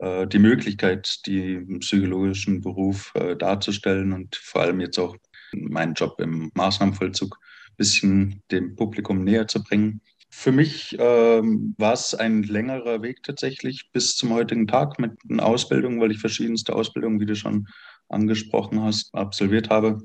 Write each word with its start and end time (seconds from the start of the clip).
die 0.00 0.38
Möglichkeit, 0.38 1.26
den 1.26 1.80
psychologischen 1.80 2.60
Beruf 2.60 3.12
äh, 3.14 3.36
darzustellen 3.36 4.12
und 4.12 4.36
vor 4.36 4.62
allem 4.62 4.80
jetzt 4.80 4.98
auch 4.98 5.16
meinen 5.52 5.94
Job 5.94 6.20
im 6.20 6.50
Maßnahmenvollzug 6.54 7.38
ein 7.70 7.76
bisschen 7.76 8.42
dem 8.50 8.76
Publikum 8.76 9.24
näher 9.24 9.48
zu 9.48 9.62
bringen. 9.62 10.00
Für 10.30 10.52
mich 10.52 10.94
ähm, 10.98 11.74
war 11.78 11.94
es 11.94 12.14
ein 12.14 12.42
längerer 12.42 13.02
Weg 13.02 13.22
tatsächlich 13.22 13.90
bis 13.92 14.16
zum 14.16 14.30
heutigen 14.30 14.66
Tag 14.66 14.98
mit 14.98 15.12
einer 15.28 15.46
Ausbildung, 15.46 16.00
weil 16.00 16.10
ich 16.10 16.18
verschiedenste 16.18 16.74
Ausbildungen, 16.74 17.18
wie 17.18 17.26
du 17.26 17.34
schon 17.34 17.66
angesprochen 18.08 18.82
hast, 18.82 19.14
absolviert 19.14 19.70
habe. 19.70 19.98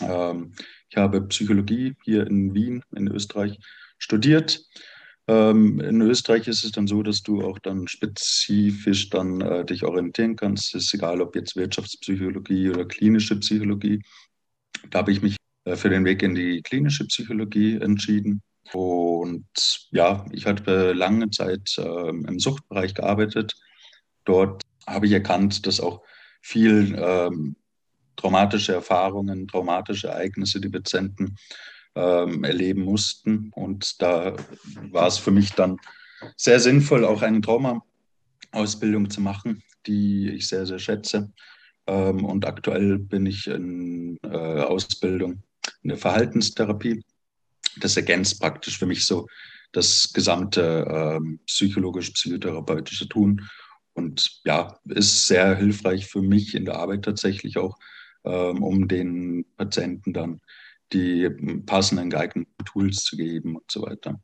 Ähm, 0.00 0.52
ich 0.90 0.96
habe 0.96 1.26
Psychologie 1.28 1.94
hier 2.04 2.26
in 2.26 2.54
Wien 2.54 2.84
in 2.94 3.08
Österreich 3.08 3.58
studiert. 3.98 4.62
Ähm, 5.28 5.80
in 5.80 6.00
Österreich 6.00 6.48
ist 6.48 6.64
es 6.64 6.72
dann 6.72 6.86
so, 6.86 7.02
dass 7.02 7.22
du 7.22 7.42
auch 7.42 7.58
dann 7.58 7.86
spezifisch 7.86 9.08
dann 9.10 9.40
äh, 9.40 9.64
dich 9.64 9.84
orientieren 9.84 10.36
kannst. 10.36 10.74
Es 10.74 10.86
ist 10.86 10.94
egal, 10.94 11.20
ob 11.20 11.36
jetzt 11.36 11.56
Wirtschaftspsychologie 11.56 12.70
oder 12.70 12.84
klinische 12.84 13.36
Psychologie. 13.36 14.02
Da 14.90 15.00
habe 15.00 15.12
ich 15.12 15.22
mich 15.22 15.36
äh, 15.64 15.76
für 15.76 15.90
den 15.90 16.04
Weg 16.04 16.22
in 16.22 16.34
die 16.34 16.62
klinische 16.62 17.06
Psychologie 17.06 17.76
entschieden 17.76 18.42
und 18.72 19.46
ja, 19.90 20.24
ich 20.32 20.46
hatte 20.46 20.92
lange 20.92 21.30
Zeit 21.30 21.76
äh, 21.78 22.08
im 22.08 22.38
Suchtbereich 22.38 22.94
gearbeitet. 22.94 23.54
Dort 24.24 24.62
habe 24.86 25.06
ich 25.06 25.12
erkannt, 25.12 25.66
dass 25.66 25.80
auch 25.80 26.02
viel 26.40 26.96
ähm, 26.98 27.56
traumatische 28.16 28.72
Erfahrungen, 28.72 29.48
traumatische 29.48 30.08
Ereignisse 30.08 30.60
die 30.60 30.68
Patienten 30.68 31.36
ähm, 31.94 32.44
erleben 32.44 32.82
mussten. 32.82 33.50
Und 33.54 34.00
da 34.00 34.36
war 34.90 35.06
es 35.06 35.18
für 35.18 35.30
mich 35.30 35.52
dann 35.52 35.78
sehr 36.36 36.60
sinnvoll, 36.60 37.04
auch 37.04 37.22
eine 37.22 37.40
Trauma-Ausbildung 37.40 39.10
zu 39.10 39.20
machen, 39.20 39.62
die 39.86 40.30
ich 40.30 40.48
sehr, 40.48 40.66
sehr 40.66 40.78
schätze. 40.78 41.32
Ähm, 41.86 42.24
und 42.24 42.46
aktuell 42.46 42.98
bin 42.98 43.26
ich 43.26 43.46
in 43.46 44.18
äh, 44.22 44.28
Ausbildung 44.28 45.42
in 45.82 45.88
der 45.88 45.98
Verhaltenstherapie 45.98 47.02
das 47.80 47.96
ergänzt 47.96 48.40
praktisch 48.40 48.78
für 48.78 48.86
mich 48.86 49.06
so 49.06 49.26
das 49.72 50.12
gesamte 50.12 50.86
ähm, 50.88 51.40
psychologisch-psychotherapeutische 51.46 53.08
Tun. 53.08 53.48
Und 53.94 54.40
ja, 54.44 54.78
ist 54.84 55.26
sehr 55.26 55.56
hilfreich 55.56 56.06
für 56.06 56.22
mich 56.22 56.54
in 56.54 56.64
der 56.64 56.76
Arbeit 56.76 57.04
tatsächlich 57.04 57.56
auch, 57.58 57.78
ähm, 58.24 58.62
um 58.62 58.88
den 58.88 59.46
Patienten 59.56 60.12
dann 60.12 60.40
die 60.92 61.28
passenden 61.66 62.10
geeigneten 62.10 62.64
Tools 62.64 63.04
zu 63.04 63.16
geben 63.16 63.56
und 63.56 63.70
so 63.70 63.82
weiter. 63.82 64.20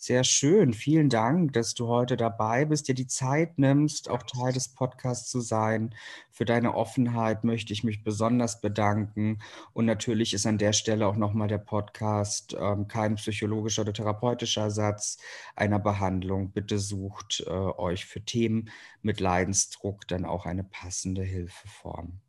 Sehr 0.00 0.22
schön. 0.22 0.74
Vielen 0.74 1.08
Dank, 1.08 1.54
dass 1.54 1.74
du 1.74 1.88
heute 1.88 2.16
dabei 2.16 2.64
bist, 2.66 2.86
dir 2.86 2.94
die 2.94 3.08
Zeit 3.08 3.58
nimmst, 3.58 4.08
auch 4.08 4.22
Teil 4.22 4.52
des 4.52 4.68
Podcasts 4.68 5.28
zu 5.28 5.40
sein. 5.40 5.92
Für 6.30 6.44
deine 6.44 6.76
Offenheit 6.76 7.42
möchte 7.42 7.72
ich 7.72 7.82
mich 7.82 8.04
besonders 8.04 8.60
bedanken. 8.60 9.40
Und 9.72 9.86
natürlich 9.86 10.34
ist 10.34 10.46
an 10.46 10.56
der 10.56 10.72
Stelle 10.72 11.08
auch 11.08 11.16
nochmal 11.16 11.48
der 11.48 11.58
Podcast 11.58 12.56
ähm, 12.56 12.86
kein 12.86 13.16
psychologischer 13.16 13.82
oder 13.82 13.92
therapeutischer 13.92 14.62
Ersatz 14.62 15.18
einer 15.56 15.80
Behandlung. 15.80 16.52
Bitte 16.52 16.78
sucht 16.78 17.42
äh, 17.44 17.50
euch 17.50 18.06
für 18.06 18.24
Themen 18.24 18.70
mit 19.02 19.18
Leidensdruck 19.18 20.06
dann 20.06 20.24
auch 20.24 20.46
eine 20.46 20.62
passende 20.62 21.24
Hilfeform. 21.24 22.20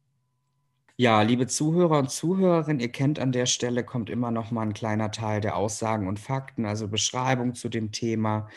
Ja, 1.02 1.22
liebe 1.22 1.48
Zuhörer 1.48 1.98
und 2.00 2.12
Zuhörerinnen, 2.12 2.82
ihr 2.82 2.92
kennt 2.92 3.20
an 3.20 3.32
der 3.32 3.46
Stelle 3.46 3.86
kommt 3.86 4.10
immer 4.10 4.32
noch 4.32 4.52
mal 4.52 4.64
ein 4.64 4.74
kleiner 4.74 5.12
Teil 5.12 5.40
der 5.40 5.56
Aussagen 5.56 6.10
und 6.10 6.20
Fakten, 6.20 6.66
also 6.66 6.90
Beschreibung 6.90 7.56
zu 7.56 7.70
dem 7.70 7.94
Thema. 7.94 8.50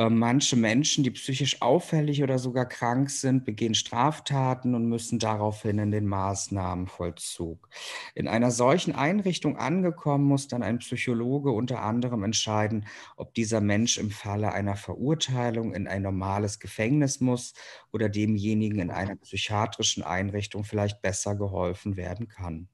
Ähm, 0.00 0.18
manche 0.18 0.56
Menschen, 0.56 1.04
die 1.04 1.10
psychisch 1.10 1.60
auffällig 1.60 2.22
oder 2.22 2.38
sogar 2.38 2.66
krank 2.66 3.10
sind, 3.10 3.44
begehen 3.44 3.74
Straftaten 3.74 4.74
und 4.74 4.86
müssen 4.88 5.18
daraufhin 5.18 5.78
in 5.78 5.90
den 5.90 6.06
Maßnahmenvollzug. 6.06 7.68
In 8.14 8.26
einer 8.26 8.50
solchen 8.50 8.94
Einrichtung 8.94 9.58
angekommen, 9.58 10.24
muss 10.24 10.48
dann 10.48 10.62
ein 10.62 10.78
Psychologe 10.78 11.50
unter 11.50 11.82
anderem 11.82 12.24
entscheiden, 12.24 12.86
ob 13.16 13.34
dieser 13.34 13.60
Mensch 13.60 13.98
im 13.98 14.10
Falle 14.10 14.52
einer 14.52 14.76
Verurteilung 14.76 15.74
in 15.74 15.86
ein 15.86 16.00
normales 16.02 16.60
Gefängnis 16.60 17.20
muss 17.20 17.52
oder 17.92 18.08
demjenigen 18.08 18.78
in 18.78 18.90
einer 18.90 19.16
psychiatrischen 19.16 20.02
Einrichtung 20.02 20.64
vielleicht 20.64 21.02
besser 21.02 21.36
geholfen 21.36 21.98
werden 21.98 22.26
kann. 22.28 22.70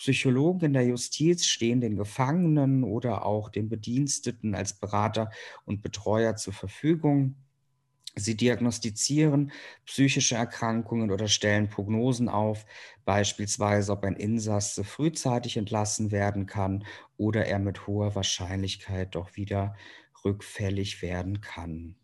Psychologen 0.00 0.64
in 0.64 0.72
der 0.72 0.86
Justiz 0.86 1.44
stehen 1.44 1.82
den 1.82 1.94
Gefangenen 1.94 2.84
oder 2.84 3.26
auch 3.26 3.50
den 3.50 3.68
Bediensteten 3.68 4.54
als 4.54 4.72
Berater 4.72 5.30
und 5.66 5.82
Betreuer 5.82 6.36
zur 6.36 6.54
Verfügung. 6.54 7.36
Sie 8.16 8.34
diagnostizieren 8.34 9.52
psychische 9.84 10.36
Erkrankungen 10.36 11.10
oder 11.10 11.28
stellen 11.28 11.68
Prognosen 11.68 12.30
auf, 12.30 12.64
beispielsweise 13.04 13.92
ob 13.92 14.04
ein 14.04 14.16
Insasse 14.16 14.84
frühzeitig 14.84 15.58
entlassen 15.58 16.10
werden 16.10 16.46
kann 16.46 16.86
oder 17.18 17.44
er 17.44 17.58
mit 17.58 17.86
hoher 17.86 18.14
Wahrscheinlichkeit 18.14 19.14
doch 19.14 19.36
wieder 19.36 19.76
rückfällig 20.24 21.02
werden 21.02 21.42
kann. 21.42 21.99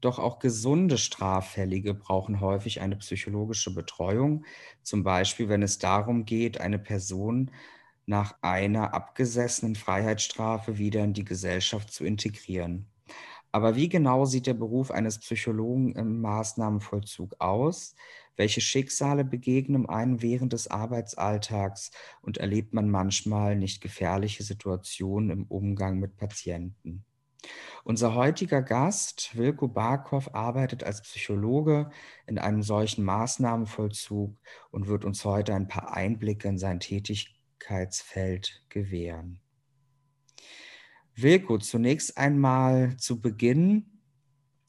Doch 0.00 0.18
auch 0.18 0.38
gesunde 0.38 0.98
Straffällige 0.98 1.94
brauchen 1.94 2.40
häufig 2.40 2.80
eine 2.80 2.96
psychologische 2.96 3.74
Betreuung, 3.74 4.44
zum 4.82 5.02
Beispiel 5.02 5.48
wenn 5.48 5.62
es 5.62 5.78
darum 5.78 6.24
geht, 6.24 6.60
eine 6.60 6.78
Person 6.78 7.50
nach 8.06 8.36
einer 8.42 8.94
abgesessenen 8.94 9.74
Freiheitsstrafe 9.76 10.78
wieder 10.78 11.04
in 11.04 11.12
die 11.14 11.24
Gesellschaft 11.24 11.92
zu 11.92 12.04
integrieren. 12.04 12.86
Aber 13.52 13.76
wie 13.76 13.88
genau 13.88 14.24
sieht 14.24 14.46
der 14.46 14.54
Beruf 14.54 14.90
eines 14.90 15.18
Psychologen 15.18 15.92
im 15.94 16.20
Maßnahmenvollzug 16.20 17.36
aus? 17.40 17.94
Welche 18.36 18.60
Schicksale 18.60 19.24
begegnen 19.24 19.88
einem 19.88 20.22
während 20.22 20.52
des 20.52 20.68
Arbeitsalltags 20.68 21.90
und 22.22 22.38
erlebt 22.38 22.74
man 22.74 22.90
manchmal 22.90 23.56
nicht 23.56 23.80
gefährliche 23.80 24.44
Situationen 24.44 25.30
im 25.30 25.44
Umgang 25.46 25.98
mit 25.98 26.16
Patienten? 26.16 27.04
Unser 27.84 28.14
heutiger 28.14 28.62
Gast, 28.62 29.36
Wilko 29.36 29.68
Barkow, 29.68 30.34
arbeitet 30.34 30.84
als 30.84 31.02
Psychologe 31.02 31.90
in 32.26 32.38
einem 32.38 32.62
solchen 32.62 33.04
Maßnahmenvollzug 33.04 34.36
und 34.70 34.88
wird 34.88 35.04
uns 35.04 35.24
heute 35.24 35.54
ein 35.54 35.68
paar 35.68 35.94
Einblicke 35.94 36.48
in 36.48 36.58
sein 36.58 36.80
Tätigkeitsfeld 36.80 38.64
gewähren. 38.68 39.40
Wilko, 41.14 41.58
zunächst 41.58 42.16
einmal 42.16 42.96
zu 42.96 43.20
Beginn 43.20 44.00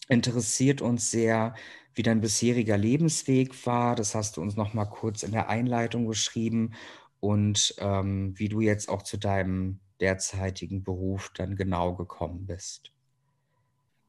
interessiert 0.08 0.82
uns 0.82 1.12
sehr, 1.12 1.54
wie 1.94 2.04
dein 2.04 2.22
bisheriger 2.22 2.78
Lebensweg 2.78 3.66
war. 3.66 3.96
Das 3.96 4.16
hast 4.16 4.38
du 4.38 4.42
uns 4.42 4.56
noch 4.56 4.74
mal 4.74 4.86
kurz 4.86 5.24
in 5.24 5.32
der 5.32 5.50
Einleitung 5.50 6.08
beschrieben 6.08 6.74
und 7.20 7.76
ähm, 7.80 8.34
wie 8.38 8.50
du 8.50 8.62
jetzt 8.62 8.90
auch 8.90 9.04
zu 9.04 9.18
deinem 9.18 9.80
derzeitigen 10.02 10.84
Beruf 10.84 11.32
dann 11.36 11.56
genau 11.56 11.96
gekommen 11.96 12.46
bist. 12.46 12.92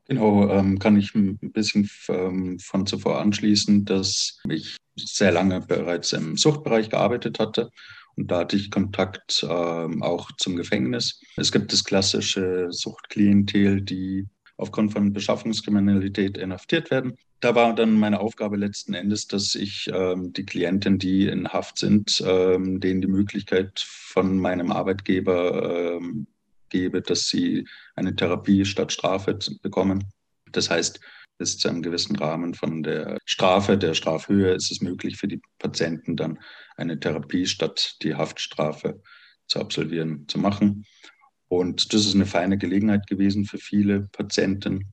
Genau, 0.07 0.49
ähm, 0.51 0.79
kann 0.79 0.97
ich 0.97 1.15
ein 1.15 1.39
bisschen 1.53 1.89
ähm, 2.09 2.59
von 2.59 2.87
zuvor 2.87 3.21
anschließen, 3.21 3.85
dass 3.85 4.41
ich 4.49 4.77
sehr 4.97 5.31
lange 5.31 5.61
bereits 5.61 6.13
im 6.13 6.37
Suchtbereich 6.37 6.91
gearbeitet 6.91 7.39
hatte 7.39 7.71
und 8.17 8.31
da 8.31 8.41
hatte 8.41 8.57
ich 8.57 8.71
Kontakt 8.71 9.47
ähm, 9.49 10.03
auch 10.03 10.31
zum 10.37 10.57
Gefängnis. 10.57 11.21
Es 11.37 11.53
gibt 11.53 11.73
das 11.73 11.85
klassische 11.85 12.69
Suchtklientel, 12.71 13.81
die 13.81 14.29
aufgrund 14.59 14.93
von 14.93 15.13
Beschaffungskriminalität 15.13 16.37
inhaftiert 16.37 16.91
werden. 16.91 17.17
Da 17.41 17.55
war 17.55 17.75
dann 17.75 17.99
meine 17.99 18.21
Aufgabe 18.21 18.57
letzten 18.57 18.93
Endes, 18.93 19.27
dass 19.27 19.55
ich 19.55 19.91
ähm, 19.93 20.33
die 20.35 20.45
Klienten, 20.45 20.99
die 20.99 21.27
in 21.27 21.49
Haft 21.49 21.79
sind, 21.79 22.23
ähm, 22.27 22.81
denen 22.81 23.01
die 23.01 23.09
Möglichkeit 23.09 23.81
von 23.81 24.39
meinem 24.39 24.71
Arbeitgeber 24.71 25.97
ähm, 25.97 26.27
gebe, 26.69 27.01
dass 27.01 27.29
sie 27.29 27.67
eine 27.95 28.15
Therapie 28.15 28.67
statt 28.67 28.93
Strafe 28.93 29.39
bekommen. 29.63 30.05
Das 30.53 30.69
heißt, 30.69 31.01
bis 31.39 31.57
zu 31.57 31.69
einem 31.69 31.81
gewissen 31.81 32.17
Rahmen 32.17 32.53
von 32.53 32.83
der 32.83 33.17
Strafe, 33.25 33.79
der 33.79 33.95
Strafhöhe, 33.95 34.53
ist 34.53 34.71
es 34.71 34.83
möglich 34.83 35.17
für 35.17 35.27
die 35.27 35.41
Patienten 35.59 36.17
dann 36.17 36.39
eine 36.77 37.01
Therapie 37.01 37.47
statt 37.47 37.97
die 38.03 38.15
Haftstrafe 38.15 39.03
zu 39.47 39.61
absolvieren, 39.61 40.29
zu 40.29 40.39
machen. 40.39 40.85
Und 41.49 41.95
das 41.95 42.05
ist 42.05 42.15
eine 42.15 42.27
feine 42.27 42.59
Gelegenheit 42.59 43.07
gewesen 43.07 43.47
für 43.47 43.59
viele 43.59 44.09
Patienten 44.13 44.93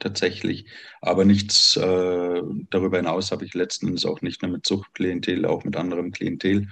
tatsächlich. 0.00 0.66
Aber 1.00 1.24
nichts 1.24 1.76
äh, 1.76 2.42
darüber 2.70 2.96
hinaus 2.96 3.30
habe 3.30 3.44
ich 3.44 3.54
letzten 3.54 3.88
Endes 3.88 4.04
auch 4.04 4.22
nicht 4.22 4.42
nur 4.42 4.50
mit 4.50 4.66
Suchtklientel, 4.66 5.46
auch 5.46 5.64
mit 5.64 5.76
anderem 5.76 6.10
Klientel 6.10 6.68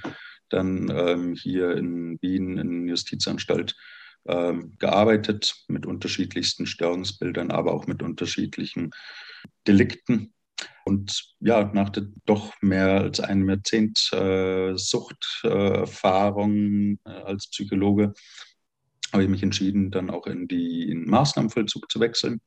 dann 0.48 0.90
ähm, 0.90 1.34
hier 1.34 1.76
in 1.76 2.18
Wien 2.22 2.58
in 2.58 2.88
Justizanstalt 2.88 3.76
ähm, 4.26 4.76
gearbeitet 4.78 5.64
mit 5.68 5.86
unterschiedlichsten 5.86 6.66
Störungsbildern, 6.66 7.50
aber 7.50 7.72
auch 7.72 7.86
mit 7.86 8.02
unterschiedlichen 8.02 8.90
Delikten. 9.66 10.34
Und 10.84 11.34
ja, 11.40 11.70
nach 11.72 11.88
der 11.90 12.04
doch 12.24 12.52
mehr 12.60 13.02
als 13.02 13.20
einem 13.20 13.48
Jahrzehnt 13.48 14.10
äh, 14.12 14.76
Suchterfahrung 14.76 16.98
äh, 17.04 17.10
als 17.10 17.48
Psychologe 17.48 18.12
habe 19.12 19.22
ich 19.22 19.28
mich 19.28 19.42
entschieden, 19.42 19.90
dann 19.90 20.10
auch 20.10 20.26
in 20.26 20.48
den 20.48 21.08
Maßnahmenvollzug 21.08 21.90
zu 21.90 22.00
wechseln. 22.00 22.40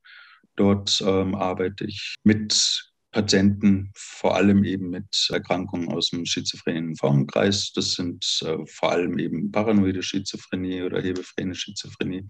Dort 0.55 1.01
ähm, 1.05 1.35
arbeite 1.35 1.85
ich 1.85 2.15
mit 2.23 2.91
Patienten, 3.11 3.91
vor 3.93 4.35
allem 4.35 4.63
eben 4.63 4.89
mit 4.89 5.27
Erkrankungen 5.29 5.89
aus 5.89 6.11
dem 6.11 6.25
schizophrenen 6.25 6.95
Formenkreis. 6.95 7.73
Das 7.73 7.91
sind 7.93 8.25
äh, 8.45 8.65
vor 8.65 8.91
allem 8.91 9.19
eben 9.19 9.51
paranoide 9.51 10.01
Schizophrenie 10.01 10.83
oder 10.83 11.01
hebephrene 11.01 11.53
Schizophrenie, 11.53 12.27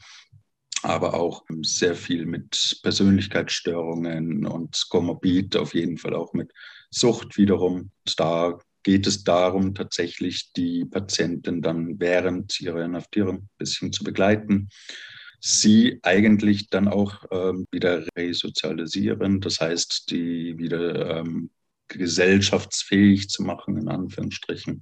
aber 0.81 1.13
auch 1.13 1.43
sehr 1.61 1.95
viel 1.95 2.25
mit 2.25 2.79
Persönlichkeitsstörungen 2.81 4.45
und 4.47 4.87
Komorbid, 4.89 5.55
auf 5.55 5.75
jeden 5.75 5.97
Fall 5.97 6.15
auch 6.15 6.33
mit 6.33 6.51
Sucht 6.89 7.37
wiederum. 7.37 7.91
Da 8.17 8.57
geht 8.83 9.05
es 9.05 9.23
darum, 9.23 9.75
tatsächlich 9.75 10.51
die 10.53 10.85
Patienten 10.85 11.61
dann 11.61 11.99
während 11.99 12.59
ihrer 12.59 12.83
Inhaftierung 12.83 13.37
ein 13.37 13.49
bisschen 13.59 13.93
zu 13.93 14.03
begleiten 14.03 14.69
sie 15.41 15.99
eigentlich 16.03 16.69
dann 16.69 16.87
auch 16.87 17.25
ähm, 17.31 17.65
wieder 17.71 18.05
resozialisieren, 18.15 19.41
das 19.41 19.59
heißt, 19.59 20.09
die 20.11 20.57
wieder 20.57 21.19
ähm, 21.19 21.49
gesellschaftsfähig 21.87 23.27
zu 23.27 23.43
machen, 23.43 23.77
in 23.77 23.89
Anführungsstrichen. 23.89 24.81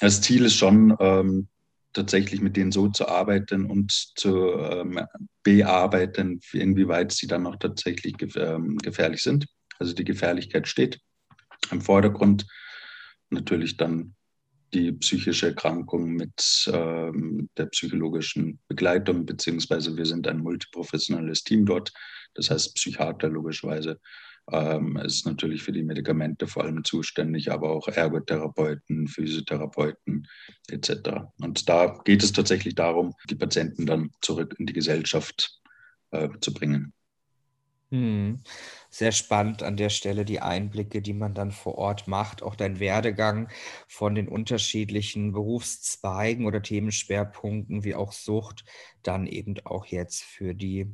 Das 0.00 0.22
Ziel 0.22 0.46
ist 0.46 0.54
schon, 0.54 0.96
ähm, 0.98 1.48
tatsächlich 1.92 2.40
mit 2.40 2.56
denen 2.56 2.72
so 2.72 2.88
zu 2.88 3.08
arbeiten 3.08 3.66
und 3.66 3.92
zu 3.92 4.52
ähm, 4.54 5.00
bearbeiten, 5.42 6.40
inwieweit 6.52 7.12
sie 7.12 7.26
dann 7.26 7.46
auch 7.46 7.56
tatsächlich 7.56 8.16
gef 8.16 8.36
ähm, 8.36 8.78
gefährlich 8.78 9.22
sind. 9.22 9.46
Also 9.78 9.92
die 9.92 10.04
Gefährlichkeit 10.04 10.68
steht 10.68 11.00
im 11.70 11.80
Vordergrund. 11.80 12.46
Natürlich 13.30 13.76
dann 13.76 14.14
die 14.72 14.92
psychische 14.92 15.48
Erkrankung 15.48 16.12
mit 16.12 16.70
ähm, 16.72 17.48
der 17.56 17.66
psychologischen 17.66 18.60
Begleitung, 18.68 19.26
beziehungsweise 19.26 19.96
wir 19.96 20.06
sind 20.06 20.28
ein 20.28 20.38
multiprofessionelles 20.38 21.44
Team 21.44 21.66
dort. 21.66 21.92
Das 22.34 22.50
heißt, 22.50 22.74
Psychiater 22.76 23.28
logischerweise 23.28 23.98
ähm, 24.50 24.96
ist 24.96 25.26
natürlich 25.26 25.62
für 25.62 25.72
die 25.72 25.82
Medikamente 25.82 26.46
vor 26.46 26.64
allem 26.64 26.84
zuständig, 26.84 27.50
aber 27.50 27.70
auch 27.70 27.88
Ergotherapeuten, 27.88 29.08
Physiotherapeuten 29.08 30.26
etc. 30.68 30.90
Und 31.40 31.68
da 31.68 32.00
geht 32.04 32.22
es 32.22 32.32
tatsächlich 32.32 32.74
darum, 32.74 33.14
die 33.28 33.36
Patienten 33.36 33.86
dann 33.86 34.10
zurück 34.20 34.54
in 34.58 34.66
die 34.66 34.72
Gesellschaft 34.72 35.60
äh, 36.10 36.28
zu 36.40 36.52
bringen. 36.52 36.92
Hm. 37.92 38.42
Sehr 38.88 39.10
spannend 39.10 39.64
an 39.64 39.76
der 39.76 39.88
Stelle 39.90 40.24
die 40.24 40.40
Einblicke, 40.40 41.02
die 41.02 41.12
man 41.12 41.34
dann 41.34 41.50
vor 41.50 41.76
Ort 41.76 42.06
macht, 42.06 42.40
auch 42.42 42.54
dein 42.54 42.78
Werdegang 42.78 43.48
von 43.88 44.14
den 44.14 44.28
unterschiedlichen 44.28 45.32
Berufszweigen 45.32 46.46
oder 46.46 46.62
Themenschwerpunkten 46.62 47.82
wie 47.82 47.96
auch 47.96 48.12
Sucht, 48.12 48.64
dann 49.02 49.26
eben 49.26 49.56
auch 49.64 49.86
jetzt 49.86 50.22
für 50.22 50.54
die 50.54 50.86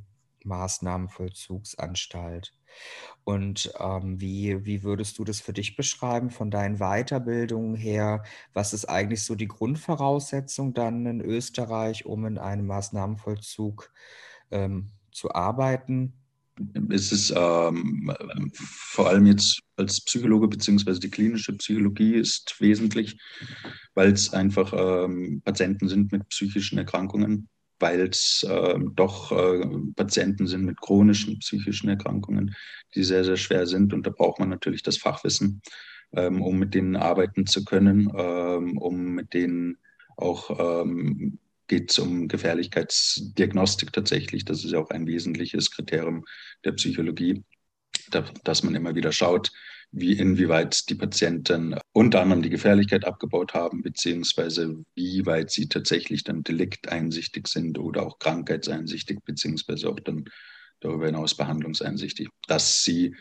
Maßnahmenvollzugsanstalt. 0.44 2.54
Und 3.24 3.72
ähm, 3.80 4.20
wie, 4.20 4.64
wie 4.64 4.82
würdest 4.82 5.18
du 5.18 5.24
das 5.24 5.40
für 5.40 5.52
dich 5.52 5.76
beschreiben 5.76 6.30
von 6.30 6.50
deinen 6.50 6.78
Weiterbildungen 6.78 7.74
her? 7.76 8.22
Was 8.54 8.72
ist 8.72 8.86
eigentlich 8.86 9.24
so 9.24 9.34
die 9.34 9.48
Grundvoraussetzung 9.48 10.72
dann 10.74 11.04
in 11.06 11.20
Österreich, 11.20 12.06
um 12.06 12.24
in 12.26 12.38
einem 12.38 12.66
Maßnahmenvollzug 12.66 13.92
ähm, 14.50 14.92
zu 15.12 15.32
arbeiten? 15.34 16.14
Es 16.90 17.12
ist 17.12 17.34
ähm, 17.36 18.12
vor 18.54 19.08
allem 19.08 19.26
jetzt 19.26 19.60
als 19.76 20.00
Psychologe 20.00 20.48
beziehungsweise 20.48 21.00
die 21.00 21.10
klinische 21.10 21.52
Psychologie 21.54 22.14
ist 22.14 22.60
wesentlich, 22.60 23.18
weil 23.94 24.12
es 24.12 24.32
einfach 24.32 24.72
ähm, 24.76 25.42
Patienten 25.44 25.88
sind 25.88 26.12
mit 26.12 26.28
psychischen 26.28 26.78
Erkrankungen, 26.78 27.48
weil 27.78 28.08
es 28.08 28.46
ähm, 28.48 28.92
doch 28.94 29.32
äh, 29.32 29.66
Patienten 29.96 30.46
sind 30.46 30.64
mit 30.64 30.80
chronischen 30.80 31.38
psychischen 31.40 31.88
Erkrankungen, 31.88 32.54
die 32.94 33.04
sehr, 33.04 33.24
sehr 33.24 33.36
schwer 33.36 33.66
sind. 33.66 33.92
Und 33.92 34.06
da 34.06 34.10
braucht 34.10 34.38
man 34.38 34.48
natürlich 34.48 34.82
das 34.82 34.96
Fachwissen, 34.96 35.60
ähm, 36.12 36.40
um 36.40 36.58
mit 36.58 36.74
denen 36.74 36.96
arbeiten 36.96 37.46
zu 37.46 37.64
können, 37.64 38.10
ähm, 38.16 38.78
um 38.78 39.14
mit 39.14 39.34
denen 39.34 39.76
auch 40.16 40.82
ähm, 40.82 41.38
geht 41.68 41.90
es 41.90 41.98
um 41.98 42.28
Gefährlichkeitsdiagnostik 42.28 43.92
tatsächlich. 43.92 44.44
Das 44.44 44.64
ist 44.64 44.72
ja 44.72 44.78
auch 44.78 44.90
ein 44.90 45.06
wesentliches 45.06 45.70
Kriterium 45.70 46.24
der 46.64 46.72
Psychologie, 46.72 47.44
dass 48.44 48.62
man 48.62 48.74
immer 48.74 48.94
wieder 48.94 49.12
schaut, 49.12 49.50
wie 49.92 50.12
inwieweit 50.12 50.88
die 50.88 50.94
Patienten 50.94 51.78
unter 51.92 52.20
anderem 52.20 52.42
die 52.42 52.50
Gefährlichkeit 52.50 53.04
abgebaut 53.04 53.54
haben, 53.54 53.82
beziehungsweise 53.82 54.84
wie 54.94 55.24
weit 55.26 55.50
sie 55.50 55.68
tatsächlich 55.68 56.24
dann 56.24 56.42
delikteinsichtig 56.42 57.46
sind 57.46 57.78
oder 57.78 58.06
auch 58.06 58.18
krankheitseinsichtig, 58.18 59.20
beziehungsweise 59.24 59.88
auch 59.88 60.00
dann 60.00 60.24
darüber 60.80 61.06
hinaus 61.06 61.36
behandlungseinsichtig, 61.36 62.28
dass 62.46 62.84
sie 62.84 63.14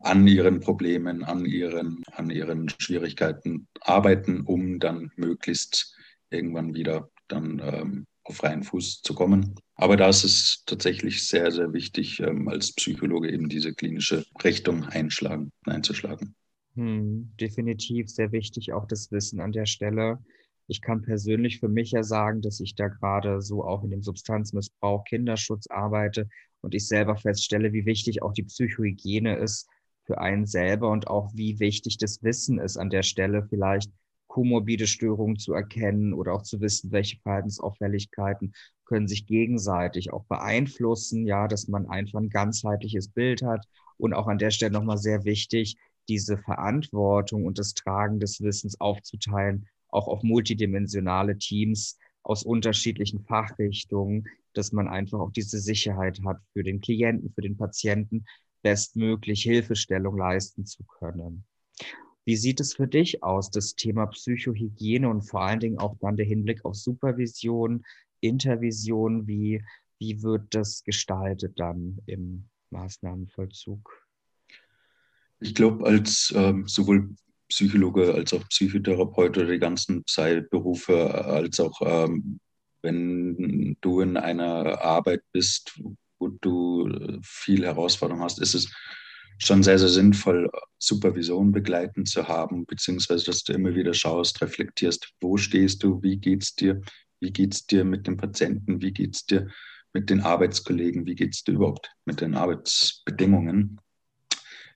an 0.00 0.26
ihren 0.26 0.60
Problemen, 0.60 1.24
an 1.24 1.44
ihren, 1.44 2.02
an 2.12 2.30
ihren 2.30 2.68
Schwierigkeiten 2.78 3.66
arbeiten, 3.80 4.42
um 4.42 4.78
dann 4.78 5.10
möglichst 5.16 5.96
irgendwann 6.30 6.74
wieder 6.74 7.10
dann 7.28 7.60
ähm, 7.64 8.06
auf 8.24 8.36
freien 8.36 8.62
Fuß 8.62 9.02
zu 9.02 9.14
kommen. 9.14 9.54
Aber 9.74 9.96
da 9.96 10.08
ist 10.08 10.24
es 10.24 10.62
tatsächlich 10.66 11.26
sehr, 11.26 11.50
sehr 11.50 11.72
wichtig, 11.72 12.20
ähm, 12.20 12.48
als 12.48 12.72
Psychologe 12.72 13.30
eben 13.30 13.48
diese 13.48 13.72
klinische 13.74 14.24
Richtung 14.42 14.84
einschlagen, 14.84 15.50
einzuschlagen. 15.64 16.34
Hm, 16.74 17.32
definitiv 17.40 18.08
sehr 18.08 18.32
wichtig, 18.32 18.72
auch 18.72 18.86
das 18.86 19.10
Wissen 19.10 19.40
an 19.40 19.52
der 19.52 19.66
Stelle. 19.66 20.18
Ich 20.66 20.82
kann 20.82 21.02
persönlich 21.02 21.60
für 21.60 21.68
mich 21.68 21.92
ja 21.92 22.02
sagen, 22.02 22.42
dass 22.42 22.60
ich 22.60 22.74
da 22.74 22.88
gerade 22.88 23.40
so 23.40 23.64
auch 23.64 23.82
in 23.84 23.90
dem 23.90 24.02
Substanzmissbrauch, 24.02 25.04
Kinderschutz 25.04 25.66
arbeite 25.68 26.28
und 26.60 26.74
ich 26.74 26.86
selber 26.86 27.16
feststelle, 27.16 27.72
wie 27.72 27.86
wichtig 27.86 28.22
auch 28.22 28.32
die 28.32 28.42
Psychohygiene 28.42 29.36
ist 29.36 29.66
für 30.04 30.18
einen 30.20 30.46
selber 30.46 30.90
und 30.90 31.06
auch 31.06 31.30
wie 31.34 31.58
wichtig 31.58 31.98
das 31.98 32.22
Wissen 32.22 32.58
ist 32.58 32.76
an 32.76 32.90
der 32.90 33.02
Stelle 33.02 33.46
vielleicht 33.48 33.90
komorbide 34.28 34.86
Störungen 34.86 35.38
zu 35.38 35.52
erkennen 35.52 36.12
oder 36.12 36.34
auch 36.34 36.42
zu 36.42 36.60
wissen, 36.60 36.92
welche 36.92 37.18
Verhaltensauffälligkeiten 37.18 38.52
können 38.84 39.08
sich 39.08 39.26
gegenseitig 39.26 40.12
auch 40.12 40.24
beeinflussen, 40.24 41.26
ja, 41.26 41.48
dass 41.48 41.68
man 41.68 41.88
einfach 41.88 42.20
ein 42.20 42.30
ganzheitliches 42.30 43.08
Bild 43.08 43.42
hat 43.42 43.66
und 43.96 44.14
auch 44.14 44.28
an 44.28 44.38
der 44.38 44.50
Stelle 44.50 44.72
nochmal 44.72 44.98
sehr 44.98 45.24
wichtig, 45.24 45.76
diese 46.08 46.38
Verantwortung 46.38 47.44
und 47.44 47.58
das 47.58 47.74
Tragen 47.74 48.18
des 48.20 48.40
Wissens 48.40 48.80
aufzuteilen, 48.80 49.66
auch 49.88 50.08
auf 50.08 50.22
multidimensionale 50.22 51.36
Teams 51.36 51.98
aus 52.22 52.42
unterschiedlichen 52.44 53.24
Fachrichtungen, 53.24 54.26
dass 54.54 54.72
man 54.72 54.88
einfach 54.88 55.20
auch 55.20 55.32
diese 55.32 55.58
Sicherheit 55.58 56.20
hat, 56.24 56.38
für 56.52 56.62
den 56.62 56.80
Klienten, 56.80 57.32
für 57.32 57.42
den 57.42 57.56
Patienten 57.56 58.24
bestmöglich 58.62 59.42
Hilfestellung 59.42 60.16
leisten 60.16 60.66
zu 60.66 60.84
können. 60.84 61.44
Wie 62.28 62.36
sieht 62.36 62.60
es 62.60 62.74
für 62.74 62.86
dich 62.86 63.22
aus, 63.22 63.50
das 63.50 63.74
Thema 63.74 64.04
Psychohygiene 64.04 65.08
und 65.08 65.22
vor 65.22 65.40
allen 65.40 65.60
Dingen 65.60 65.78
auch 65.78 65.96
dann 65.98 66.18
der 66.18 66.26
Hinblick 66.26 66.62
auf 66.66 66.74
Supervision, 66.74 67.86
Intervision? 68.20 69.26
Wie, 69.26 69.64
wie 69.98 70.22
wird 70.22 70.42
das 70.50 70.84
gestaltet 70.84 71.58
dann 71.58 72.02
im 72.04 72.44
Maßnahmenvollzug? 72.68 74.06
Ich 75.40 75.54
glaube, 75.54 75.86
als 75.86 76.30
ähm, 76.36 76.68
sowohl 76.68 77.14
Psychologe 77.48 78.12
als 78.12 78.34
auch 78.34 78.46
Psychotherapeut 78.50 79.38
oder 79.38 79.50
die 79.50 79.58
ganzen 79.58 80.04
Berufe, 80.50 81.24
als 81.24 81.58
auch 81.60 81.80
ähm, 81.80 82.40
wenn 82.82 83.78
du 83.80 84.02
in 84.02 84.18
einer 84.18 84.82
Arbeit 84.82 85.22
bist, 85.32 85.80
wo 86.18 86.28
du 86.28 87.20
viel 87.22 87.64
Herausforderung 87.64 88.22
hast, 88.22 88.38
ist 88.38 88.52
es 88.52 88.70
schon 89.38 89.62
sehr, 89.62 89.78
sehr 89.78 89.88
sinnvoll, 89.88 90.50
Supervision 90.78 91.52
begleitend 91.52 92.08
zu 92.08 92.28
haben, 92.28 92.64
beziehungsweise 92.66 93.26
dass 93.26 93.44
du 93.44 93.52
immer 93.52 93.74
wieder 93.74 93.94
schaust, 93.94 94.40
reflektierst, 94.40 95.12
wo 95.20 95.36
stehst 95.36 95.82
du, 95.82 96.02
wie 96.02 96.16
geht's 96.16 96.54
dir, 96.54 96.80
wie 97.20 97.32
geht's 97.32 97.66
dir 97.66 97.84
mit 97.84 98.06
dem 98.06 98.16
Patienten, 98.16 98.80
wie 98.80 98.92
geht's 98.92 99.26
dir 99.26 99.48
mit 99.92 100.10
den 100.10 100.20
Arbeitskollegen, 100.20 101.06
wie 101.06 101.14
geht's 101.14 101.44
dir 101.44 101.52
überhaupt 101.52 101.90
mit 102.04 102.20
den 102.20 102.34
Arbeitsbedingungen. 102.34 103.80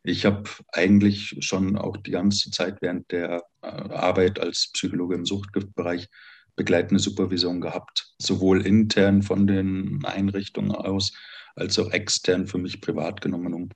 Ich 0.03 0.25
habe 0.25 0.51
eigentlich 0.73 1.37
schon 1.41 1.77
auch 1.77 1.97
die 1.97 2.11
ganze 2.11 2.51
Zeit 2.51 2.83
während 2.83 3.11
der 3.13 3.43
äh, 3.63 3.67
Arbeit 3.67 4.41
als 4.41 4.71
Psychologe 4.73 5.15
im 5.15 5.25
Suchtgiftbereich 5.25 6.09
begleitende 6.57 7.01
Supervision 7.01 7.61
gehabt, 7.61 8.13
sowohl 8.19 8.67
intern 8.67 9.23
von 9.23 9.47
den 9.47 10.05
Einrichtungen 10.05 10.73
aus 10.73 11.13
als 11.55 11.79
auch 11.79 11.91
extern 11.93 12.47
für 12.47 12.59
mich 12.59 12.81
privat 12.81 13.21
genommen, 13.21 13.55
um 13.55 13.69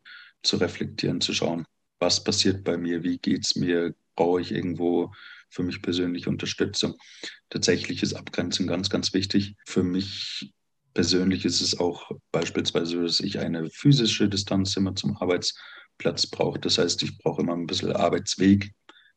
zu 0.43 0.57
reflektieren, 0.57 1.21
zu 1.21 1.33
schauen, 1.33 1.67
was 1.99 2.23
passiert 2.23 2.65
bei 2.65 2.77
mir, 2.77 3.03
wie 3.03 3.19
geht 3.19 3.45
es 3.45 3.57
mir, 3.57 3.95
brauche 4.15 4.41
ich 4.41 4.53
irgendwo 4.53 5.13
für 5.49 5.63
mich 5.63 5.83
persönlich 5.83 6.27
Unterstützung. 6.27 6.95
Tatsächlich 7.51 8.03
ist 8.03 8.15
Abgrenzung 8.15 8.67
ganz, 8.67 8.91
ganz 8.91 9.13
wichtig. 9.13 9.55
Für 9.67 9.83
mich 9.83 10.53
persönlich 10.95 11.45
ist 11.45 11.61
es 11.61 11.79
auch 11.79 12.11
beispielsweise, 12.33 13.03
dass 13.03 13.21
ich 13.21 13.39
eine 13.39 13.71
physische 13.71 14.29
Distanz 14.29 14.77
immer 14.77 14.95
zum 14.95 15.17
Arbeitsplatz 15.17 16.27
brauche. 16.27 16.59
Das 16.59 16.79
heißt, 16.79 17.03
ich 17.03 17.19
brauche 17.19 17.43
immer 17.43 17.55
ein 17.55 17.67
bisschen 17.67 17.93
Arbeitsweg 17.93 18.73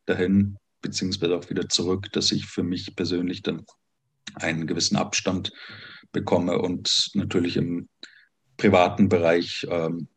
dahin, 0.05 0.57
beziehungsweise 0.81 1.36
auch 1.36 1.50
wieder 1.50 1.67
zurück, 1.69 2.12
dass 2.12 2.31
ich 2.31 2.45
für 2.45 2.63
mich 2.63 2.95
persönlich 2.95 3.41
dann 3.41 3.65
einen 4.36 4.67
gewissen 4.67 4.98
Abstand 4.98 5.51
bekomme 6.12 6.59
und 6.59 7.12
natürlich 7.13 7.57
im 7.57 7.89
privaten 8.57 9.09
Bereich. 9.09 9.65
Ähm, 9.69 10.07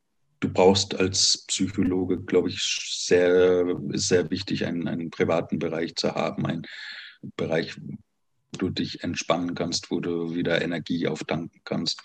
du 0.43 0.53
brauchst 0.53 0.99
als 0.99 1.45
Psychologe, 1.47 2.21
glaube 2.21 2.49
ich, 2.49 2.61
sehr, 2.61 3.65
sehr 3.91 4.31
wichtig, 4.31 4.67
einen, 4.67 4.89
einen 4.89 5.11
privaten 5.11 5.59
Bereich 5.59 5.95
zu 5.95 6.15
haben, 6.15 6.45
einen 6.47 6.67
Bereich, 7.37 7.81
wo 7.81 8.59
du 8.59 8.71
dich 8.71 9.05
entspannen 9.05 9.55
kannst, 9.55 9.91
wo 9.91 10.01
du 10.01 10.35
wieder 10.35 10.61
Energie 10.61 11.07
auftanken 11.07 11.61
kannst 11.65 12.03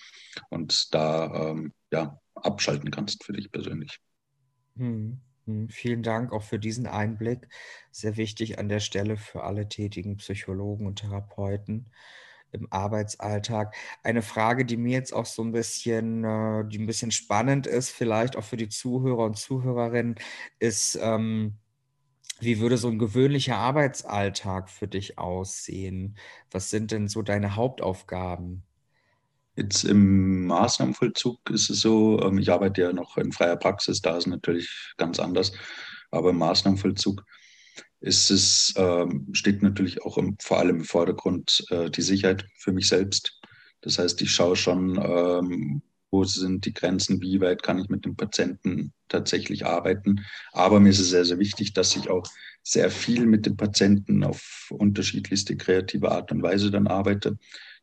und 0.49 0.93
da 0.93 1.49
ähm, 1.49 1.73
ja, 1.91 2.19
abschalten 2.35 2.91
kannst 2.91 3.23
für 3.23 3.33
dich 3.33 3.51
persönlich. 3.51 3.99
Hm. 4.77 5.19
Hm, 5.45 5.69
vielen 5.69 6.03
Dank 6.03 6.31
auch 6.31 6.43
für 6.43 6.59
diesen 6.59 6.85
Einblick. 6.85 7.47
Sehr 7.91 8.17
wichtig 8.17 8.59
an 8.59 8.69
der 8.69 8.81
Stelle 8.81 9.17
für 9.17 9.43
alle 9.43 9.67
tätigen 9.67 10.17
Psychologen 10.17 10.85
und 10.85 10.99
Therapeuten 10.99 11.89
im 12.51 12.67
Arbeitsalltag. 12.71 13.75
Eine 14.03 14.21
Frage, 14.21 14.65
die 14.65 14.77
mir 14.77 14.93
jetzt 14.93 15.13
auch 15.13 15.25
so 15.25 15.43
ein 15.43 15.51
bisschen, 15.51 16.23
äh, 16.23 16.65
die 16.67 16.79
ein 16.79 16.87
bisschen 16.87 17.11
spannend 17.11 17.67
ist, 17.67 17.89
vielleicht 17.89 18.35
auch 18.35 18.43
für 18.43 18.57
die 18.57 18.69
Zuhörer 18.69 19.25
und 19.25 19.37
Zuhörerinnen, 19.37 20.15
ist, 20.59 20.97
ähm, 21.01 21.57
wie 22.39 22.59
würde 22.59 22.77
so 22.77 22.87
ein 22.87 22.99
gewöhnlicher 22.99 23.57
Arbeitsalltag 23.57 24.69
für 24.69 24.87
dich 24.87 25.17
aussehen? 25.17 26.17
Was 26.51 26.69
sind 26.69 26.91
denn 26.91 27.07
so 27.07 27.21
deine 27.21 27.55
Hauptaufgaben? 27.55 28.63
Jetzt 29.55 29.85
im 29.85 30.45
Maßnahmenvollzug 30.45 31.49
ist 31.49 31.71
es 31.71 31.79
so, 31.79 32.21
ähm, 32.21 32.37
ich 32.37 32.51
arbeite 32.51 32.81
ja 32.81 32.93
noch 32.93 33.17
in 33.17 33.31
freier 33.31 33.57
Praxis, 33.57 34.01
da 34.01 34.11
ist 34.11 34.27
es 34.27 34.27
natürlich 34.27 34.93
ganz 34.97 35.19
anders. 35.19 35.51
Aber 36.11 36.29
im 36.29 36.37
Maßnahmenvollzug 36.37 37.25
ist 37.99 38.29
es, 38.29 38.73
ähm, 38.77 39.27
steht 39.33 39.61
natürlich 39.63 40.03
auch 40.03 40.17
im, 40.17 40.37
vor 40.39 40.59
allem 40.59 40.77
im 40.77 40.85
Vordergrund 40.85 41.65
äh, 41.69 41.89
die 41.89 42.01
Sicherheit 42.01 42.45
für 42.57 42.71
mich 42.71 42.87
selbst. 42.87 43.39
Das 43.81 43.99
heißt, 43.99 44.21
ich 44.21 44.31
schaue 44.31 44.55
schon, 44.55 44.97
ähm, 44.97 45.81
wo 46.09 46.23
sind 46.23 46.65
die 46.65 46.73
Grenzen, 46.73 47.21
wie 47.21 47.41
weit 47.41 47.63
kann 47.63 47.79
ich 47.79 47.89
mit 47.89 48.05
dem 48.05 48.15
Patienten 48.15 48.93
tatsächlich 49.07 49.65
arbeiten. 49.65 50.25
Aber 50.51 50.79
mir 50.79 50.89
ist 50.89 50.99
es 50.99 51.09
sehr, 51.09 51.25
sehr 51.25 51.39
wichtig, 51.39 51.73
dass 51.73 51.95
ich 51.95 52.09
auch 52.09 52.25
sehr 52.63 52.89
viel 52.89 53.25
mit 53.25 53.45
dem 53.45 53.57
Patienten 53.57 54.23
auf 54.23 54.67
unterschiedlichste 54.71 55.57
kreative 55.57 56.11
Art 56.11 56.31
und 56.31 56.43
Weise 56.43 56.71
dann 56.71 56.87
arbeite 56.87 57.37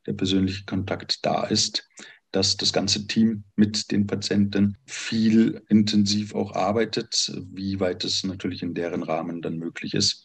der 0.06 0.12
persönliche 0.12 0.64
Kontakt 0.64 1.24
da 1.24 1.44
ist, 1.44 1.88
dass 2.34 2.56
das 2.56 2.72
ganze 2.72 3.06
Team 3.06 3.44
mit 3.54 3.92
den 3.92 4.08
Patienten 4.08 4.76
viel 4.86 5.62
intensiv 5.68 6.34
auch 6.34 6.52
arbeitet, 6.54 7.32
wie 7.52 7.78
weit 7.78 8.02
es 8.02 8.24
natürlich 8.24 8.62
in 8.62 8.74
deren 8.74 9.04
Rahmen 9.04 9.40
dann 9.40 9.56
möglich 9.56 9.94
ist. 9.94 10.24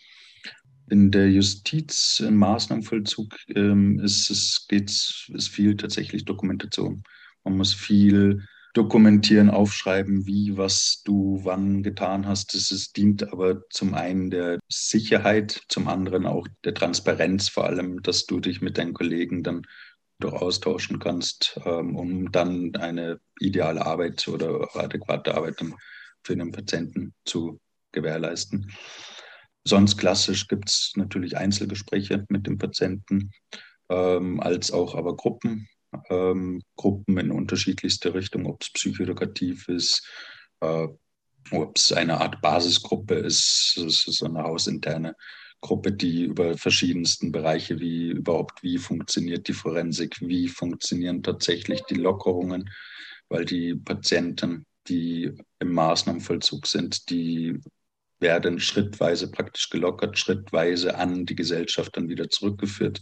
In 0.89 1.11
der 1.11 1.29
Justiz, 1.29 2.19
im 2.19 2.37
Maßnahmenvollzug 2.37 3.35
ähm, 3.55 3.99
ist 3.99 4.31
es 4.31 4.65
geht, 4.67 4.89
ist 4.89 5.49
viel 5.49 5.77
tatsächlich 5.77 6.25
Dokumentation. 6.25 7.03
Man 7.43 7.57
muss 7.57 7.75
viel 7.75 8.43
dokumentieren, 8.73 9.51
aufschreiben, 9.51 10.25
wie, 10.25 10.57
was 10.57 11.01
du 11.03 11.41
wann 11.43 11.83
getan 11.83 12.25
hast. 12.25 12.55
Ist, 12.55 12.97
dient 12.97 13.31
aber 13.31 13.61
zum 13.69 13.93
einen 13.93 14.31
der 14.31 14.59
Sicherheit, 14.67 15.61
zum 15.67 15.87
anderen 15.87 16.25
auch 16.25 16.47
der 16.63 16.73
Transparenz, 16.73 17.49
vor 17.49 17.65
allem, 17.65 18.01
dass 18.01 18.25
du 18.25 18.39
dich 18.39 18.61
mit 18.61 18.77
deinen 18.79 18.93
Kollegen 18.93 19.43
dann 19.43 19.63
doch 20.19 20.33
austauschen 20.33 20.99
kannst, 20.99 21.59
ähm, 21.65 21.95
um 21.95 22.31
dann 22.31 22.75
eine 22.75 23.19
ideale 23.39 23.85
Arbeit 23.85 24.27
oder 24.27 24.75
adäquate 24.75 25.35
Arbeit 25.35 25.63
für 26.23 26.35
den 26.35 26.51
Patienten 26.51 27.13
zu 27.25 27.59
gewährleisten. 27.91 28.71
Sonst 29.63 29.97
klassisch 29.97 30.47
gibt 30.47 30.69
es 30.69 30.93
natürlich 30.95 31.38
Einzelgespräche 31.38 32.25
mit 32.29 32.47
dem 32.47 32.57
Patienten, 32.57 33.31
ähm, 33.89 34.39
als 34.39 34.71
auch 34.71 34.95
aber 34.95 35.15
Gruppen 35.15 35.67
ähm, 36.09 36.61
Gruppen 36.75 37.17
in 37.17 37.31
unterschiedlichste 37.31 38.13
Richtungen, 38.13 38.47
ob 38.47 38.61
es 38.61 38.71
psychoedukativ 38.71 39.67
ist, 39.67 40.07
äh, 40.61 40.88
ob 41.51 41.77
es 41.77 41.91
eine 41.91 42.19
Art 42.21 42.41
Basisgruppe 42.41 43.15
ist, 43.15 43.77
es 43.77 44.07
ist 44.07 44.23
eine 44.23 44.43
hausinterne 44.43 45.15
Gruppe, 45.61 45.91
die 45.91 46.23
über 46.23 46.57
verschiedensten 46.57 47.31
Bereiche, 47.31 47.79
wie 47.79 48.09
überhaupt, 48.09 48.63
wie 48.63 48.77
funktioniert 48.77 49.47
die 49.47 49.53
Forensik, 49.53 50.17
wie 50.21 50.47
funktionieren 50.47 51.21
tatsächlich 51.23 51.81
die 51.83 51.95
Lockerungen, 51.95 52.69
weil 53.27 53.45
die 53.45 53.75
Patienten, 53.75 54.65
die 54.87 55.31
im 55.59 55.73
Maßnahmenvollzug 55.73 56.65
sind, 56.65 57.09
die 57.09 57.59
werden 58.19 58.59
schrittweise 58.59 59.29
praktisch 59.31 59.69
gelockert, 59.69 60.17
schrittweise 60.17 60.95
an 60.95 61.25
die 61.25 61.35
Gesellschaft 61.35 61.95
dann 61.95 62.09
wieder 62.09 62.29
zurückgeführt. 62.29 63.01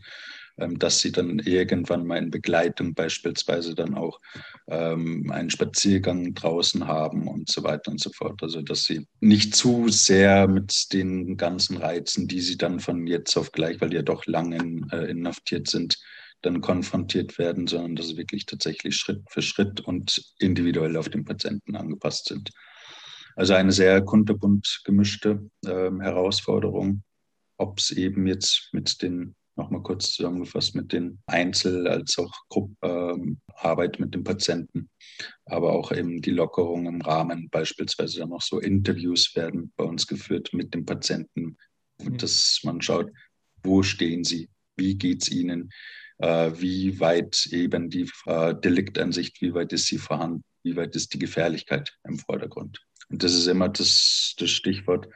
Ähm, 0.60 0.80
dass 0.80 1.00
sie 1.00 1.12
dann 1.12 1.38
irgendwann 1.38 2.08
mal 2.08 2.18
in 2.18 2.32
Begleitung 2.32 2.96
beispielsweise 2.96 3.76
dann 3.76 3.94
auch 3.94 4.20
ähm, 4.68 5.30
einen 5.32 5.52
Spaziergang 5.52 6.34
draußen 6.34 6.88
haben 6.88 7.28
und 7.28 7.50
so 7.50 7.64
weiter 7.64 7.92
und 7.92 8.02
so 8.02 8.12
fort. 8.12 8.42
Also 8.42 8.64
dass 8.64 8.86
sie 8.86 9.06
nicht 9.20 9.56
zu 9.56 9.88
sehr 9.90 10.48
mit 10.48 10.94
den 10.94 11.38
ganzen 11.38 11.78
Reizen, 11.78 12.28
die 12.28 12.42
sie 12.42 12.58
dann 12.58 12.80
von 12.80 13.06
jetzt 13.06 13.38
auf 13.38 13.52
gleich, 13.52 13.80
weil 13.82 13.92
die 13.92 13.98
ja 13.98 14.02
doch 14.02 14.26
lange 14.26 14.58
äh, 14.92 15.12
inhaftiert 15.12 15.68
sind, 15.68 16.00
dann 16.42 16.62
konfrontiert 16.62 17.38
werden, 17.38 17.68
sondern 17.68 17.96
dass 17.96 18.08
sie 18.08 18.18
wirklich 18.18 18.48
tatsächlich 18.48 18.96
Schritt 18.96 19.22
für 19.30 19.44
Schritt 19.44 19.82
und 19.82 20.24
individuell 20.40 20.98
auf 20.98 21.10
den 21.10 21.24
Patienten 21.24 21.76
angepasst 21.76 22.30
sind. 22.30 22.50
Also 23.36 23.54
eine 23.54 23.72
sehr 23.72 24.02
kunterbunt 24.02 24.82
gemischte 24.86 25.52
äh, 25.66 25.70
Herausforderung, 25.70 27.04
ob 27.58 27.78
es 27.78 27.92
eben 27.92 28.26
jetzt 28.26 28.70
mit 28.72 29.04
den 29.04 29.36
nochmal 29.58 29.82
kurz 29.82 30.12
zusammengefasst 30.12 30.76
mit 30.76 30.94
den 30.94 31.20
Einzel- 31.26 31.88
als 31.88 32.18
auch 32.18 32.34
Gruppenarbeit 32.50 33.98
ähm, 33.98 34.06
mit 34.06 34.14
dem 34.14 34.24
Patienten, 34.24 34.90
aber 35.46 35.74
auch 35.74 35.92
eben 35.92 36.22
die 36.22 36.32
Lockerung 36.32 36.86
im 36.86 37.02
Rahmen, 37.02 37.50
beispielsweise 37.50 38.20
dann 38.20 38.34
auch 38.34 38.42
so 38.42 38.60
Interviews 38.60 39.36
werden 39.36 39.74
bei 39.76 39.84
uns 39.84 40.08
geführt 40.08 40.54
mit 40.54 40.74
dem 40.74 40.86
Patienten, 40.86 41.58
mhm. 42.02 42.18
dass 42.18 42.60
man 42.64 42.82
schaut, 42.82 43.12
wo 43.64 43.84
stehen 43.84 44.24
sie, 44.24 44.50
wie 44.76 44.96
geht 44.96 45.24
es 45.24 45.32
ihnen, 45.32 45.72
äh, 46.20 46.52
wie 46.56 47.00
weit 47.00 47.48
eben 47.48 47.90
die 47.90 48.10
äh, 48.26 48.56
Deliktansicht, 48.56 49.42
wie 49.42 49.54
weit 49.54 49.74
ist 49.74 49.88
sie 49.88 49.98
vorhanden, 49.98 50.44
wie 50.64 50.76
weit 50.76 50.96
ist 50.96 51.14
die 51.14 51.20
Gefährlichkeit 51.20 51.98
im 52.04 52.20
Vordergrund. 52.20 52.80
Und 53.10 53.24
das 53.24 53.34
ist 53.34 53.48
immer 53.48 53.70
das, 53.70 54.36
das 54.38 54.50
Stichwort, 54.50 55.08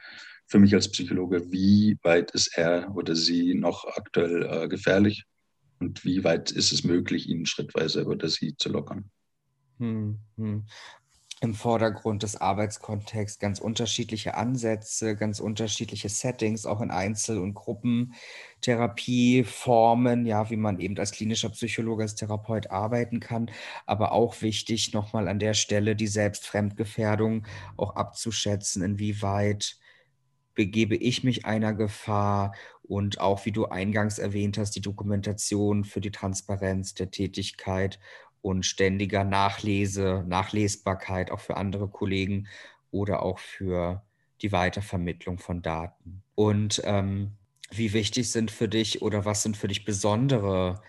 für 0.52 0.58
mich 0.58 0.74
als 0.74 0.90
Psychologe, 0.90 1.50
wie 1.50 1.96
weit 2.02 2.32
ist 2.32 2.58
er 2.58 2.94
oder 2.94 3.16
sie 3.16 3.54
noch 3.54 3.86
aktuell 3.86 4.44
äh, 4.44 4.68
gefährlich 4.68 5.24
und 5.80 6.04
wie 6.04 6.24
weit 6.24 6.50
ist 6.50 6.72
es 6.72 6.84
möglich, 6.84 7.26
ihn 7.26 7.46
schrittweise 7.46 8.04
oder 8.04 8.28
sie 8.28 8.54
zu 8.58 8.68
lockern. 8.68 9.10
Hm, 9.78 10.18
hm. 10.36 10.66
im 11.40 11.54
Vordergrund 11.54 12.22
des 12.22 12.36
Arbeitskontexts, 12.36 13.38
ganz 13.38 13.60
unterschiedliche 13.60 14.34
Ansätze, 14.34 15.16
ganz 15.16 15.40
unterschiedliche 15.40 16.10
Settings, 16.10 16.66
auch 16.66 16.82
in 16.82 16.90
Einzel- 16.90 17.38
und 17.38 17.54
Gruppentherapieformen, 17.54 20.26
ja, 20.26 20.50
wie 20.50 20.58
man 20.58 20.80
eben 20.80 20.98
als 20.98 21.12
klinischer 21.12 21.48
Psychologe, 21.48 22.02
als 22.02 22.14
Therapeut 22.14 22.70
arbeiten 22.70 23.20
kann. 23.20 23.50
Aber 23.86 24.12
auch 24.12 24.42
wichtig, 24.42 24.92
nochmal 24.92 25.28
an 25.28 25.38
der 25.38 25.54
Stelle 25.54 25.96
die 25.96 26.08
Selbstfremdgefährdung 26.08 27.46
auch 27.78 27.96
abzuschätzen, 27.96 28.82
inwieweit 28.82 29.78
begebe 30.54 30.96
ich 30.96 31.24
mich 31.24 31.44
einer 31.44 31.72
Gefahr 31.72 32.54
und 32.82 33.20
auch, 33.20 33.46
wie 33.46 33.52
du 33.52 33.66
eingangs 33.66 34.18
erwähnt 34.18 34.58
hast, 34.58 34.72
die 34.72 34.80
Dokumentation 34.80 35.84
für 35.84 36.00
die 36.00 36.10
Transparenz 36.10 36.94
der 36.94 37.10
Tätigkeit 37.10 37.98
und 38.42 38.66
ständiger 38.66 39.24
Nachlese, 39.24 40.24
Nachlesbarkeit 40.26 41.30
auch 41.30 41.40
für 41.40 41.56
andere 41.56 41.88
Kollegen 41.88 42.48
oder 42.90 43.22
auch 43.22 43.38
für 43.38 44.02
die 44.42 44.52
Weitervermittlung 44.52 45.38
von 45.38 45.62
Daten. 45.62 46.22
Und 46.34 46.82
ähm, 46.84 47.32
wie 47.70 47.92
wichtig 47.92 48.30
sind 48.30 48.50
für 48.50 48.68
dich 48.68 49.00
oder 49.00 49.24
was 49.24 49.42
sind 49.42 49.56
für 49.56 49.68
dich 49.68 49.84
besondere 49.84 50.82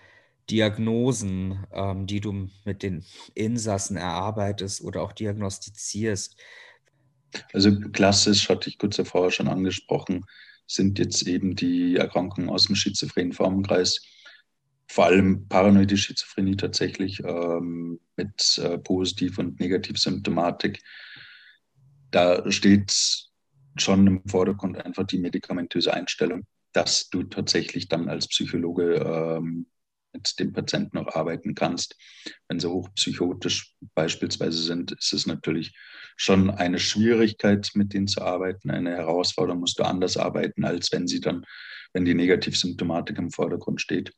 Diagnosen, 0.50 1.66
ähm, 1.72 2.06
die 2.06 2.20
du 2.20 2.50
mit 2.64 2.82
den 2.82 3.04
Insassen 3.34 3.96
erarbeitest 3.96 4.82
oder 4.82 5.02
auch 5.02 5.12
diagnostizierst? 5.12 6.36
Also 7.52 7.78
klassisch, 7.92 8.48
hatte 8.48 8.68
ich 8.68 8.78
kurz 8.78 8.96
davor 8.96 9.30
schon 9.30 9.48
angesprochen, 9.48 10.24
sind 10.66 10.98
jetzt 10.98 11.26
eben 11.26 11.56
die 11.56 11.96
Erkrankungen 11.96 12.48
aus 12.48 12.66
dem 12.66 12.76
schizophrenen 12.76 13.32
Formenkreis 13.32 14.00
vor 14.86 15.06
allem 15.06 15.48
paranoide 15.48 15.96
Schizophrenie 15.96 16.56
tatsächlich 16.56 17.22
ähm, 17.24 18.00
mit 18.16 18.58
äh, 18.58 18.78
Positiv- 18.78 19.38
und 19.38 19.58
Negativsymptomatik. 19.58 20.82
Da 22.10 22.50
steht 22.52 22.94
schon 23.76 24.06
im 24.06 24.22
Vordergrund 24.28 24.84
einfach 24.84 25.04
die 25.04 25.18
medikamentöse 25.18 25.92
Einstellung, 25.92 26.46
dass 26.72 27.08
du 27.10 27.24
tatsächlich 27.24 27.88
dann 27.88 28.08
als 28.08 28.28
Psychologe 28.28 28.94
ähm, 28.94 29.66
mit 30.14 30.38
dem 30.38 30.52
Patienten 30.52 30.96
auch 30.98 31.14
arbeiten 31.14 31.54
kannst. 31.54 31.96
Wenn 32.48 32.60
sie 32.60 32.70
hochpsychotisch 32.70 33.74
beispielsweise 33.94 34.62
sind, 34.62 34.92
ist 34.92 35.12
es 35.12 35.26
natürlich 35.26 35.76
schon 36.16 36.50
eine 36.50 36.78
Schwierigkeit, 36.78 37.70
mit 37.74 37.92
denen 37.92 38.06
zu 38.06 38.22
arbeiten, 38.22 38.70
eine 38.70 38.90
Herausforderung, 38.90 39.60
musst 39.60 39.78
du 39.78 39.82
anders 39.82 40.16
arbeiten, 40.16 40.64
als 40.64 40.90
wenn 40.92 41.06
sie 41.06 41.20
dann, 41.20 41.44
wenn 41.92 42.04
die 42.04 42.14
Negativsymptomatik 42.14 43.18
im 43.18 43.30
Vordergrund 43.30 43.80
steht 43.80 44.12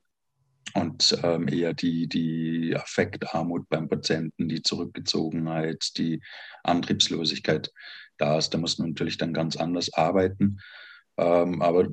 und 0.75 1.19
ähm, 1.23 1.49
eher 1.49 1.75
die, 1.75 2.07
die 2.07 2.77
Affektarmut 2.77 3.69
beim 3.69 3.89
Patienten, 3.89 4.49
die 4.49 4.63
Zurückgezogenheit, 4.63 5.97
die 5.97 6.21
Antriebslosigkeit 6.65 7.73
da 8.19 8.39
ist. 8.39 8.51
Da 8.51 8.59
muss 8.59 8.79
man 8.79 8.91
natürlich 8.91 9.17
dann 9.17 9.33
ganz 9.33 9.57
anders 9.57 9.93
arbeiten. 9.95 10.59
Ähm, 11.17 11.63
aber 11.63 11.89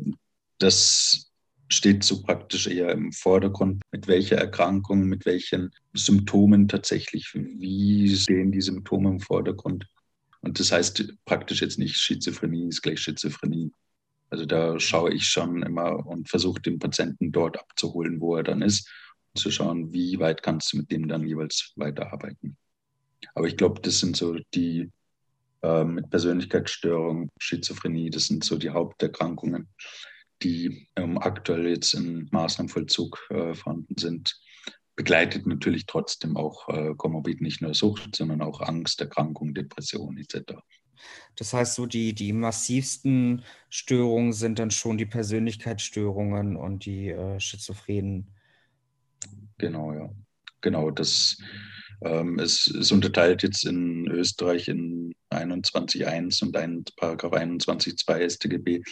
das 0.60 1.33
steht 1.74 2.04
so 2.04 2.22
praktisch 2.22 2.68
eher 2.68 2.92
im 2.92 3.12
Vordergrund, 3.12 3.82
mit 3.92 4.08
welcher 4.08 4.38
Erkrankung, 4.38 5.06
mit 5.06 5.26
welchen 5.26 5.72
Symptomen 5.94 6.68
tatsächlich, 6.68 7.34
wie 7.34 8.16
stehen 8.16 8.52
die 8.52 8.62
Symptome 8.62 9.10
im 9.10 9.20
Vordergrund. 9.20 9.88
Und 10.42 10.60
das 10.60 10.72
heißt 10.72 11.14
praktisch 11.26 11.62
jetzt 11.62 11.80
nicht 11.80 11.96
Schizophrenie 11.96 12.68
ist 12.68 12.82
gleich 12.82 13.00
Schizophrenie. 13.00 13.72
Also 14.30 14.46
da 14.46 14.80
schaue 14.80 15.14
ich 15.14 15.28
schon 15.28 15.64
immer 15.64 16.06
und 16.06 16.30
versuche 16.30 16.62
den 16.62 16.80
Patienten 16.80 17.32
dort 17.32 17.60
abzuholen, 17.60 18.20
wo 18.20 18.36
er 18.36 18.44
dann 18.44 18.62
ist, 18.62 18.90
und 19.34 19.40
zu 19.40 19.52
schauen, 19.52 19.94
wie 19.94 20.20
weit 20.20 20.44
kannst 20.44 20.74
du 20.74 20.78
mit 20.78 20.92
dem 20.92 21.08
dann 21.08 21.28
jeweils 21.28 21.72
weiterarbeiten. 21.76 22.58
Aber 23.36 23.48
ich 23.48 23.58
glaube, 23.58 23.80
das 23.82 24.00
sind 24.00 24.18
so 24.18 24.38
die 24.54 24.92
äh, 25.62 25.84
mit 25.84 26.10
Persönlichkeitsstörung, 26.10 27.30
Schizophrenie, 27.40 28.10
das 28.10 28.28
sind 28.28 28.44
so 28.44 28.58
die 28.58 28.70
Haupterkrankungen, 28.70 29.70
die 30.44 30.88
ähm, 30.96 31.18
aktuell 31.18 31.68
jetzt 31.68 31.94
im 31.94 32.28
Maßnahmenvollzug 32.32 33.28
äh, 33.30 33.54
vorhanden 33.54 33.96
sind. 33.98 34.40
Begleitet 34.96 35.48
natürlich 35.48 35.86
trotzdem 35.86 36.38
auch 36.38 36.70
äh, 36.70 36.94
Komorbid 36.96 37.42
nicht 37.42 37.62
nur 37.62 37.74
Sucht, 37.74 38.16
sondern 38.16 38.42
auch 38.42 38.62
Angst, 38.62 39.02
Erkrankung, 39.02 39.54
Depression 39.54 40.18
etc. 40.18 40.54
Das 41.36 41.54
heißt, 41.54 41.76
so 41.76 41.86
die, 41.86 42.14
die 42.14 42.34
massivsten 42.34 43.44
Störungen 43.70 44.34
sind 44.34 44.60
dann 44.60 44.72
schon 44.72 44.98
die 44.98 45.06
Persönlichkeitsstörungen 45.06 46.56
und 46.56 46.86
die 46.86 47.10
äh, 47.10 47.40
Schizophrenen. 47.40 48.28
Genau, 49.58 49.94
ja. 49.94 50.10
Genau, 50.62 50.92
das 50.92 51.38
ähm, 52.04 52.40
es 52.40 52.68
ist 52.68 52.92
unterteilt 52.92 53.44
jetzt 53.44 53.66
in 53.66 54.08
Österreich 54.08 54.68
in 54.68 55.13
21.1 55.34 56.44
und 56.44 56.56
ein 56.58 56.84
Paragraph 56.98 57.34
21.2 57.34 58.30
StGB. 58.30 58.84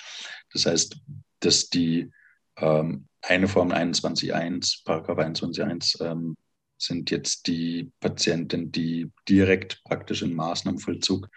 Das 0.54 0.65
heißt, 0.65 0.97
dass 1.39 1.69
die 1.69 2.12
ähm, 2.58 3.08
eine 3.21 3.47
Form 3.47 3.71
21.1, 3.71 4.84
Paragraph 4.84 5.19
21.1 5.19 6.04
ähm, 6.04 6.36
sind 6.77 7.12
jetzt 7.12 7.47
die 7.47 7.91
Patienten, 7.99 8.71
die 8.71 9.12
direkt 9.30 9.84
praktisch 9.84 10.23
in 10.23 10.34
Maßnahmenvollzug 10.34 11.30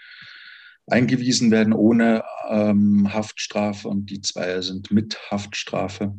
eingewiesen 0.86 1.50
werden 1.50 1.72
ohne 1.72 2.24
ähm, 2.48 3.12
Haftstrafe 3.12 3.88
und 3.88 4.06
die 4.06 4.20
zwei 4.20 4.60
sind 4.60 4.90
mit 4.90 5.18
Haftstrafe. 5.30 6.16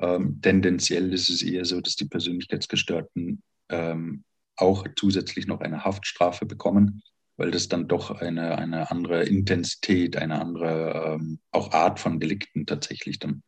Ähm, 0.00 0.40
tendenziell 0.42 1.12
ist 1.12 1.30
es 1.30 1.42
eher 1.42 1.64
so, 1.64 1.80
dass 1.80 1.96
die 1.96 2.06
Persönlichkeitsgestörten 2.06 3.42
ähm, 3.70 4.24
auch 4.56 4.86
zusätzlich 4.96 5.46
noch 5.46 5.60
eine 5.60 5.84
Haftstrafe 5.84 6.46
bekommen, 6.46 7.02
weil 7.36 7.50
das 7.50 7.68
dann 7.68 7.88
doch 7.88 8.10
eine, 8.10 8.58
eine 8.58 8.90
andere 8.90 9.24
Intensität, 9.24 10.16
eine 10.16 10.40
andere 10.40 11.14
ähm, 11.14 11.40
auch 11.50 11.72
Art 11.72 12.00
von 12.00 12.20
Delikten 12.20 12.66
tatsächlich 12.66 13.18
dann 13.18 13.42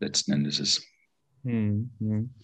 letzten 0.00 0.32
Endes 0.32 0.60
ist. 0.60 0.86
Hm, 1.44 1.90
hm 1.98 2.34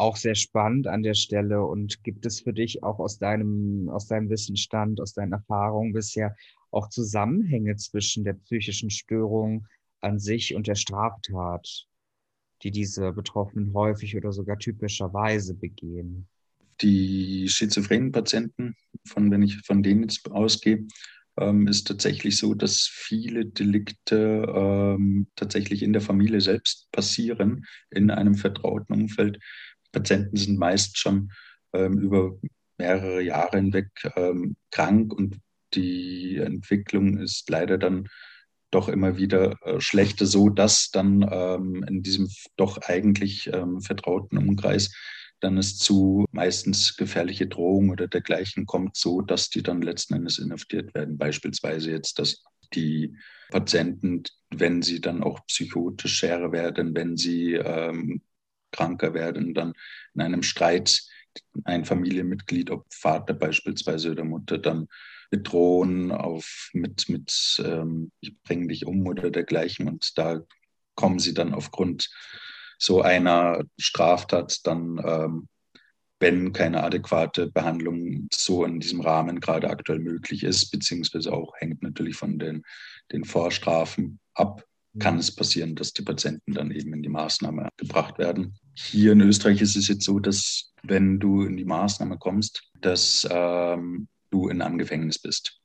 auch 0.00 0.16
sehr 0.16 0.34
spannend 0.34 0.86
an 0.86 1.02
der 1.02 1.14
Stelle. 1.14 1.64
Und 1.64 2.02
gibt 2.02 2.26
es 2.26 2.40
für 2.40 2.52
dich 2.52 2.82
auch 2.82 2.98
aus 2.98 3.18
deinem, 3.18 3.88
aus 3.90 4.06
deinem 4.06 4.30
Wissensstand, 4.30 5.00
aus 5.00 5.12
deinen 5.12 5.32
Erfahrungen 5.32 5.92
bisher 5.92 6.34
auch 6.70 6.88
Zusammenhänge 6.88 7.76
zwischen 7.76 8.24
der 8.24 8.34
psychischen 8.34 8.90
Störung 8.90 9.66
an 10.00 10.18
sich 10.18 10.54
und 10.54 10.66
der 10.66 10.74
Straftat, 10.74 11.86
die 12.62 12.70
diese 12.70 13.12
Betroffenen 13.12 13.74
häufig 13.74 14.16
oder 14.16 14.32
sogar 14.32 14.58
typischerweise 14.58 15.54
begehen? 15.54 16.26
Die 16.82 17.48
schizophrenen 17.48 18.12
Patienten, 18.12 18.74
von 19.06 19.30
wenn 19.30 19.42
ich 19.42 19.58
von 19.66 19.82
denen 19.82 20.02
jetzt 20.02 20.30
ausgehe, 20.30 20.86
ähm, 21.38 21.66
ist 21.66 21.86
tatsächlich 21.86 22.38
so, 22.38 22.54
dass 22.54 22.86
viele 22.90 23.46
Delikte 23.46 24.46
ähm, 24.54 25.28
tatsächlich 25.36 25.82
in 25.82 25.92
der 25.92 26.02
Familie 26.02 26.40
selbst 26.40 26.90
passieren, 26.92 27.66
in 27.90 28.10
einem 28.10 28.34
vertrauten 28.34 28.94
Umfeld. 28.94 29.38
Patienten 29.92 30.36
sind 30.36 30.58
meist 30.58 30.98
schon 30.98 31.32
ähm, 31.72 31.98
über 31.98 32.38
mehrere 32.78 33.22
Jahre 33.22 33.58
hinweg 33.58 33.90
ähm, 34.16 34.56
krank 34.70 35.12
und 35.12 35.38
die 35.74 36.36
Entwicklung 36.38 37.18
ist 37.18 37.48
leider 37.48 37.78
dann 37.78 38.08
doch 38.70 38.88
immer 38.88 39.16
wieder 39.16 39.56
äh, 39.64 39.80
schlechter, 39.80 40.26
so 40.26 40.48
dass 40.48 40.90
dann 40.90 41.26
ähm, 41.30 41.84
in 41.88 42.02
diesem 42.02 42.28
doch 42.56 42.78
eigentlich 42.78 43.50
ähm, 43.52 43.80
vertrauten 43.80 44.38
Umkreis 44.38 44.94
dann 45.40 45.56
es 45.58 45.78
zu 45.78 46.26
meistens 46.32 46.96
gefährliche 46.96 47.46
Drohungen 47.46 47.90
oder 47.90 48.08
dergleichen 48.08 48.66
kommt, 48.66 48.96
so 48.96 49.20
dass 49.22 49.50
die 49.50 49.62
dann 49.62 49.82
letzten 49.82 50.14
Endes 50.14 50.38
inhaftiert 50.38 50.94
werden. 50.94 51.18
Beispielsweise 51.18 51.90
jetzt, 51.90 52.18
dass 52.18 52.42
die 52.74 53.16
Patienten, 53.50 54.22
wenn 54.50 54.82
sie 54.82 55.00
dann 55.00 55.22
auch 55.22 55.44
psychotisch 55.46 56.18
schwerer 56.18 56.52
werden, 56.52 56.94
wenn 56.94 57.16
sie 57.16 57.54
ähm, 57.54 58.22
kranker 58.70 59.14
werden, 59.14 59.54
dann 59.54 59.72
in 60.14 60.20
einem 60.20 60.42
Streit 60.42 61.02
ein 61.64 61.84
Familienmitglied, 61.84 62.70
ob 62.70 62.86
Vater 62.92 63.34
beispielsweise 63.34 64.12
oder 64.12 64.24
Mutter, 64.24 64.58
dann 64.58 64.88
bedrohen 65.30 66.10
auf 66.10 66.70
mit, 66.72 67.08
mit 67.08 67.62
ähm, 67.64 68.10
ich 68.20 68.40
bringe 68.42 68.68
dich 68.68 68.86
um 68.86 69.06
oder 69.06 69.30
dergleichen. 69.30 69.88
Und 69.88 70.18
da 70.18 70.40
kommen 70.94 71.18
sie 71.18 71.34
dann 71.34 71.54
aufgrund 71.54 72.10
so 72.80 73.02
einer 73.02 73.62
Straftat 73.78 74.66
dann, 74.66 75.00
ähm, 75.04 75.48
wenn 76.18 76.52
keine 76.52 76.82
adäquate 76.82 77.46
Behandlung 77.46 78.28
so 78.32 78.64
in 78.64 78.80
diesem 78.80 79.00
Rahmen 79.00 79.40
gerade 79.40 79.70
aktuell 79.70 80.00
möglich 80.00 80.42
ist, 80.42 80.70
beziehungsweise 80.70 81.32
auch 81.32 81.52
hängt 81.58 81.82
natürlich 81.82 82.16
von 82.16 82.38
den, 82.38 82.62
den 83.12 83.24
Vorstrafen 83.24 84.18
ab, 84.34 84.64
kann 84.98 85.18
es 85.18 85.34
passieren, 85.34 85.76
dass 85.76 85.92
die 85.92 86.02
Patienten 86.02 86.52
dann 86.54 86.72
eben 86.72 86.92
in 86.94 87.02
die 87.02 87.08
Maßnahme 87.08 87.68
gebracht 87.76 88.18
werden. 88.18 88.56
Hier 88.74 89.12
in 89.12 89.20
Österreich 89.20 89.60
ist 89.60 89.76
es 89.76 89.86
jetzt 89.86 90.04
so, 90.04 90.18
dass 90.18 90.72
wenn 90.82 91.20
du 91.20 91.42
in 91.42 91.56
die 91.56 91.64
Maßnahme 91.64 92.18
kommst, 92.18 92.64
dass 92.80 93.26
ähm, 93.30 94.08
du 94.30 94.48
in 94.48 94.62
einem 94.62 94.78
Gefängnis 94.78 95.18
bist. 95.18 95.59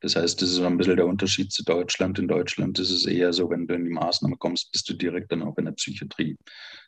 Das 0.00 0.16
heißt, 0.16 0.40
das 0.40 0.48
ist 0.50 0.56
so 0.56 0.66
ein 0.66 0.78
bisschen 0.78 0.96
der 0.96 1.06
Unterschied 1.06 1.52
zu 1.52 1.62
Deutschland. 1.62 2.18
In 2.18 2.28
Deutschland 2.28 2.78
ist 2.78 2.90
es 2.90 3.06
eher 3.06 3.32
so, 3.32 3.50
wenn 3.50 3.66
du 3.66 3.74
in 3.74 3.84
die 3.84 3.90
Maßnahme 3.90 4.36
kommst, 4.36 4.72
bist 4.72 4.88
du 4.88 4.94
direkt 4.94 5.30
dann 5.30 5.42
auch 5.42 5.56
in 5.58 5.66
der 5.66 5.72
Psychiatrie. 5.72 6.36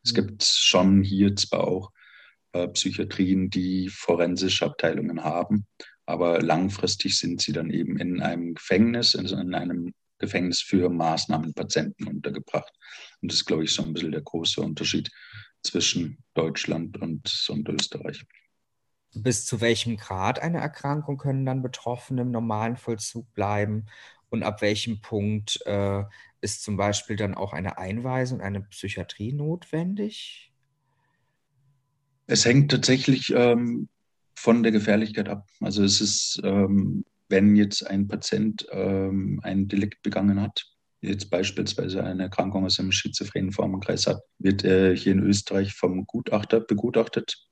Es 0.03 0.13
mhm. 0.13 0.17
gibt 0.17 0.43
schon 0.45 1.03
hier 1.03 1.37
zwar 1.37 1.69
auch 1.69 1.93
äh, 2.53 2.69
Psychiatrien, 2.69 3.51
die 3.51 3.89
forensische 3.89 4.65
Abteilungen 4.65 5.23
haben, 5.23 5.67
aber 6.07 6.41
langfristig 6.43 7.19
sind 7.19 7.41
sie 7.41 7.53
dann 7.53 7.71
eben 7.71 7.99
in 7.99 8.21
einem 8.21 8.55
Gefängnis, 8.55 9.15
also 9.15 9.37
in 9.37 9.55
einem 9.55 9.93
Gefängnis 10.19 10.61
für 10.61 10.89
Maßnahmenpatienten 10.89 12.07
untergebracht. 12.07 12.73
Und 13.21 13.31
das 13.31 13.41
ist, 13.41 13.45
glaube 13.45 13.65
ich, 13.65 13.73
so 13.73 13.83
ein 13.83 13.93
bisschen 13.93 14.13
der 14.13 14.23
große 14.23 14.61
Unterschied 14.61 15.11
zwischen 15.63 16.19
Deutschland 16.35 17.01
und, 17.01 17.47
und 17.49 17.69
Österreich. 17.69 18.25
Bis 19.15 19.45
zu 19.45 19.61
welchem 19.61 19.97
Grad 19.97 20.41
einer 20.41 20.61
Erkrankung 20.61 21.19
können 21.19 21.45
dann 21.45 21.63
Betroffene 21.63 22.23
im 22.23 22.31
normalen 22.31 22.77
Vollzug 22.77 23.33
bleiben? 23.35 23.87
Und 24.31 24.43
ab 24.43 24.63
welchem 24.63 25.01
Punkt 25.03 25.61
äh, 25.67 26.05
ist 26.41 26.63
zum 26.63 26.77
Beispiel 26.77 27.17
dann 27.17 27.35
auch 27.35 27.53
eine 27.53 27.77
Einweisung, 27.77 28.41
eine 28.41 28.63
Psychiatrie 28.63 29.33
notwendig? 29.33 30.53
Es 32.27 32.47
hängt 32.47 32.71
tatsächlich 32.71 33.33
ähm, 33.37 33.89
von 34.35 34.63
der 34.63 34.73
Gefährlichkeit 34.73 35.29
ab. 35.29 35.47
Also 35.61 35.85
es 35.85 36.01
ist, 36.01 36.41
ähm, 36.45 37.05
wenn 37.29 37.57
jetzt 37.57 37.87
ein 37.87 38.09
Patient 38.09 38.67
ähm, 38.71 39.41
ein 39.43 39.69
Delikt 39.69 40.03
begangen 40.03 40.41
hat, 40.41 40.67
jetzt 41.03 41.31
beispielsweise 41.31 42.03
eine 42.03 42.25
Erkrankung 42.25 42.65
aus 42.65 42.79
einem 42.79 42.93
schizophrenen 42.93 43.53
Formenkreis 43.53 44.07
hat, 44.07 44.23
wird 44.39 44.65
er 44.65 44.95
hier 44.95 45.13
in 45.13 45.23
Österreich 45.23 45.75
vom 45.75 46.07
Gutachter 46.07 46.61
begutachtet, 46.61 47.49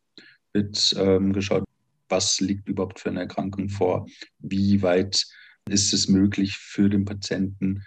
wird 0.53 0.95
ähm, 0.99 1.33
geschaut, 1.33 1.65
was 2.09 2.41
liegt 2.41 2.69
überhaupt 2.69 3.01
für 3.01 3.11
eine 3.11 3.21
Erkrankung 3.21 3.69
vor, 3.69 4.07
wie 4.39 4.83
weit 4.83 5.25
ist 5.69 5.93
es 5.93 6.09
möglich 6.09 6.57
für 6.57 6.89
den 6.89 7.05
Patienten 7.05 7.85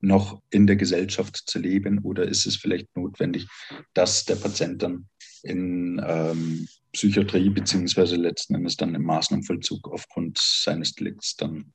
noch 0.00 0.42
in 0.50 0.66
der 0.66 0.76
Gesellschaft 0.76 1.42
zu 1.46 1.58
leben 1.58 2.00
oder 2.00 2.24
ist 2.24 2.46
es 2.46 2.56
vielleicht 2.56 2.94
notwendig, 2.96 3.46
dass 3.94 4.24
der 4.24 4.36
Patient 4.36 4.82
dann 4.82 5.08
in 5.42 6.00
ähm, 6.06 6.68
Psychiatrie 6.92 7.50
beziehungsweise 7.50 8.16
letzten 8.16 8.54
Endes 8.54 8.76
dann 8.76 8.94
im 8.94 9.02
Maßnahmenvollzug 9.04 9.88
aufgrund 9.88 10.38
seines 10.38 10.94
Delikts 10.94 11.36
dann 11.36 11.72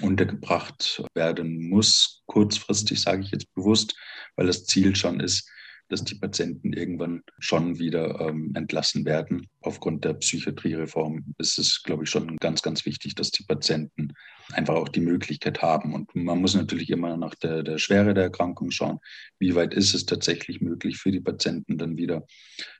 untergebracht 0.00 1.02
werden 1.14 1.68
muss. 1.68 2.22
Kurzfristig 2.26 3.00
sage 3.00 3.22
ich 3.22 3.30
jetzt 3.30 3.52
bewusst, 3.54 3.96
weil 4.36 4.46
das 4.46 4.64
Ziel 4.64 4.94
schon 4.96 5.20
ist, 5.20 5.48
dass 5.88 6.04
die 6.04 6.16
Patienten 6.16 6.72
irgendwann 6.72 7.22
schon 7.38 7.78
wieder 7.78 8.20
ähm, 8.20 8.52
entlassen 8.54 9.04
werden. 9.04 9.46
Aufgrund 9.60 10.04
der 10.04 10.14
Psychiatriereform 10.14 11.34
ist 11.38 11.58
es, 11.58 11.82
glaube 11.82 12.04
ich, 12.04 12.10
schon 12.10 12.36
ganz, 12.38 12.62
ganz 12.62 12.84
wichtig, 12.86 13.14
dass 13.14 13.30
die 13.30 13.44
Patienten 13.44 14.12
einfach 14.52 14.74
auch 14.74 14.88
die 14.88 15.00
Möglichkeit 15.00 15.62
haben. 15.62 15.94
Und 15.94 16.14
man 16.14 16.40
muss 16.40 16.54
natürlich 16.54 16.90
immer 16.90 17.16
nach 17.16 17.34
der, 17.36 17.62
der 17.62 17.78
Schwere 17.78 18.14
der 18.14 18.24
Erkrankung 18.24 18.70
schauen, 18.70 18.98
wie 19.38 19.54
weit 19.54 19.74
ist 19.74 19.94
es 19.94 20.06
tatsächlich 20.06 20.60
möglich 20.60 20.98
für 20.98 21.12
die 21.12 21.20
Patienten 21.20 21.78
dann 21.78 21.96
wieder 21.96 22.26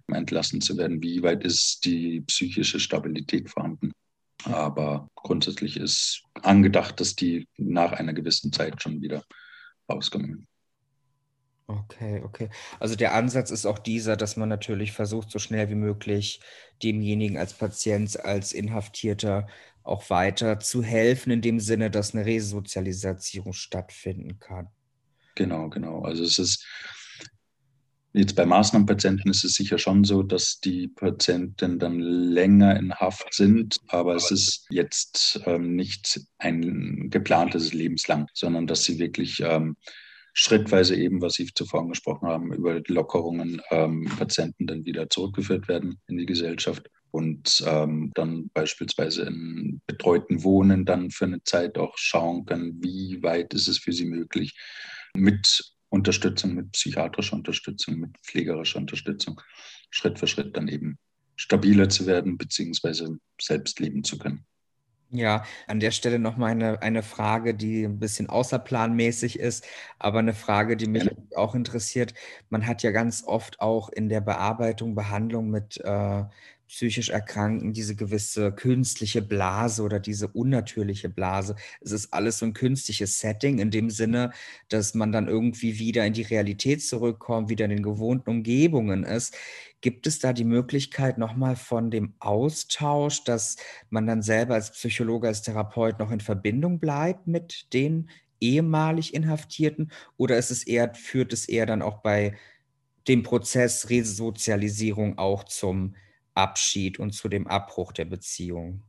entlassen 0.09 0.61
zu 0.61 0.77
werden, 0.77 1.03
wie 1.03 1.23
weit 1.23 1.45
ist 1.45 1.85
die 1.85 2.21
psychische 2.23 2.81
Stabilität 2.81 3.51
vorhanden. 3.51 3.93
Aber 4.45 5.09
grundsätzlich 5.15 5.77
ist 5.77 6.23
angedacht, 6.35 7.01
dass 7.01 7.17
die 7.17 7.49
nach 7.57 7.93
einer 7.93 8.13
gewissen 8.13 8.53
Zeit 8.53 8.83
schon 8.83 9.01
wieder 9.01 9.25
rauskommen. 9.89 10.47
Okay, 11.69 12.23
okay. 12.25 12.49
Also 12.79 12.95
der 12.95 13.15
Ansatz 13.15 13.51
ist 13.51 13.67
auch 13.67 13.81
dieser, 13.81 14.17
dass 14.17 14.37
man 14.37 14.49
natürlich 14.49 14.93
versucht, 14.93 15.31
so 15.31 15.41
schnell 15.41 15.69
wie 15.69 15.75
möglich 15.75 16.41
demjenigen 16.83 17.39
als 17.39 17.55
Patient, 17.55 18.25
als 18.25 18.53
Inhaftierter 18.53 19.49
auch 19.83 20.09
weiter 20.11 20.61
zu 20.61 20.83
helfen, 20.83 21.33
in 21.33 21.43
dem 21.43 21.59
Sinne, 21.59 21.91
dass 21.91 22.15
eine 22.15 22.25
Resozialisierung 22.25 23.53
stattfinden 23.53 24.39
kann. 24.39 24.69
Genau, 25.35 25.69
genau. 25.69 26.03
Also 26.03 26.23
es 26.23 26.39
ist 26.39 26.67
jetzt 28.13 28.35
bei 28.35 28.47
Maßnahmenpatienten 28.47 29.31
ist 29.31 29.45
es 29.45 29.55
sicher 29.55 29.79
schon 29.79 30.05
so, 30.05 30.23
dass 30.23 30.61
die 30.61 30.89
Patienten 30.89 31.79
dann 31.79 32.01
länger 32.01 32.77
in 32.77 32.95
Haft 32.95 33.35
sind, 33.35 33.79
aber 33.89 34.15
es 34.15 34.31
ist 34.31 34.67
jetzt 34.71 35.41
ähm, 35.45 35.77
nicht 35.77 36.21
ein 36.39 37.11
geplantes 37.11 37.75
Lebenslang, 37.75 38.29
sondern 38.33 38.67
dass 38.67 38.85
sie 38.85 38.99
wirklich 38.99 39.41
ähm, 39.41 39.77
schrittweise 40.39 40.95
eben, 40.97 41.23
was 41.23 41.35
Sie 41.35 41.47
zuvor 41.53 41.81
angesprochen 41.81 42.29
haben, 42.29 42.53
über 42.53 42.81
Lockerungen 42.89 43.63
ähm, 43.71 44.05
Patienten 44.19 44.67
dann 44.67 44.85
wieder 44.85 45.09
zurückgeführt 45.09 45.67
werden 45.67 45.99
in 46.09 46.19
die 46.19 46.27
Gesellschaft 46.27 46.91
und 47.11 47.65
ähm, 47.67 48.13
dann 48.15 48.51
beispielsweise 48.53 49.23
in 49.23 49.81
betreuten 49.87 50.45
Wohnen 50.45 50.85
dann 50.85 51.11
für 51.11 51.25
eine 51.25 51.43
Zeit 51.43 51.79
auch 51.79 51.97
schauen 51.97 52.45
können, 52.45 52.83
wie 52.83 53.23
weit 53.23 53.55
ist 53.55 53.67
es 53.67 53.79
für 53.79 53.93
sie 53.93 54.05
möglich, 54.05 54.55
mit 55.15 55.73
Unterstützung, 55.89 56.55
mit 56.55 56.73
psychiatrischer 56.73 57.37
Unterstützung, 57.37 57.97
mit 57.97 58.11
pflegerischer 58.23 58.79
Unterstützung 58.79 59.41
Schritt 59.89 60.19
für 60.19 60.27
Schritt 60.27 60.55
dann 60.55 60.69
eben 60.69 60.99
stabiler 61.37 61.89
zu 61.89 62.07
werden, 62.07 62.37
beziehungsweise 62.37 63.17
selbst 63.41 63.81
leben 63.81 64.05
zu 64.05 64.19
können. 64.19 64.45
Ja, 65.11 65.45
an 65.69 65.79
der 65.79 65.93
Stelle 65.93 66.19
noch 66.19 66.37
mal 66.37 66.51
eine, 66.51 66.83
eine 66.83 67.03
Frage, 67.05 67.55
die 67.55 67.85
ein 67.85 68.01
bisschen 68.01 68.29
außerplanmäßig 68.29 69.39
ist, 69.39 69.65
aber 70.01 70.19
eine 70.19 70.35
Frage, 70.35 70.77
die 70.77 70.89
mich 70.89 71.05
ja. 71.05 71.13
auch 71.37 71.55
interessiert. 71.55 72.13
Man 72.51 72.67
hat 72.67 72.83
ja 72.83 72.91
ganz 72.91 73.23
oft 73.25 73.61
auch 73.61 73.89
in 73.89 74.09
der 74.09 74.21
Bearbeitung, 74.21 74.97
Behandlung 74.97 75.49
mit 75.49 75.79
äh, 75.85 76.25
psychisch 76.69 77.11
Erkrankten 77.11 77.73
diese 77.73 77.95
gewisse 77.95 78.53
künstliche 78.53 79.23
Blase 79.23 79.83
oder 79.83 80.01
diese 80.01 80.29
unnatürliche 80.29 81.09
Blase. 81.09 81.57
Es 81.81 81.93
ist 81.93 82.13
alles 82.13 82.39
so 82.39 82.47
ein 82.47 82.53
künstliches 82.53 83.19
Setting 83.19 83.59
in 83.59 83.71
dem 83.71 83.91
Sinne, 83.91 84.33
dass 84.69 84.95
man 84.95 85.13
dann 85.13 85.29
irgendwie 85.29 85.79
wieder 85.79 86.05
in 86.05 86.13
die 86.13 86.23
Realität 86.23 86.83
zurückkommt, 86.83 87.49
wieder 87.49 87.67
in 87.67 87.71
den 87.71 87.83
gewohnten 87.83 88.31
Umgebungen 88.31 89.05
ist. 89.05 89.37
Gibt 89.81 90.07
es 90.07 90.19
da 90.19 90.33
die 90.33 90.45
Möglichkeit 90.45 91.19
nochmal 91.19 91.55
von 91.55 91.91
dem 91.91 92.15
Austausch, 92.19 93.25
dass 93.25 93.57
man 93.91 94.07
dann 94.07 94.23
selber 94.23 94.55
als 94.55 94.73
Psychologe, 94.73 95.29
als 95.29 95.43
Therapeut 95.43 95.99
noch 95.99 96.11
in 96.11 96.21
Verbindung 96.21 96.81
bleibt 96.81 97.27
mit 97.27 97.73
den 97.73 98.11
ehemalig 98.41 99.15
Inhaftierten? 99.15 99.93
Oder 100.17 100.39
ist 100.39 100.51
es 100.51 100.67
eher, 100.67 100.95
führt 100.95 101.33
es 101.33 101.49
eher 101.49 101.67
dann 101.67 101.83
auch 101.83 101.99
bei 101.99 102.37
dem 103.07 103.23
Prozess 103.23 103.89
Resozialisierung 103.89 105.19
auch 105.19 105.45
zum 105.45 105.95
Abschied 106.37 106.99
und 106.99 107.13
zu 107.13 107.29
dem 107.29 107.47
Abbruch 107.47 107.93
der 107.93 108.05
Beziehung? 108.05 108.83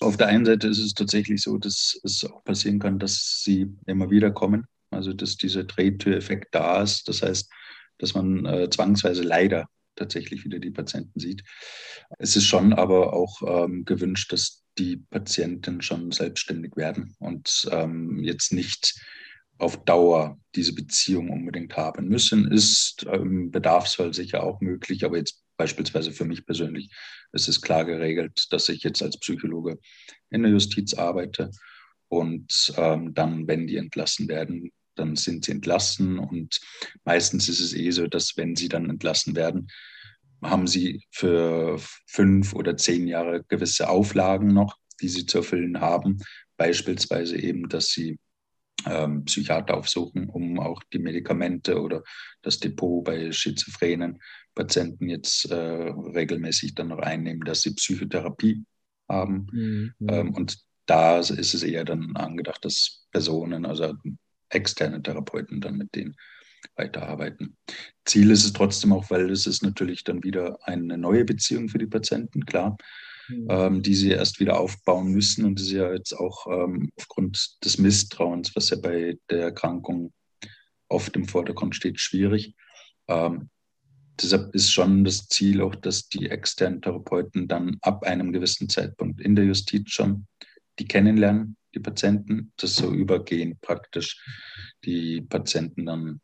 Auf 0.00 0.16
der 0.16 0.26
einen 0.26 0.44
Seite 0.44 0.68
ist 0.68 0.78
es 0.78 0.94
tatsächlich 0.94 1.42
so, 1.42 1.56
dass 1.58 1.98
es 2.02 2.24
auch 2.24 2.42
passieren 2.44 2.78
kann, 2.78 2.98
dass 2.98 3.42
sie 3.44 3.72
immer 3.86 4.10
wieder 4.10 4.30
kommen. 4.30 4.66
Also 4.90 5.12
dass 5.12 5.36
dieser 5.36 5.64
Drehtüreffekt 5.64 6.54
da 6.54 6.82
ist. 6.82 7.08
Das 7.08 7.22
heißt, 7.22 7.50
dass 7.98 8.14
man 8.14 8.46
äh, 8.46 8.70
zwangsweise 8.70 9.22
leider 9.22 9.66
tatsächlich 9.96 10.44
wieder 10.44 10.58
die 10.58 10.70
Patienten 10.70 11.20
sieht. 11.20 11.44
Es 12.18 12.36
ist 12.36 12.46
schon 12.46 12.72
aber 12.72 13.12
auch 13.12 13.42
ähm, 13.46 13.84
gewünscht, 13.84 14.32
dass 14.32 14.62
die 14.78 14.96
Patienten 14.96 15.82
schon 15.82 16.10
selbstständig 16.10 16.76
werden 16.76 17.14
und 17.20 17.68
ähm, 17.70 18.18
jetzt 18.22 18.52
nicht 18.52 19.00
auf 19.58 19.84
Dauer 19.84 20.38
diese 20.54 20.74
Beziehung 20.74 21.30
unbedingt 21.30 21.76
haben 21.76 22.08
müssen. 22.08 22.50
Ist 22.50 23.04
im 23.04 23.12
ähm, 23.12 23.50
Bedarfsfall 23.50 24.14
sicher 24.14 24.42
auch 24.42 24.60
möglich, 24.60 25.04
aber 25.04 25.18
jetzt 25.18 25.42
beispielsweise 25.56 26.12
für 26.12 26.24
mich 26.24 26.44
persönlich 26.46 26.90
ist 27.32 27.48
es 27.48 27.60
klar 27.60 27.84
geregelt, 27.84 28.46
dass 28.50 28.68
ich 28.68 28.82
jetzt 28.82 29.02
als 29.02 29.18
Psychologe 29.18 29.78
in 30.30 30.42
der 30.42 30.52
Justiz 30.52 30.94
arbeite 30.94 31.50
und 32.08 32.72
ähm, 32.76 33.14
dann, 33.14 33.46
wenn 33.48 33.66
die 33.66 33.76
entlassen 33.76 34.28
werden, 34.28 34.72
dann 34.96 35.16
sind 35.16 35.44
sie 35.44 35.52
entlassen 35.52 36.18
und 36.18 36.60
meistens 37.04 37.48
ist 37.48 37.60
es 37.60 37.74
eh 37.74 37.90
so, 37.90 38.06
dass 38.06 38.36
wenn 38.36 38.54
sie 38.56 38.68
dann 38.68 38.88
entlassen 38.88 39.34
werden, 39.34 39.68
haben 40.42 40.66
sie 40.66 41.04
für 41.10 41.80
fünf 42.06 42.54
oder 42.54 42.76
zehn 42.76 43.08
Jahre 43.08 43.42
gewisse 43.48 43.88
Auflagen 43.88 44.48
noch, 44.48 44.76
die 45.00 45.08
sie 45.08 45.26
zu 45.26 45.38
erfüllen 45.38 45.80
haben. 45.80 46.20
Beispielsweise 46.56 47.36
eben, 47.36 47.68
dass 47.68 47.88
sie 47.88 48.18
ähm, 48.86 49.24
Psychiater 49.24 49.76
aufsuchen, 49.76 50.28
um 50.28 50.58
auch 50.60 50.82
die 50.92 50.98
Medikamente 50.98 51.80
oder 51.80 52.02
das 52.42 52.58
Depot 52.58 53.04
bei 53.04 53.32
schizophrenen 53.32 54.20
Patienten 54.54 55.08
jetzt 55.08 55.50
äh, 55.50 55.54
regelmäßig 55.54 56.74
dann 56.74 56.88
noch 56.88 56.98
einnehmen, 56.98 57.44
dass 57.44 57.62
sie 57.62 57.74
Psychotherapie 57.74 58.64
haben. 59.08 59.46
Mhm. 59.52 59.94
Ähm, 60.08 60.34
und 60.34 60.58
da 60.86 61.18
ist 61.18 61.30
es 61.30 61.62
eher 61.62 61.84
dann 61.84 62.14
angedacht, 62.16 62.64
dass 62.64 63.06
Personen, 63.10 63.64
also 63.64 63.94
externe 64.50 65.02
Therapeuten 65.02 65.60
dann 65.60 65.76
mit 65.76 65.94
denen 65.94 66.16
weiterarbeiten. 66.76 67.56
Ziel 68.04 68.30
ist 68.30 68.44
es 68.44 68.52
trotzdem 68.52 68.92
auch, 68.92 69.10
weil 69.10 69.30
es 69.30 69.46
ist 69.46 69.62
natürlich 69.62 70.04
dann 70.04 70.22
wieder 70.22 70.58
eine 70.62 70.98
neue 70.98 71.24
Beziehung 71.24 71.68
für 71.68 71.78
die 71.78 71.86
Patienten, 71.86 72.44
klar, 72.46 72.76
mhm. 73.28 73.46
ähm, 73.50 73.82
die 73.82 73.94
sie 73.94 74.10
erst 74.10 74.40
wieder 74.40 74.58
aufbauen 74.58 75.12
müssen. 75.12 75.44
Und 75.44 75.58
das 75.58 75.66
ist 75.66 75.72
ja 75.72 75.92
jetzt 75.92 76.12
auch 76.12 76.46
ähm, 76.46 76.90
aufgrund 76.96 77.64
des 77.64 77.78
Misstrauens, 77.78 78.54
was 78.54 78.70
ja 78.70 78.76
bei 78.76 79.18
der 79.30 79.42
Erkrankung 79.42 80.12
oft 80.88 81.16
im 81.16 81.26
Vordergrund 81.26 81.74
steht, 81.74 82.00
schwierig. 82.00 82.54
Ähm, 83.08 83.50
deshalb 84.20 84.54
ist 84.54 84.72
schon 84.72 85.04
das 85.04 85.28
Ziel 85.28 85.60
auch, 85.60 85.74
dass 85.74 86.08
die 86.08 86.28
externen 86.28 86.82
Therapeuten 86.82 87.48
dann 87.48 87.78
ab 87.80 88.04
einem 88.04 88.32
gewissen 88.32 88.68
Zeitpunkt 88.68 89.20
in 89.20 89.34
der 89.34 89.44
Justiz 89.44 89.90
schon 89.90 90.26
die 90.78 90.86
kennenlernen, 90.86 91.56
die 91.74 91.80
Patienten, 91.80 92.52
das 92.56 92.76
so 92.76 92.92
übergehen 92.92 93.58
praktisch 93.60 94.22
die 94.84 95.20
Patienten 95.22 95.86
dann 95.86 96.20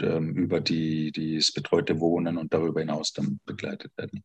ähm, 0.00 0.34
über 0.34 0.60
die, 0.60 1.12
das 1.12 1.52
betreute 1.52 2.00
Wohnen 2.00 2.38
und 2.38 2.52
darüber 2.52 2.80
hinaus 2.80 3.12
dann 3.12 3.40
begleitet 3.44 3.92
werden. 3.96 4.22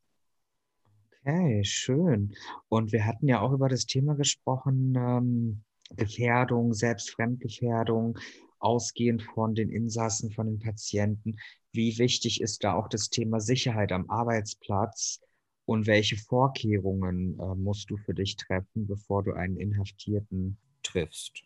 Okay, 1.28 1.64
schön. 1.64 2.36
Und 2.70 2.92
wir 2.92 3.04
hatten 3.08 3.28
ja 3.28 3.42
auch 3.42 3.52
über 3.52 3.68
das 3.68 3.88
Thema 3.88 4.14
gesprochen, 4.14 4.94
ähm, 4.96 5.64
Gefährdung, 5.96 6.76
Selbstfremdgefährdung, 6.76 8.20
ausgehend 8.60 9.24
von 9.24 9.56
den 9.56 9.72
Insassen, 9.72 10.32
von 10.32 10.46
den 10.46 10.60
Patienten. 10.60 11.38
Wie 11.74 11.98
wichtig 11.98 12.42
ist 12.42 12.64
da 12.64 12.74
auch 12.74 12.88
das 12.90 13.10
Thema 13.10 13.40
Sicherheit 13.40 13.92
am 13.92 14.08
Arbeitsplatz 14.08 15.20
und 15.66 15.88
welche 15.88 16.16
Vorkehrungen 16.16 17.40
äh, 17.40 17.56
musst 17.56 17.90
du 17.90 17.98
für 17.98 18.14
dich 18.14 18.36
treffen, 18.36 18.86
bevor 18.86 19.24
du 19.24 19.34
einen 19.34 19.58
Inhaftierten 19.58 20.58
triffst? 20.84 21.42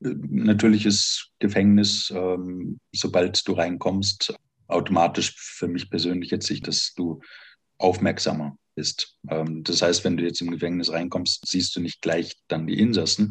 Natürlich 0.00 0.84
ist 0.84 1.30
Gefängnis, 1.38 2.12
ähm, 2.14 2.78
sobald 2.92 3.48
du 3.48 3.54
reinkommst, 3.54 4.34
automatisch 4.66 5.34
für 5.38 5.68
mich 5.68 5.88
persönlich 5.88 6.30
jetzt 6.30 6.46
sich, 6.46 6.60
dass 6.60 6.92
du 6.94 7.20
aufmerksamer 7.78 8.58
bist. 8.80 9.18
Ähm, 9.28 9.62
das 9.62 9.82
heißt, 9.82 10.04
wenn 10.04 10.16
du 10.16 10.24
jetzt 10.24 10.40
im 10.40 10.50
Gefängnis 10.50 10.90
reinkommst, 10.90 11.46
siehst 11.46 11.76
du 11.76 11.80
nicht 11.80 12.00
gleich 12.00 12.34
dann 12.48 12.66
die 12.66 12.78
Insassen. 12.78 13.28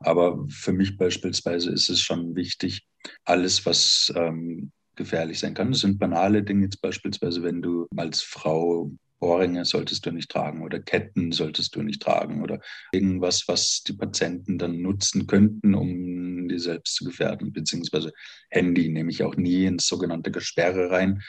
Aber 0.00 0.46
für 0.50 0.74
mich 0.74 0.98
beispielsweise 0.98 1.70
ist 1.70 1.88
es 1.88 2.00
schon 2.00 2.36
wichtig, 2.36 2.82
alles, 3.24 3.64
was 3.64 4.12
ähm, 4.14 4.70
gefährlich 4.94 5.38
sein 5.38 5.54
kann. 5.54 5.72
Das 5.72 5.80
sind 5.80 5.98
banale 5.98 6.42
Dinge, 6.42 6.64
jetzt 6.64 6.82
beispielsweise, 6.82 7.42
wenn 7.42 7.62
du 7.62 7.86
als 7.96 8.20
Frau 8.20 8.92
Ohrringe 9.20 9.64
solltest 9.64 10.04
du 10.04 10.10
nicht 10.10 10.30
tragen 10.30 10.62
oder 10.62 10.80
Ketten 10.80 11.32
solltest 11.32 11.74
du 11.74 11.82
nicht 11.82 12.02
tragen 12.02 12.42
oder 12.42 12.60
irgendwas, 12.92 13.44
was 13.46 13.82
die 13.86 13.92
Patienten 13.94 14.58
dann 14.58 14.82
nutzen 14.82 15.26
könnten, 15.26 15.74
um 15.74 16.48
die 16.48 16.58
selbst 16.58 16.96
zu 16.96 17.04
gefährden, 17.04 17.52
beziehungsweise 17.52 18.12
Handy 18.50 18.88
nehme 18.88 19.12
ich 19.12 19.22
auch 19.22 19.36
nie 19.36 19.64
ins 19.64 19.86
sogenannte 19.86 20.32
Gesperre 20.32 20.90
rein, 20.90 21.22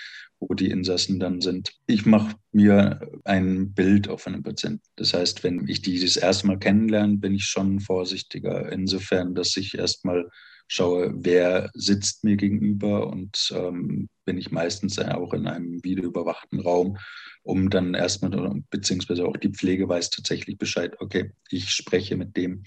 wo 0.47 0.53
die 0.53 0.69
Insassen 0.69 1.19
dann 1.19 1.41
sind. 1.41 1.71
Ich 1.87 2.05
mache 2.05 2.35
mir 2.51 2.99
ein 3.23 3.73
Bild 3.73 4.07
auf 4.07 4.27
einen 4.27 4.43
Patienten. 4.43 4.83
Das 4.95 5.13
heißt, 5.13 5.43
wenn 5.43 5.67
ich 5.67 5.81
die 5.81 5.99
das 5.99 6.17
erste 6.17 6.47
Mal 6.47 6.59
kennenlerne, 6.59 7.17
bin 7.17 7.33
ich 7.33 7.45
schon 7.45 7.79
vorsichtiger, 7.79 8.71
insofern, 8.71 9.35
dass 9.35 9.55
ich 9.57 9.77
erstmal 9.77 10.29
schaue, 10.67 11.13
wer 11.15 11.69
sitzt 11.73 12.23
mir 12.23 12.35
gegenüber 12.35 13.07
und 13.07 13.53
ähm, 13.55 14.09
bin 14.25 14.37
ich 14.37 14.51
meistens 14.51 14.97
auch 14.99 15.33
in 15.33 15.47
einem 15.47 15.83
videoüberwachten 15.83 16.59
Raum, 16.59 16.97
um 17.43 17.69
dann 17.69 17.93
erstmal, 17.93 18.61
beziehungsweise 18.69 19.25
auch 19.25 19.37
die 19.37 19.51
Pflege 19.51 19.87
weiß 19.87 20.09
tatsächlich 20.09 20.57
Bescheid, 20.57 20.95
okay, 20.99 21.31
ich 21.49 21.69
spreche 21.69 22.15
mit 22.15 22.37
dem. 22.37 22.63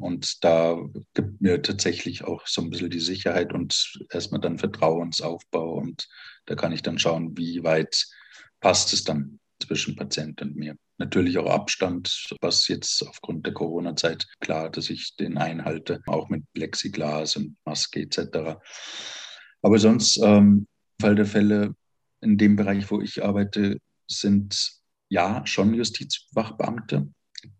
Und 0.00 0.42
da 0.44 0.78
gibt 1.14 1.40
mir 1.40 1.62
tatsächlich 1.62 2.24
auch 2.24 2.46
so 2.46 2.62
ein 2.62 2.70
bisschen 2.70 2.90
die 2.90 3.00
Sicherheit 3.00 3.52
und 3.52 3.98
erstmal 4.10 4.40
dann 4.40 4.58
Vertrauensaufbau. 4.58 5.74
Und 5.74 6.08
da 6.46 6.54
kann 6.54 6.72
ich 6.72 6.82
dann 6.82 6.98
schauen, 6.98 7.36
wie 7.36 7.62
weit 7.62 8.06
passt 8.60 8.92
es 8.92 9.04
dann 9.04 9.40
zwischen 9.60 9.96
Patient 9.96 10.40
und 10.42 10.56
mir. 10.56 10.76
Natürlich 10.98 11.38
auch 11.38 11.50
Abstand, 11.50 12.34
was 12.40 12.68
jetzt 12.68 13.06
aufgrund 13.06 13.46
der 13.46 13.54
Corona-Zeit 13.54 14.26
klar, 14.40 14.70
dass 14.70 14.90
ich 14.90 15.16
den 15.16 15.38
einhalte, 15.38 16.00
auch 16.06 16.28
mit 16.28 16.44
Plexiglas 16.52 17.36
und 17.36 17.56
Maske 17.64 18.00
etc. 18.00 18.58
Aber 19.62 19.78
sonst, 19.78 20.18
ähm, 20.22 20.66
im 20.98 21.02
Fall 21.02 21.14
der 21.14 21.26
Fälle, 21.26 21.74
in 22.20 22.36
dem 22.36 22.56
Bereich, 22.56 22.90
wo 22.90 23.00
ich 23.00 23.24
arbeite, 23.24 23.78
sind 24.06 24.80
ja 25.08 25.42
schon 25.46 25.72
Justizwachbeamte, 25.72 27.08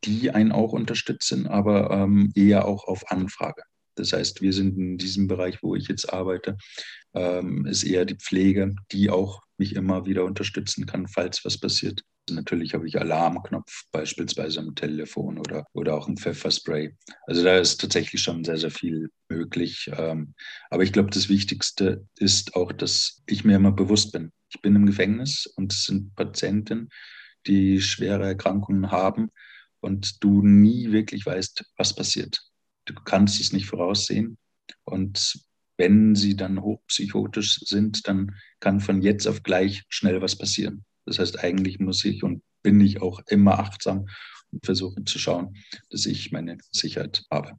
die 0.05 0.31
einen 0.31 0.53
auch 0.53 0.73
unterstützen, 0.73 1.47
aber 1.47 1.91
ähm, 1.91 2.33
eher 2.35 2.67
auch 2.67 2.85
auf 2.85 3.11
Anfrage. 3.11 3.63
Das 3.97 4.13
heißt, 4.13 4.41
wir 4.41 4.53
sind 4.53 4.79
in 4.79 4.99
diesem 4.99 5.27
Bereich, 5.27 5.63
wo 5.63 5.75
ich 5.75 5.89
jetzt 5.89 6.13
arbeite, 6.13 6.57
ähm, 7.15 7.67
ist 7.67 7.85
eher 7.85 8.05
die 8.05 8.17
Pflege, 8.17 8.75
die 8.93 9.11
auch 9.11 9.43
mich 9.59 9.77
immer 9.77 10.07
wieder 10.07 10.25
unterstützen 10.25 10.87
kann, 10.87 11.07
falls 11.07 11.45
was 11.45 11.59
passiert. 11.59 12.03
Natürlich 12.31 12.75
habe 12.75 12.87
ich 12.87 12.99
Alarmknopf 12.99 13.85
beispielsweise 13.91 14.61
am 14.61 14.75
Telefon 14.75 15.39
oder, 15.39 15.67
oder 15.73 15.95
auch 15.95 16.09
ein 16.09 16.17
Pfefferspray. 16.17 16.95
Also 17.27 17.43
da 17.43 17.59
ist 17.59 17.81
tatsächlich 17.81 18.23
schon 18.23 18.45
sehr, 18.45 18.57
sehr 18.57 18.71
viel 18.71 19.11
möglich. 19.29 19.91
Ähm, 19.97 20.35
aber 20.71 20.85
ich 20.85 20.93
glaube, 20.93 21.11
das 21.11 21.29
Wichtigste 21.29 22.07
ist 22.17 22.55
auch, 22.55 22.73
dass 22.73 23.23
ich 23.27 23.45
mir 23.45 23.57
immer 23.57 23.73
bewusst 23.73 24.13
bin. 24.13 24.33
Ich 24.53 24.61
bin 24.63 24.77
im 24.77 24.87
Gefängnis 24.87 25.47
und 25.47 25.73
es 25.73 25.85
sind 25.85 26.15
Patienten, 26.15 26.89
die 27.47 27.81
schwere 27.81 28.27
Erkrankungen 28.27 28.91
haben 28.91 29.31
und 29.81 30.23
du 30.23 30.43
nie 30.43 30.93
wirklich 30.93 31.25
weißt, 31.27 31.65
was 31.77 31.95
passiert. 31.95 32.41
Du 32.85 32.95
kannst 32.95 33.41
es 33.41 33.53
nicht 33.53 33.67
voraussehen. 33.67 34.39
Und 34.85 35.41
wenn 35.77 36.15
sie 36.15 36.37
dann 36.37 36.61
hochpsychotisch 36.61 37.61
sind, 37.61 38.07
dann 38.07 38.37
kann 38.61 38.81
von 38.81 39.03
jetzt 39.03 39.27
auf 39.27 39.43
gleich 39.43 39.83
schnell 39.89 40.21
was 40.21 40.37
passieren. 40.37 40.85
Das 41.07 41.19
heißt, 41.19 41.43
eigentlich 41.43 41.79
muss 41.79 42.05
ich 42.05 42.23
und 42.23 42.43
bin 42.63 42.81
ich 42.81 43.01
auch 43.01 43.21
immer 43.29 43.59
achtsam 43.59 44.07
und 44.53 44.65
versuche 44.65 45.05
zu 45.05 45.19
schauen, 45.19 45.57
dass 45.91 46.07
ich 46.07 46.33
meine 46.33 46.59
Sicherheit 46.71 47.25
habe. 47.31 47.57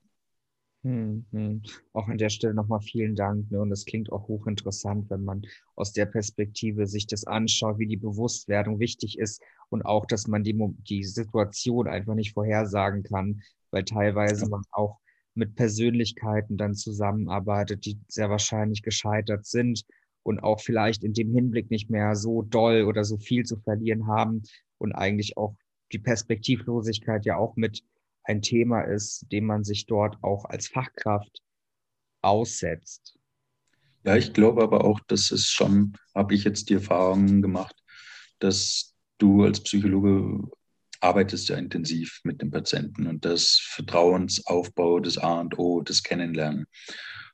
Hm, 0.83 1.25
hm. 1.31 1.61
Auch 1.93 2.07
an 2.07 2.17
der 2.17 2.29
Stelle 2.29 2.53
nochmal 2.53 2.81
vielen 2.81 3.15
Dank. 3.15 3.51
Ne? 3.51 3.61
Und 3.61 3.69
das 3.69 3.85
klingt 3.85 4.11
auch 4.11 4.27
hochinteressant, 4.27 5.09
wenn 5.09 5.23
man 5.23 5.43
aus 5.75 5.93
der 5.93 6.07
Perspektive 6.07 6.87
sich 6.87 7.05
das 7.05 7.25
anschaut, 7.25 7.77
wie 7.77 7.87
die 7.87 7.97
Bewusstwerdung 7.97 8.79
wichtig 8.79 9.19
ist 9.19 9.41
und 9.71 9.83
auch, 9.83 10.05
dass 10.05 10.27
man 10.27 10.43
die, 10.43 10.55
die 10.89 11.03
Situation 11.03 11.87
einfach 11.87 12.13
nicht 12.13 12.33
vorhersagen 12.33 13.03
kann, 13.03 13.41
weil 13.71 13.85
teilweise 13.85 14.49
man 14.49 14.63
auch 14.71 14.99
mit 15.33 15.55
Persönlichkeiten 15.55 16.57
dann 16.57 16.75
zusammenarbeitet, 16.75 17.85
die 17.85 17.97
sehr 18.09 18.29
wahrscheinlich 18.29 18.83
gescheitert 18.83 19.45
sind 19.45 19.85
und 20.23 20.43
auch 20.43 20.59
vielleicht 20.59 21.05
in 21.05 21.13
dem 21.13 21.33
Hinblick 21.33 21.71
nicht 21.71 21.89
mehr 21.89 22.15
so 22.15 22.41
doll 22.41 22.83
oder 22.83 23.05
so 23.05 23.17
viel 23.17 23.45
zu 23.45 23.57
verlieren 23.57 24.07
haben 24.07 24.43
und 24.77 24.91
eigentlich 24.91 25.37
auch 25.37 25.55
die 25.93 25.99
Perspektivlosigkeit 25.99 27.25
ja 27.25 27.37
auch 27.37 27.55
mit 27.55 27.81
ein 28.23 28.41
Thema 28.41 28.81
ist, 28.81 29.25
dem 29.31 29.45
man 29.45 29.63
sich 29.63 29.85
dort 29.85 30.21
auch 30.21 30.43
als 30.45 30.67
Fachkraft 30.67 31.41
aussetzt. 32.21 33.17
Ja, 34.03 34.17
ich 34.17 34.33
glaube 34.33 34.63
aber 34.63 34.83
auch, 34.83 34.99
dass 35.07 35.31
es 35.31 35.45
schon, 35.45 35.93
habe 36.13 36.33
ich 36.33 36.43
jetzt 36.43 36.69
die 36.69 36.75
Erfahrung 36.75 37.41
gemacht, 37.41 37.75
dass 38.39 38.90
du 39.21 39.43
als 39.43 39.61
Psychologe 39.61 40.39
arbeitest 41.01 41.49
ja 41.49 41.57
intensiv 41.57 42.21
mit 42.23 42.41
dem 42.41 42.51
Patienten 42.51 43.07
und 43.07 43.25
das 43.25 43.59
Vertrauensaufbau, 43.61 44.99
das 44.99 45.17
A 45.17 45.41
und 45.41 45.57
O, 45.57 45.81
das 45.81 46.03
Kennenlernen. 46.03 46.65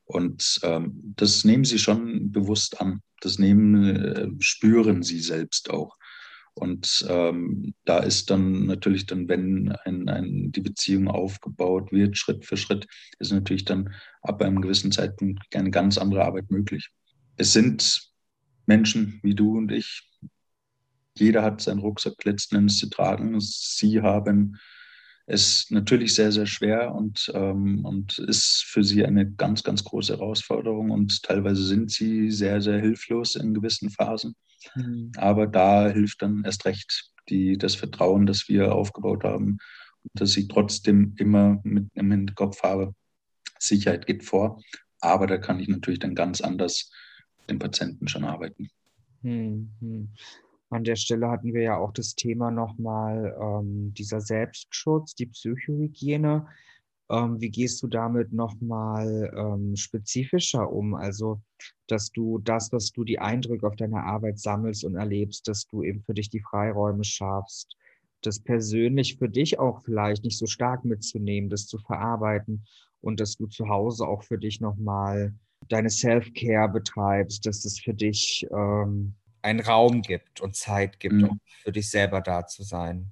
Und 0.06 0.60
ähm, 0.64 1.14
das 1.18 1.44
nehmen 1.44 1.66
sie 1.66 1.80
schon 1.80 2.32
bewusst 2.32 2.80
an. 2.80 3.02
Das 3.20 3.40
nehmen, 3.40 3.84
äh, 3.84 4.28
spüren 4.40 5.04
sie 5.04 5.20
selbst 5.20 5.70
auch. 5.70 5.98
Und 6.54 7.06
ähm, 7.10 7.76
da 7.86 8.00
ist 8.00 8.30
dann 8.30 8.66
natürlich 8.66 9.06
dann, 9.06 9.28
wenn 9.28 9.74
ein, 9.84 10.10
ein, 10.10 10.52
die 10.52 10.62
Beziehung 10.62 11.08
aufgebaut 11.08 11.92
wird, 11.92 12.18
Schritt 12.18 12.46
für 12.46 12.58
Schritt, 12.58 12.88
ist 13.20 13.32
natürlich 13.32 13.66
dann 13.66 13.94
ab 14.22 14.42
einem 14.42 14.62
gewissen 14.62 14.92
Zeitpunkt 14.92 15.44
eine 15.54 15.72
ganz 15.72 15.98
andere 15.98 16.24
Arbeit 16.26 16.50
möglich. 16.50 16.90
Es 17.36 17.54
sind 17.54 18.10
Menschen 18.66 19.20
wie 19.24 19.36
du 19.36 19.58
und 19.58 19.72
ich. 19.72 20.04
Jeder 21.20 21.44
hat 21.44 21.62
seinen 21.62 21.80
Rucksack 21.80 22.24
letzten 22.24 22.56
Endes 22.56 22.78
zu 22.78 22.90
tragen. 22.90 23.40
Sie 23.40 24.02
haben 24.02 24.58
es 25.28 25.70
natürlich 25.70 26.16
sehr, 26.16 26.32
sehr 26.32 26.46
schwer 26.46 26.96
und, 26.96 27.30
ähm, 27.36 27.84
und 27.84 28.18
ist 28.18 28.64
für 28.66 28.84
sie 28.84 29.06
eine 29.06 29.30
ganz, 29.30 29.62
ganz 29.62 29.84
große 29.84 30.14
Herausforderung. 30.14 30.90
Und 30.90 31.22
teilweise 31.24 31.64
sind 31.64 31.92
sie 31.92 32.32
sehr, 32.32 32.62
sehr 32.62 32.80
hilflos 32.80 33.36
in 33.36 33.54
gewissen 33.54 33.90
Phasen. 33.90 34.36
Mhm. 34.76 35.12
Aber 35.18 35.46
da 35.46 35.90
hilft 35.90 36.22
dann 36.22 36.44
erst 36.46 36.66
recht 36.66 37.12
die, 37.30 37.58
das 37.58 37.76
Vertrauen, 37.76 38.26
das 38.26 38.48
wir 38.48 38.74
aufgebaut 38.74 39.26
haben, 39.26 39.58
dass 40.14 40.38
ich 40.38 40.48
trotzdem 40.48 41.14
immer 41.18 41.60
mit 41.64 41.88
im 41.94 42.10
Hinterkopf 42.10 42.64
habe, 42.64 42.96
Sicherheit 43.60 44.06
geht 44.06 44.24
vor. 44.24 44.62
Aber 45.02 45.28
da 45.28 45.38
kann 45.38 45.60
ich 45.60 45.68
natürlich 45.68 46.00
dann 46.00 46.16
ganz 46.16 46.40
anders 46.40 46.90
mit 47.40 47.50
dem 47.50 47.60
Patienten 47.60 48.08
schon 48.08 48.24
arbeiten. 48.24 48.70
Mhm. 49.22 50.10
An 50.70 50.84
der 50.84 50.98
Stelle 50.98 51.30
hatten 51.30 51.54
wir 51.54 51.62
ja 51.62 51.78
auch 51.78 51.94
das 51.94 52.16
Thema 52.16 52.52
nochmal 52.52 53.36
ähm, 53.40 53.94
dieser 53.94 54.20
Selbstschutz, 54.20 55.16
die 55.16 55.28
Psychohygiene. 55.28 56.48
Ähm, 57.10 57.40
wie 57.40 57.50
gehst 57.50 57.82
du 57.84 57.88
damit 57.88 58.34
nochmal 58.34 59.34
ähm, 59.34 59.78
spezifischer 59.78 60.70
um? 60.70 60.94
Also, 60.94 61.42
dass 61.88 62.12
du 62.12 62.40
das, 62.40 62.74
was 62.74 62.92
du 62.92 63.06
die 63.06 63.20
Eindrücke 63.20 63.66
auf 63.66 63.78
deiner 63.78 64.04
Arbeit 64.04 64.40
sammelst 64.40 64.84
und 64.84 64.96
erlebst, 64.96 65.48
dass 65.48 65.68
du 65.68 65.84
eben 65.84 66.02
für 66.04 66.14
dich 66.14 66.30
die 66.30 66.42
Freiräume 66.42 67.06
schaffst, 67.06 67.78
das 68.22 68.42
persönlich 68.42 69.18
für 69.18 69.30
dich 69.30 69.60
auch 69.60 69.84
vielleicht 69.86 70.26
nicht 70.26 70.38
so 70.38 70.48
stark 70.48 70.84
mitzunehmen, 70.84 71.50
das 71.50 71.68
zu 71.68 71.78
verarbeiten 71.78 72.66
und 73.00 73.22
dass 73.22 73.38
du 73.38 73.48
zu 73.48 73.70
Hause 73.70 74.06
auch 74.06 74.24
für 74.24 74.38
dich 74.38 74.60
nochmal 74.60 75.34
deine 75.70 75.90
Self-Care 75.90 76.70
betreibst, 76.70 77.46
dass 77.46 77.62
das 77.62 77.80
für 77.80 77.94
dich 77.94 78.46
ähm, 78.52 79.16
einen 79.42 79.60
Raum 79.60 80.02
gibt 80.02 80.42
und 80.42 80.56
Zeit 80.56 81.00
gibt, 81.00 81.16
mhm. 81.16 81.24
um 81.26 81.40
für 81.64 81.72
dich 81.72 81.90
selber 81.90 82.22
da 82.22 82.48
zu 82.48 82.64
sein. 82.64 83.12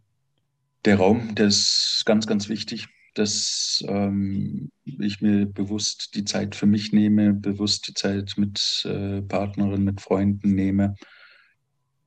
Der 0.86 0.98
Raum, 0.98 1.34
der 1.36 1.48
ist 1.48 2.04
ganz, 2.06 2.28
ganz 2.28 2.48
wichtig, 2.48 2.88
dass 3.16 3.84
ähm, 3.88 4.72
ich 4.84 5.22
mir 5.22 5.46
bewusst 5.46 6.16
die 6.16 6.26
Zeit 6.26 6.54
für 6.54 6.66
mich 6.66 6.92
nehme, 6.92 7.34
bewusst 7.34 7.88
die 7.88 7.94
Zeit 7.94 8.34
mit 8.38 8.86
äh, 8.86 9.22
Partnerinnen, 9.22 9.84
mit 9.84 10.02
Freunden 10.02 10.54
nehme. 10.54 10.96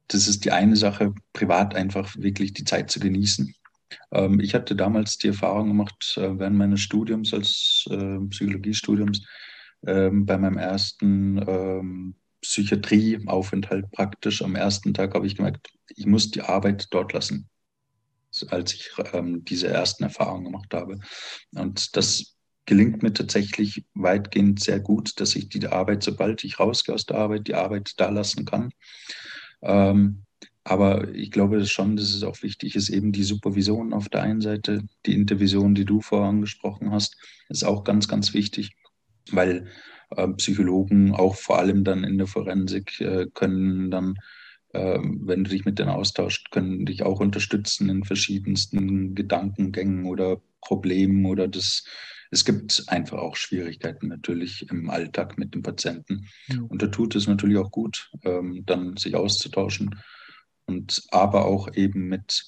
das 0.09 0.29
ist 0.29 0.45
die 0.45 0.53
eine 0.53 0.77
Sache, 0.77 1.15
privat 1.33 1.75
einfach 1.75 2.15
wirklich 2.17 2.53
die 2.53 2.65
Zeit 2.65 2.91
zu 2.91 3.01
genießen. 3.01 3.55
Ähm, 4.13 4.41
ich 4.41 4.55
hatte 4.55 4.77
damals 4.77 5.19
die 5.19 5.29
Erfahrung 5.29 5.69
gemacht, 5.69 6.15
äh, 6.17 6.39
während 6.39 6.57
meines 6.57 6.81
Studiums, 6.81 7.33
als 7.35 7.87
äh, 7.91 8.19
Psychologiestudiums, 8.29 9.27
äh, 9.83 10.11
bei 10.13 10.39
meinem 10.39 10.59
ersten 10.59 11.39
ähm, 11.47 12.15
Psychiatrieaufenthalt 12.41 13.91
praktisch. 13.91 14.43
Am 14.43 14.55
ersten 14.55 14.95
Tag 14.95 15.15
habe 15.15 15.27
ich 15.27 15.37
gemerkt, 15.37 15.71
ich 15.95 16.07
muss 16.07 16.31
die 16.31 16.43
Arbeit 16.43 16.89
dort 16.91 17.13
lassen, 17.13 17.49
als 18.49 18.75
ich 18.75 18.91
ähm, 19.13 19.45
diese 19.45 19.69
ersten 19.69 20.05
Erfahrungen 20.05 20.45
gemacht 20.45 20.73
habe. 20.73 20.99
Und 21.55 21.97
das 21.97 22.37
gelingt 22.67 23.03
mir 23.03 23.13
tatsächlich 23.13 23.87
weitgehend 23.95 24.61
sehr 24.61 24.79
gut, 24.79 25.19
dass 25.21 25.35
ich 25.37 25.49
die 25.49 25.67
Arbeit, 25.67 26.03
sobald 26.03 26.45
ich 26.45 26.61
rausgehe 26.61 26.95
aus 26.95 27.07
der 27.07 27.17
Arbeit, 27.17 27.49
die 27.49 27.55
Arbeit 27.55 27.95
da 27.97 28.11
lassen 28.11 28.45
kann. 28.45 28.73
Ähm, 29.63 30.25
aber 30.65 31.09
ich 31.15 31.31
glaube 31.31 31.65
schon, 31.65 31.97
dass 31.97 32.13
es 32.13 32.23
auch 32.23 32.43
wichtig 32.43 32.77
ist, 32.77 32.91
eben 32.91 33.11
die 33.11 33.23
Supervision 33.23 33.95
auf 33.95 34.11
der 34.11 34.23
einen 34.23 34.43
Seite, 34.43 34.85
die 35.07 35.15
Intervision, 35.15 35.75
die 35.75 35.87
du 35.87 36.03
vorher 36.03 36.29
angesprochen 36.29 36.93
hast, 36.93 37.17
ist 37.49 37.65
auch 37.65 37.85
ganz, 37.85 38.07
ganz 38.07 38.35
wichtig, 38.35 38.77
weil 39.31 39.69
Psychologen 40.37 41.15
auch 41.15 41.35
vor 41.35 41.59
allem 41.59 41.85
dann 41.85 42.05
in 42.05 42.19
der 42.19 42.27
Forensik 42.27 43.01
äh, 43.01 43.27
können 43.35 43.91
dann, 43.91 44.15
äh, 44.73 44.99
wenn 45.01 45.45
du 45.45 45.51
dich 45.51 45.65
mit 45.65 45.79
denen 45.79 45.91
austauscht, 45.91 46.51
können 46.51 46.87
dich 46.87 47.03
auch 47.03 47.21
unterstützen 47.21 47.89
in 47.89 48.05
verschiedensten 48.05 49.15
Gedankengängen 49.15 50.07
oder 50.07 50.41
Problemen 50.61 51.27
oder 51.27 51.49
das 51.49 51.85
es 52.31 52.45
gibt 52.45 52.85
einfach 52.89 53.19
auch 53.19 53.37
Schwierigkeiten 53.37 54.09
natürlich 54.09 54.69
im 54.71 54.91
Alltag 54.91 55.39
mit 55.39 55.55
dem 55.55 55.63
Patienten. 55.63 56.29
Mhm. 56.49 56.67
Und 56.67 56.83
da 56.83 56.89
tut 56.89 57.17
es 57.17 57.27
natürlich 57.27 57.57
auch 57.57 57.71
gut, 57.71 58.11
ähm, 58.23 58.65
dann 58.67 58.97
sich 58.97 59.15
auszutauschen 59.15 59.99
und 60.67 61.05
aber 61.11 61.47
auch 61.47 61.75
eben 61.75 62.09
mit 62.09 62.45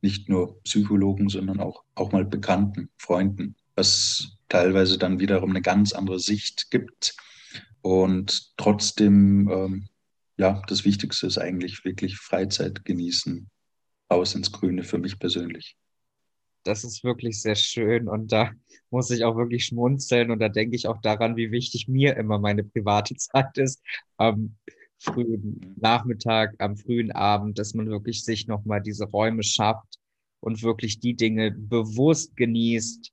nicht 0.00 0.28
nur 0.28 0.62
Psychologen, 0.62 1.28
sondern 1.28 1.58
auch, 1.60 1.82
auch 1.94 2.12
mal 2.12 2.24
Bekannten, 2.24 2.90
Freunden, 2.98 3.56
was 3.74 4.35
teilweise 4.48 4.98
dann 4.98 5.20
wiederum 5.20 5.50
eine 5.50 5.62
ganz 5.62 5.92
andere 5.92 6.18
Sicht 6.18 6.70
gibt. 6.70 7.16
Und 7.82 8.56
trotzdem, 8.56 9.48
ähm, 9.50 9.88
ja, 10.36 10.62
das 10.68 10.84
Wichtigste 10.84 11.26
ist 11.26 11.38
eigentlich 11.38 11.84
wirklich 11.84 12.16
Freizeit 12.18 12.84
genießen, 12.84 13.48
raus 14.10 14.34
ins 14.34 14.52
Grüne 14.52 14.82
für 14.82 14.98
mich 14.98 15.18
persönlich 15.18 15.76
das 16.66 16.84
ist 16.84 17.04
wirklich 17.04 17.40
sehr 17.40 17.54
schön 17.54 18.08
und 18.08 18.32
da 18.32 18.50
muss 18.90 19.10
ich 19.10 19.24
auch 19.24 19.36
wirklich 19.36 19.66
schmunzeln 19.66 20.30
und 20.30 20.40
da 20.40 20.48
denke 20.48 20.76
ich 20.76 20.88
auch 20.88 21.00
daran, 21.00 21.36
wie 21.36 21.50
wichtig 21.50 21.88
mir 21.88 22.16
immer 22.16 22.38
meine 22.38 22.64
private 22.64 23.14
Zeit 23.16 23.56
ist 23.58 23.82
am 24.16 24.56
frühen 24.98 25.74
Nachmittag, 25.78 26.54
am 26.58 26.76
frühen 26.76 27.12
Abend, 27.12 27.58
dass 27.58 27.74
man 27.74 27.88
wirklich 27.88 28.24
sich 28.24 28.46
nochmal 28.46 28.80
diese 28.80 29.04
Räume 29.04 29.42
schafft 29.42 29.98
und 30.40 30.62
wirklich 30.62 31.00
die 31.00 31.14
Dinge 31.14 31.52
bewusst 31.52 32.36
genießt, 32.36 33.12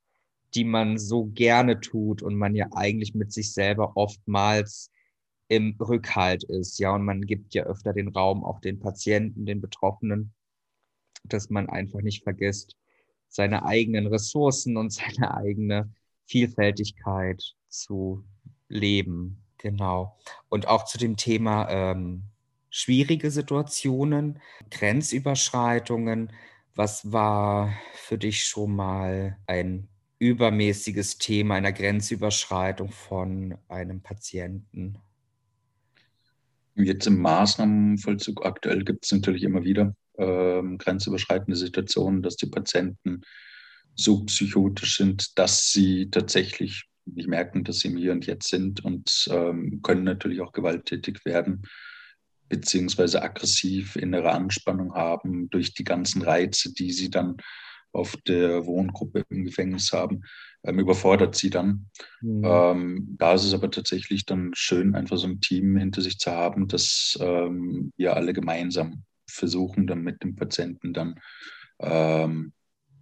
die 0.56 0.64
man 0.64 0.98
so 0.98 1.26
gerne 1.26 1.80
tut 1.80 2.22
und 2.22 2.36
man 2.36 2.56
ja 2.56 2.68
eigentlich 2.74 3.16
mit 3.16 3.32
sich 3.32 3.54
selber 3.54 3.98
oftmals 3.98 4.92
im 5.48 5.76
Rückhalt 5.80 6.44
ist. 6.44 6.80
Ja, 6.80 6.94
und 6.96 7.04
man 7.04 7.22
gibt 7.22 7.54
ja 7.54 7.64
öfter 7.64 7.94
den 7.94 8.10
Raum 8.10 8.44
auch 8.44 8.60
den 8.60 8.80
Patienten, 8.80 9.46
den 9.46 9.62
Betroffenen, 9.62 10.34
dass 11.24 11.50
man 11.50 11.70
einfach 11.70 12.02
nicht 12.02 12.24
vergisst, 12.24 12.76
seine 13.28 13.66
eigenen 13.66 14.08
Ressourcen 14.08 14.78
und 14.78 14.92
seine 14.94 15.36
eigene 15.36 15.92
Vielfältigkeit 16.26 17.56
zu 17.70 18.24
leben. 18.68 19.44
Genau. 19.58 20.18
Und 20.50 20.68
auch 20.68 20.86
zu 20.86 20.98
dem 20.98 21.16
Thema 21.16 21.70
ähm, 21.70 22.24
schwierige 22.70 23.32
Situationen, 23.32 24.40
Grenzüberschreitungen. 24.72 26.34
Was 26.76 27.12
war 27.12 27.72
für 27.94 28.18
dich 28.18 28.46
schon 28.46 28.76
mal 28.76 29.38
ein 29.46 29.88
übermäßiges 30.20 31.18
Thema 31.18 31.56
einer 31.56 31.72
Grenzüberschreitung 31.72 32.92
von 32.92 33.58
einem 33.68 34.02
Patienten? 34.02 34.98
Jetzt 36.76 37.06
im 37.08 37.22
Maßnahmenvollzug 37.22 38.46
aktuell 38.46 38.84
gibt 38.84 39.06
es 39.06 39.12
natürlich 39.12 39.44
immer 39.44 39.64
wieder 39.64 39.96
ähm, 40.18 40.78
grenzüberschreitende 40.78 41.56
Situationen, 41.56 42.22
dass 42.22 42.36
die 42.36 42.48
Patienten 42.48 43.22
so 43.96 44.24
psychotisch 44.26 44.98
sind, 44.98 45.38
dass 45.38 45.72
sie 45.72 46.10
tatsächlich 46.10 46.86
nicht 47.06 47.28
merken, 47.28 47.64
dass 47.64 47.80
sie 47.80 47.90
im 47.90 47.98
Hier 47.98 48.12
und 48.12 48.26
Jetzt 48.26 48.50
sind 48.50 48.84
und 48.84 49.28
ähm, 49.30 49.82
können 49.84 50.04
natürlich 50.04 50.42
auch 50.42 50.52
gewalttätig 50.52 51.26
werden, 51.26 51.64
beziehungsweise 52.50 53.22
aggressiv 53.22 53.96
innere 53.96 54.32
Anspannung 54.32 54.94
haben 54.94 55.50
durch 55.50 55.74
die 55.74 55.84
ganzen 55.84 56.22
Reize, 56.22 56.74
die 56.74 56.92
sie 56.92 57.10
dann 57.10 57.38
auf 57.94 58.18
der 58.28 58.66
Wohngruppe 58.66 59.24
im 59.30 59.46
Gefängnis 59.46 59.94
haben, 59.94 60.24
ähm, 60.64 60.80
überfordert 60.80 61.36
sie 61.36 61.50
dann. 61.50 61.90
Mhm. 62.22 62.42
Ähm, 62.44 63.16
da 63.18 63.34
ist 63.34 63.46
es 63.46 63.54
aber 63.54 63.70
tatsächlich 63.72 64.26
dann 64.26 64.52
schön, 64.54 64.96
einfach 64.96 65.18
so 65.18 65.28
ein 65.28 65.42
Team 65.42 65.78
hinter 65.78 66.02
sich 66.02 66.18
zu 66.18 66.32
haben, 66.32 66.68
dass 66.68 67.18
ähm, 67.22 67.94
wir 67.96 68.16
alle 68.16 68.34
gemeinsam 68.34 69.04
versuchen 69.30 69.88
dann 69.88 70.02
mit 70.02 70.24
dem 70.24 70.36
Patienten 70.36 70.94
dann 70.94 71.20
ähm, 71.80 72.54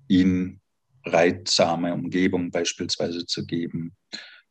ihn 0.07 0.61
reizsame 1.05 1.93
Umgebung 1.93 2.51
beispielsweise 2.51 3.25
zu 3.25 3.45
geben 3.45 3.95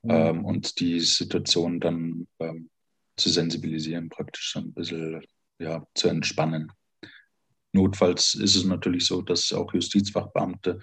mhm. 0.03 0.11
ähm, 0.11 0.45
und 0.45 0.81
die 0.81 1.01
Situation 1.01 1.81
dann 1.81 2.27
ähm, 2.39 2.71
zu 3.17 3.29
sensibilisieren, 3.29 4.09
praktisch 4.09 4.53
so 4.53 4.61
ein 4.61 4.73
bisschen 4.73 5.23
ja, 5.59 5.87
zu 5.95 6.09
entspannen. 6.09 6.73
Notfalls 7.73 8.35
ist 8.35 8.57
es 8.57 8.65
natürlich 8.65 9.07
so, 9.07 9.23
dass 9.23 9.53
auch 9.53 9.73
Justizfachbeamte 9.73 10.81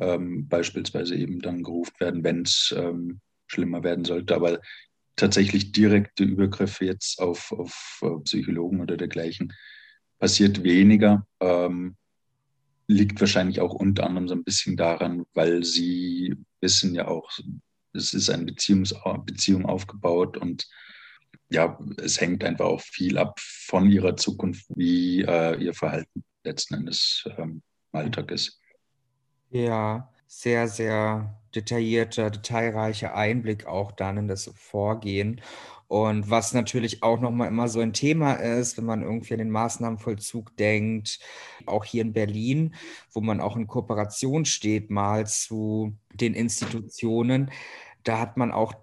ähm, 0.00 0.48
beispielsweise 0.48 1.16
eben 1.16 1.40
dann 1.40 1.62
gerufen 1.62 1.94
werden, 1.98 2.24
wenn 2.24 2.42
es 2.42 2.74
ähm, 2.76 3.20
schlimmer 3.46 3.82
werden 3.82 4.04
sollte. 4.04 4.34
Aber 4.34 4.60
tatsächlich 5.16 5.72
direkte 5.72 6.24
Übergriffe 6.24 6.84
jetzt 6.84 7.20
auf, 7.20 7.52
auf 7.52 8.02
Psychologen 8.24 8.80
oder 8.80 8.96
dergleichen 8.96 9.52
passiert 10.18 10.62
weniger. 10.62 11.26
Ähm, 11.40 11.96
liegt 12.88 13.20
wahrscheinlich 13.20 13.60
auch 13.60 13.74
unter 13.74 14.04
anderem 14.04 14.28
so 14.28 14.34
ein 14.34 14.44
bisschen 14.44 14.76
daran, 14.76 15.24
weil 15.34 15.62
sie 15.62 16.34
wissen 16.60 16.94
ja 16.94 17.06
auch, 17.06 17.30
es 17.92 18.14
ist 18.14 18.30
eine 18.30 18.46
Beziehungs 18.46 18.94
Beziehung 19.24 19.66
aufgebaut 19.66 20.36
und 20.36 20.66
ja, 21.50 21.78
es 22.02 22.20
hängt 22.20 22.44
einfach 22.44 22.66
auch 22.66 22.80
viel 22.80 23.18
ab 23.18 23.38
von 23.40 23.90
ihrer 23.90 24.16
Zukunft, 24.16 24.66
wie 24.74 25.22
äh, 25.22 25.56
ihr 25.62 25.74
Verhalten 25.74 26.24
letzten 26.44 26.74
Endes 26.74 27.24
ähm, 27.38 27.62
im 27.92 27.98
Alltag 27.98 28.30
ist. 28.30 28.60
Ja, 29.50 30.12
sehr, 30.26 30.68
sehr 30.68 31.40
detaillierter, 31.54 32.30
detailreicher 32.30 33.14
Einblick 33.14 33.66
auch 33.66 33.92
dann 33.92 34.18
in 34.18 34.28
das 34.28 34.50
Vorgehen. 34.54 35.40
Und 35.88 36.28
was 36.28 36.52
natürlich 36.52 37.02
auch 37.02 37.18
nochmal 37.18 37.48
immer 37.48 37.66
so 37.68 37.80
ein 37.80 37.94
Thema 37.94 38.34
ist, 38.34 38.76
wenn 38.76 38.84
man 38.84 39.02
irgendwie 39.02 39.32
an 39.32 39.38
den 39.38 39.50
Maßnahmenvollzug 39.50 40.54
denkt, 40.58 41.18
auch 41.64 41.86
hier 41.86 42.02
in 42.02 42.12
Berlin, 42.12 42.74
wo 43.10 43.22
man 43.22 43.40
auch 43.40 43.56
in 43.56 43.66
Kooperation 43.66 44.44
steht, 44.44 44.90
mal 44.90 45.26
zu 45.26 45.96
den 46.12 46.34
Institutionen, 46.34 47.50
da 48.04 48.20
hat 48.20 48.36
man 48.36 48.52
auch 48.52 48.74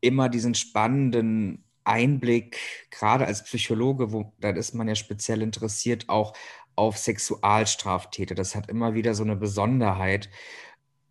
immer 0.00 0.30
diesen 0.30 0.54
spannenden 0.54 1.63
Einblick, 1.84 2.58
gerade 2.90 3.26
als 3.26 3.44
Psychologe, 3.44 4.12
wo 4.12 4.32
da 4.40 4.50
ist 4.50 4.74
man 4.74 4.88
ja 4.88 4.94
speziell 4.94 5.42
interessiert, 5.42 6.08
auch 6.08 6.34
auf 6.76 6.98
Sexualstraftäter. 6.98 8.34
Das 8.34 8.54
hat 8.54 8.68
immer 8.68 8.94
wieder 8.94 9.14
so 9.14 9.22
eine 9.22 9.36
Besonderheit, 9.36 10.28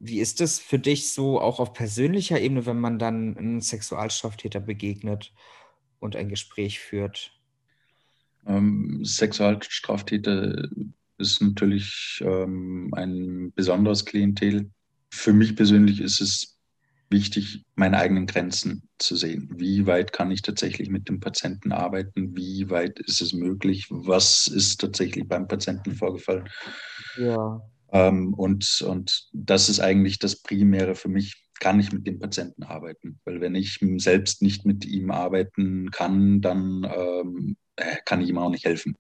wie 0.06 0.20
ist 0.20 0.42
es 0.42 0.60
für 0.60 0.80
dich 0.80 1.14
so 1.14 1.40
auch 1.40 1.62
auf 1.62 1.72
persönlicher 1.72 2.40
Ebene, 2.40 2.66
wenn 2.66 2.80
man 2.80 3.00
dann 3.00 3.38
einem 3.38 3.62
Sexualstraftäter 3.62 4.60
begegnet 4.60 5.34
und 6.00 6.18
ein 6.18 6.28
Gespräch 6.28 6.80
führt? 6.80 7.32
Ähm, 8.46 9.06
Sexualstraftäter 9.06 10.68
ist 11.18 11.42
natürlich 11.42 12.22
ähm, 12.26 12.90
ein 12.94 13.54
besonderes 13.56 14.04
Klientel. 14.04 14.72
Für 15.10 15.32
mich 15.32 15.56
persönlich 15.56 16.02
ist 16.02 16.20
es 16.20 16.53
wichtig, 17.14 17.64
meine 17.76 17.98
eigenen 17.98 18.28
Grenzen 18.28 18.90
zu 18.98 19.16
sehen. 19.16 19.50
Wie 19.56 19.88
weit 19.88 20.12
kann 20.12 20.32
ich 20.32 20.42
tatsächlich 20.42 20.90
mit 20.90 21.08
dem 21.08 21.22
Patienten 21.22 21.72
arbeiten? 21.72 22.36
Wie 22.36 22.70
weit 22.70 23.00
ist 23.00 23.22
es 23.22 23.32
möglich? 23.32 23.88
Was 23.90 24.48
ist 24.48 24.82
tatsächlich 24.82 25.26
beim 25.28 25.48
Patienten 25.48 25.96
vorgefallen? 25.96 26.50
Ja. 27.18 27.62
Ähm, 27.94 28.34
und, 28.34 28.84
und 28.86 29.30
das 29.32 29.70
ist 29.70 29.80
eigentlich 29.80 30.20
das 30.20 30.42
Primäre 30.42 30.96
für 30.96 31.08
mich, 31.08 31.48
kann 31.60 31.80
ich 31.80 31.94
mit 31.94 32.06
dem 32.08 32.20
Patienten 32.20 32.64
arbeiten. 32.64 33.20
Weil 33.24 33.40
wenn 33.40 33.56
ich 33.56 33.80
selbst 33.98 34.42
nicht 34.42 34.66
mit 34.66 34.84
ihm 34.84 35.12
arbeiten 35.12 35.92
kann, 35.92 36.42
dann 36.42 36.86
ähm, 36.94 37.56
äh, 37.78 37.98
kann 38.04 38.20
ich 38.20 38.30
ihm 38.30 38.38
auch 38.40 38.50
nicht 38.50 38.66
helfen. 38.66 38.98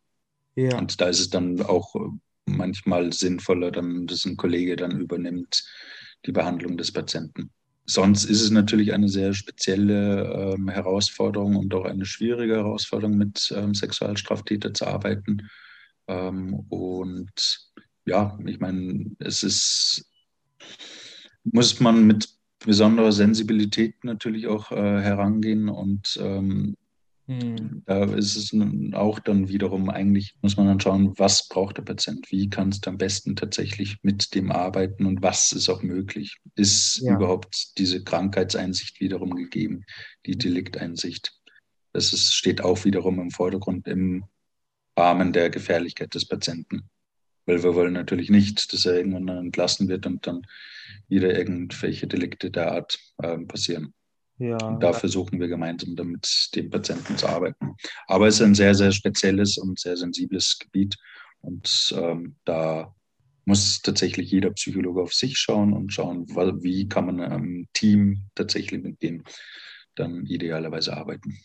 Ja. 0.56 0.78
Und 0.78 1.02
da 1.02 1.08
ist 1.08 1.20
es 1.20 1.30
dann 1.30 1.62
auch 1.62 1.96
manchmal 2.46 3.12
sinnvoller, 3.12 3.72
dann, 3.72 4.08
dass 4.08 4.26
ein 4.26 4.38
Kollege 4.38 4.76
dann 4.76 5.00
übernimmt 5.00 5.64
die 6.26 6.32
Behandlung 6.32 6.78
des 6.78 6.92
Patienten. 6.92 7.52
Sonst 7.86 8.26
ist 8.26 8.42
es 8.42 8.52
natürlich 8.52 8.94
eine 8.94 9.10
sehr 9.10 9.34
spezielle 9.34 10.54
ähm, 10.56 10.70
Herausforderung 10.70 11.56
und 11.56 11.74
auch 11.74 11.86
eine 11.86 12.06
schwierige 12.06 12.56
Herausforderung, 12.56 13.18
mit 13.18 13.54
ähm, 13.56 13.74
Sexualstraftätern 13.74 14.74
zu 14.74 14.88
arbeiten. 14.88 15.50
Ähm, 16.08 16.66
und 16.70 17.72
ja, 18.06 18.38
ich 18.46 18.60
meine, 18.60 19.12
es 19.20 19.44
ist, 19.44 20.10
muss 21.44 21.80
man 21.80 22.06
mit 22.06 22.30
besonderer 22.66 23.12
Sensibilität 23.12 24.04
natürlich 24.04 24.48
auch 24.48 24.72
äh, 24.72 25.02
herangehen 25.02 25.70
und 25.70 26.18
ähm, 26.22 26.78
hm. 27.28 27.84
Da 27.86 28.04
ist 28.04 28.36
es 28.36 28.52
auch 28.94 29.20
dann 29.20 29.48
wiederum, 29.48 29.90
eigentlich 29.90 30.36
muss 30.42 30.58
man 30.58 30.68
dann 30.68 30.82
schauen, 30.82 31.14
was 31.18 31.48
braucht 31.48 31.78
der 31.78 31.84
Patient, 31.84 32.30
wie 32.32 32.50
kannst 32.50 32.86
du 32.86 32.90
am 32.90 32.98
besten 32.98 33.38
tatsächlich 33.38 33.98
mit 34.02 34.36
dem 34.36 34.52
arbeiten 34.52 35.06
und 35.06 35.22
was 35.22 35.54
ist 35.54 35.70
auch 35.70 35.84
möglich. 35.84 36.38
Ist 36.56 37.02
ja. 37.02 37.16
überhaupt 37.16 37.78
diese 37.78 38.04
Krankheitseinsicht 38.04 39.00
wiederum 39.00 39.36
gegeben, 39.36 39.86
die 40.26 40.38
Delikteinsicht? 40.38 41.32
Das 41.94 42.12
ist, 42.12 42.34
steht 42.34 42.62
auch 42.62 42.84
wiederum 42.84 43.20
im 43.20 43.32
Vordergrund 43.32 43.88
im 43.88 44.26
Rahmen 44.98 45.32
der 45.32 45.50
Gefährlichkeit 45.50 46.14
des 46.16 46.28
Patienten. 46.28 46.90
Weil 47.46 47.64
wir 47.64 47.76
wollen 47.76 47.94
natürlich 47.94 48.30
nicht, 48.30 48.74
dass 48.74 48.86
er 48.86 48.98
irgendwann 48.98 49.28
entlassen 49.30 49.88
wird 49.88 50.06
und 50.06 50.28
dann 50.28 50.42
wieder 51.08 51.38
irgendwelche 51.38 52.08
Delikte 52.08 52.52
der 52.52 52.72
Art 52.72 52.98
äh, 53.20 53.38
passieren. 53.38 53.94
Ja, 54.40 54.58
und 54.66 54.82
da 54.82 54.94
versuchen 54.94 55.40
wir 55.40 55.48
gemeinsam 55.48 55.96
damit 55.96 56.50
dem 56.56 56.70
Patienten 56.70 57.18
zu 57.18 57.28
arbeiten. 57.28 57.76
Aber 58.08 58.28
es 58.28 58.36
ist 58.36 58.42
ein 58.42 58.56
sehr, 58.56 58.74
sehr 58.74 58.92
spezielles 58.92 59.58
und 59.58 59.80
sehr 59.80 59.96
sensibles 59.96 60.58
Gebiet. 60.60 60.98
Und 61.42 61.94
ähm, 61.98 62.36
da 62.46 62.94
muss 63.46 63.82
tatsächlich 63.82 64.32
jeder 64.32 64.52
Psychologe 64.52 65.02
auf 65.02 65.14
sich 65.14 65.38
schauen 65.38 65.74
und 65.74 65.94
schauen, 65.94 66.26
wie 66.64 66.88
kann 66.88 67.06
man 67.06 67.20
im 67.20 67.68
Team 67.74 68.30
tatsächlich 68.36 68.82
mit 68.82 69.02
dem 69.04 69.24
dann 69.96 70.26
idealerweise 70.26 70.96
arbeiten. 70.96 71.38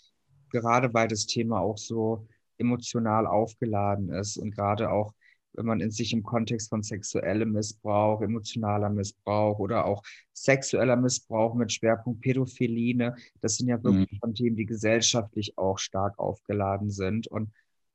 Gerade 0.51 0.93
weil 0.95 1.09
das 1.09 1.27
Thema 1.27 1.61
auch 1.61 1.77
so 1.77 2.27
emotional 2.57 3.27
aufgeladen 3.27 4.11
ist 4.11 4.37
und 4.37 4.55
gerade 4.55 4.91
auch 4.91 5.13
wenn 5.59 5.67
man 5.67 5.81
in 5.81 5.91
sich 5.91 6.13
im 6.13 6.23
Kontext 6.23 6.71
von 6.71 6.83
sexuellem 6.83 7.53
Missbrauch, 7.53 8.23
emotionaler 8.23 8.91
Missbrauch 8.91 9.59
oder 9.59 9.85
auch 9.85 10.05
sexueller 10.33 10.95
Missbrauch 10.95 11.55
mit 11.55 11.73
Schwerpunkt 11.73 12.21
Pädophilie, 12.21 13.15
das 13.41 13.57
sind 13.57 13.69
ja 13.69 13.83
wirklich 13.83 14.13
mhm. 14.13 14.19
von 14.19 14.35
Themen, 14.35 14.57
die 14.57 14.67
gesellschaftlich 14.67 15.59
auch 15.59 15.79
stark 15.79 16.17
aufgeladen 16.19 16.91
sind. 16.91 17.27
Und 17.27 17.51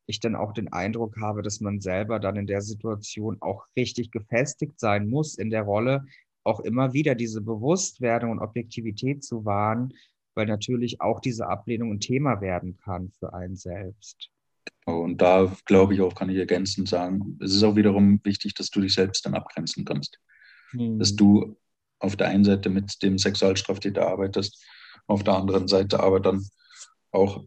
ich 0.05 0.19
dann 0.19 0.35
auch 0.35 0.51
den 0.51 0.73
Eindruck 0.73 1.15
habe, 1.21 1.41
dass 1.41 1.61
man 1.61 1.79
selber 1.79 2.19
dann 2.19 2.35
in 2.35 2.47
der 2.47 2.61
Situation 2.61 3.37
auch 3.39 3.65
richtig 3.77 4.11
gefestigt 4.11 4.77
sein 4.77 5.09
muss 5.09 5.37
in 5.37 5.49
der 5.49 5.61
Rolle, 5.61 6.05
auch 6.43 6.59
immer 6.59 6.91
wieder 6.91 7.15
diese 7.15 7.39
Bewusstwerdung 7.39 8.31
und 8.31 8.39
Objektivität 8.39 9.23
zu 9.23 9.45
wahren, 9.45 9.93
weil 10.35 10.47
natürlich 10.47 10.99
auch 10.99 11.21
diese 11.21 11.47
Ablehnung 11.47 11.93
ein 11.93 11.99
Thema 12.01 12.41
werden 12.41 12.75
kann 12.75 13.11
für 13.11 13.33
einen 13.33 13.55
selbst. 13.55 14.32
Und 14.85 15.21
da 15.21 15.55
glaube 15.65 15.93
ich 15.93 16.01
auch, 16.01 16.15
kann 16.15 16.29
ich 16.29 16.37
ergänzend 16.37 16.89
sagen, 16.89 17.37
es 17.41 17.53
ist 17.53 17.63
auch 17.63 17.75
wiederum 17.75 18.19
wichtig, 18.23 18.53
dass 18.53 18.69
du 18.69 18.81
dich 18.81 18.93
selbst 18.93 19.25
dann 19.25 19.35
abgrenzen 19.35 19.85
kannst. 19.85 20.19
Mhm. 20.73 20.99
Dass 20.99 21.15
du 21.15 21.57
auf 21.99 22.15
der 22.15 22.27
einen 22.27 22.43
Seite 22.43 22.69
mit 22.69 23.01
dem 23.01 23.17
Sexualstraftäter 23.17 24.05
arbeitest, 24.05 24.63
auf 25.07 25.23
der 25.23 25.35
anderen 25.35 25.67
Seite 25.67 25.99
aber 25.99 26.19
dann 26.19 26.45
auch 27.11 27.43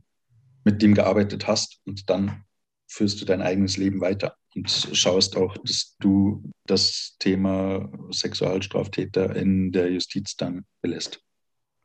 mit 0.64 0.82
dem 0.82 0.94
gearbeitet 0.94 1.46
hast 1.46 1.80
und 1.84 2.08
dann 2.08 2.44
führst 2.88 3.20
du 3.20 3.24
dein 3.24 3.42
eigenes 3.42 3.76
Leben 3.76 4.00
weiter 4.00 4.36
und 4.54 4.70
schaust 4.70 5.36
auch, 5.36 5.56
dass 5.58 5.96
du 6.00 6.50
das 6.64 7.16
Thema 7.18 7.90
Sexualstraftäter 8.10 9.36
in 9.36 9.72
der 9.72 9.92
Justiz 9.92 10.36
dann 10.36 10.64
belässt. 10.80 11.20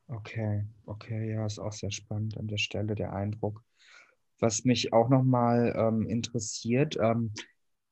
Okay, 0.07 0.65
okay, 0.85 1.31
ja, 1.31 1.45
ist 1.45 1.59
auch 1.59 1.73
sehr 1.73 1.91
spannend 1.91 2.37
an 2.37 2.47
der 2.47 2.57
Stelle 2.57 2.95
der 2.95 3.13
Eindruck. 3.13 3.63
Was 4.41 4.65
mich 4.65 4.91
auch 4.91 5.09
nochmal 5.09 5.73
ähm, 5.77 6.05
interessiert, 6.07 6.97
ähm, 7.01 7.31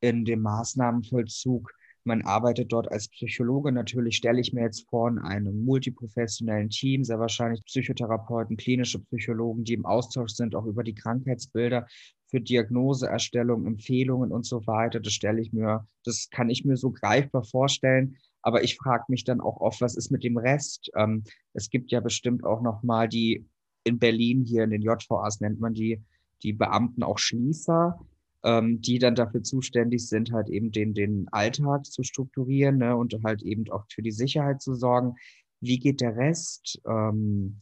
in 0.02 0.26
dem 0.26 0.42
Maßnahmenvollzug, 0.42 1.72
man 2.04 2.24
arbeitet 2.24 2.72
dort 2.72 2.92
als 2.92 3.08
Psychologe. 3.10 3.72
Natürlich 3.72 4.16
stelle 4.16 4.42
ich 4.42 4.52
mir 4.52 4.64
jetzt 4.64 4.90
vor, 4.90 5.10
in 5.10 5.20
einem 5.20 5.64
multiprofessionellen 5.64 6.70
Team, 6.70 7.04
sehr 7.04 7.20
wahrscheinlich 7.20 7.64
Psychotherapeuten, 7.66 8.58
klinische 8.58 9.00
Psychologen, 9.00 9.64
die 9.64 9.74
im 9.74 9.86
Austausch 9.86 10.32
sind, 10.32 10.56
auch 10.56 10.66
über 10.66 10.84
die 10.84 10.96
Krankheitsbilder 10.96 11.86
für 12.28 12.42
Diagnoseerstellung, 12.42 13.66
Empfehlungen 13.66 14.32
und 14.32 14.46
so 14.46 14.66
weiter. 14.66 15.00
Das 15.00 15.14
stelle 15.14 15.42
ich 15.42 15.54
mir, 15.54 15.86
das 16.04 16.30
kann 16.32 16.50
ich 16.50 16.66
mir 16.66 16.78
so 16.78 16.92
greifbar 16.92 17.44
vorstellen. 17.44 18.18
Aber 18.42 18.64
ich 18.64 18.78
frage 18.78 19.04
mich 19.10 19.24
dann 19.24 19.42
auch 19.42 19.58
oft, 19.58 19.82
was 19.82 19.96
ist 19.96 20.12
mit 20.12 20.24
dem 20.24 20.38
Rest? 20.38 20.90
Ähm, 20.96 21.24
es 21.54 21.70
gibt 21.70 21.92
ja 21.92 22.00
bestimmt 22.00 22.44
auch 22.44 22.62
nochmal 22.62 23.10
die 23.10 23.46
in 23.84 24.00
Berlin 24.00 24.44
hier 24.44 24.64
in 24.64 24.72
den 24.72 24.82
JVAs 24.82 25.42
nennt 25.42 25.60
man 25.60 25.74
die 25.74 26.04
die 26.44 26.54
Beamten 26.54 27.04
auch 27.04 27.18
Schließer, 27.18 28.00
ähm, 28.44 28.82
die 28.82 29.00
dann 29.00 29.16
dafür 29.16 29.44
zuständig 29.44 30.08
sind, 30.08 30.32
halt 30.32 30.50
eben 30.50 30.72
den, 30.72 30.94
den 30.94 31.28
Alltag 31.32 31.86
zu 31.86 32.04
strukturieren 32.04 32.78
ne, 32.78 32.96
und 32.96 33.16
halt 33.24 33.42
eben 33.42 33.70
auch 33.72 33.86
für 33.90 34.02
die 34.02 34.12
Sicherheit 34.12 34.62
zu 34.62 34.76
sorgen. 34.76 35.16
Wie 35.62 35.80
geht 35.80 36.02
der 36.02 36.16
Rest 36.16 36.82
ähm, 36.86 37.60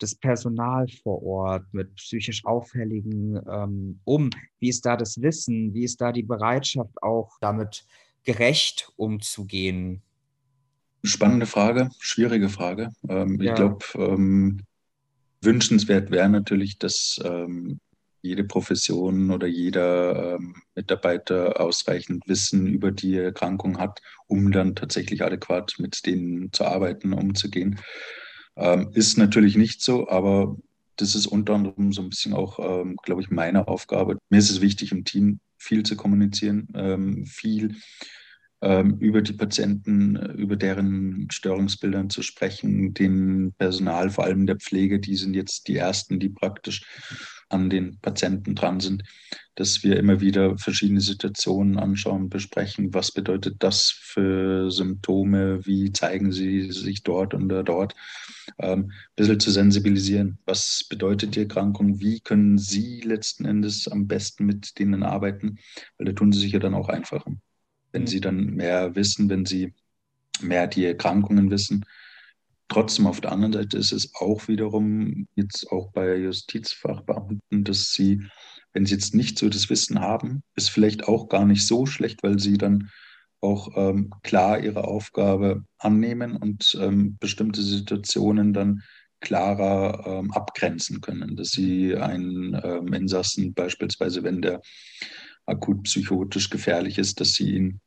des 0.00 0.14
Personal 0.14 0.86
vor 1.02 1.22
Ort 1.22 1.66
mit 1.72 1.94
psychisch 1.96 2.44
Auffälligen 2.44 3.40
ähm, 3.50 4.00
um? 4.04 4.30
Wie 4.58 4.68
ist 4.68 4.86
da 4.86 4.96
das 4.96 5.20
Wissen? 5.20 5.74
Wie 5.74 5.84
ist 5.84 6.00
da 6.00 6.12
die 6.12 6.22
Bereitschaft 6.22 7.02
auch 7.02 7.36
damit 7.40 7.86
gerecht 8.24 8.90
umzugehen? 8.96 10.02
Spannende 11.04 11.46
Frage, 11.46 11.90
schwierige 12.00 12.48
Frage. 12.48 12.90
Ähm, 13.08 13.40
ja. 13.40 13.52
Ich 13.52 13.56
glaube, 13.56 13.84
ähm, 13.94 14.60
wünschenswert 15.40 16.10
wäre 16.10 16.28
natürlich, 16.28 16.78
dass 16.78 17.20
ähm, 17.24 17.78
jede 18.22 18.44
Profession 18.44 19.30
oder 19.30 19.46
jeder 19.46 20.34
ähm, 20.36 20.56
Mitarbeiter 20.74 21.60
ausreichend 21.60 22.26
Wissen 22.26 22.66
über 22.66 22.90
die 22.90 23.16
Erkrankung 23.16 23.78
hat, 23.78 24.00
um 24.26 24.52
dann 24.52 24.74
tatsächlich 24.74 25.22
adäquat 25.22 25.76
mit 25.78 26.04
denen 26.06 26.52
zu 26.52 26.64
arbeiten, 26.64 27.12
umzugehen. 27.12 27.80
Ähm, 28.56 28.90
ist 28.92 29.18
natürlich 29.18 29.56
nicht 29.56 29.82
so, 29.82 30.08
aber 30.08 30.56
das 30.96 31.14
ist 31.14 31.26
unter 31.26 31.54
anderem 31.54 31.92
so 31.92 32.02
ein 32.02 32.08
bisschen 32.08 32.32
auch, 32.32 32.58
ähm, 32.58 32.96
glaube 33.02 33.20
ich, 33.20 33.30
meine 33.30 33.68
Aufgabe. 33.68 34.18
Mir 34.30 34.38
ist 34.38 34.50
es 34.50 34.60
wichtig, 34.60 34.92
im 34.92 35.04
Team 35.04 35.40
viel 35.58 35.82
zu 35.82 35.96
kommunizieren, 35.96 36.68
ähm, 36.74 37.26
viel 37.26 37.76
ähm, 38.62 38.96
über 39.00 39.20
die 39.20 39.34
Patienten, 39.34 40.16
über 40.34 40.56
deren 40.56 41.28
Störungsbildern 41.30 42.08
zu 42.08 42.22
sprechen, 42.22 42.94
den 42.94 43.52
Personal, 43.58 44.10
vor 44.10 44.24
allem 44.24 44.46
der 44.46 44.56
Pflege, 44.56 44.98
die 44.98 45.16
sind 45.16 45.34
jetzt 45.34 45.68
die 45.68 45.76
ersten, 45.76 46.18
die 46.18 46.30
praktisch 46.30 46.82
an 47.48 47.70
den 47.70 47.98
Patienten 48.00 48.54
dran 48.54 48.80
sind, 48.80 49.04
dass 49.54 49.82
wir 49.82 49.96
immer 49.96 50.20
wieder 50.20 50.58
verschiedene 50.58 51.00
Situationen 51.00 51.78
anschauen, 51.78 52.28
besprechen, 52.28 52.92
was 52.92 53.12
bedeutet 53.12 53.56
das 53.60 53.90
für 53.90 54.70
Symptome, 54.70 55.64
wie 55.64 55.92
zeigen 55.92 56.32
sie 56.32 56.70
sich 56.72 57.02
dort 57.02 57.34
oder 57.34 57.62
dort, 57.62 57.94
ähm, 58.58 58.90
ein 58.90 58.92
bisschen 59.16 59.40
zu 59.40 59.50
sensibilisieren, 59.50 60.38
was 60.44 60.84
bedeutet 60.88 61.36
die 61.36 61.40
Erkrankung, 61.40 62.00
wie 62.00 62.20
können 62.20 62.58
sie 62.58 63.00
letzten 63.00 63.44
Endes 63.44 63.88
am 63.88 64.06
besten 64.06 64.44
mit 64.44 64.78
denen 64.78 65.02
arbeiten, 65.02 65.58
weil 65.96 66.06
da 66.06 66.12
tun 66.12 66.32
sie 66.32 66.40
sich 66.40 66.52
ja 66.52 66.58
dann 66.58 66.74
auch 66.74 66.88
einfacher. 66.88 67.32
Wenn 67.92 68.02
mhm. 68.02 68.06
sie 68.06 68.20
dann 68.20 68.46
mehr 68.54 68.94
wissen, 68.94 69.30
wenn 69.30 69.46
sie 69.46 69.72
mehr 70.40 70.66
die 70.66 70.84
Erkrankungen 70.84 71.50
wissen, 71.50 71.84
Trotzdem 72.68 73.06
auf 73.06 73.20
der 73.20 73.32
anderen 73.32 73.52
Seite 73.52 73.78
ist 73.78 73.92
es 73.92 74.12
auch 74.16 74.48
wiederum 74.48 75.28
jetzt 75.36 75.70
auch 75.70 75.92
bei 75.92 76.16
Justizfachbeamten, 76.16 77.64
dass 77.64 77.92
sie, 77.92 78.22
wenn 78.72 78.86
sie 78.86 78.94
jetzt 78.94 79.14
nicht 79.14 79.38
so 79.38 79.48
das 79.48 79.70
Wissen 79.70 80.00
haben, 80.00 80.42
ist 80.56 80.70
vielleicht 80.70 81.06
auch 81.06 81.28
gar 81.28 81.44
nicht 81.44 81.66
so 81.66 81.86
schlecht, 81.86 82.22
weil 82.22 82.38
sie 82.38 82.58
dann 82.58 82.90
auch 83.40 83.70
ähm, 83.76 84.12
klar 84.22 84.58
ihre 84.58 84.84
Aufgabe 84.84 85.64
annehmen 85.78 86.36
und 86.36 86.76
ähm, 86.80 87.16
bestimmte 87.20 87.62
Situationen 87.62 88.52
dann 88.52 88.82
klarer 89.20 90.04
ähm, 90.06 90.32
abgrenzen 90.32 91.00
können, 91.00 91.36
dass 91.36 91.50
sie 91.50 91.96
einen 91.96 92.60
ähm, 92.62 92.92
Insassen 92.92 93.54
beispielsweise, 93.54 94.22
wenn 94.24 94.42
der 94.42 94.60
akut 95.46 95.84
psychotisch 95.84 96.50
gefährlich 96.50 96.98
ist, 96.98 97.20
dass 97.20 97.34
sie 97.34 97.54
ihn 97.54 97.80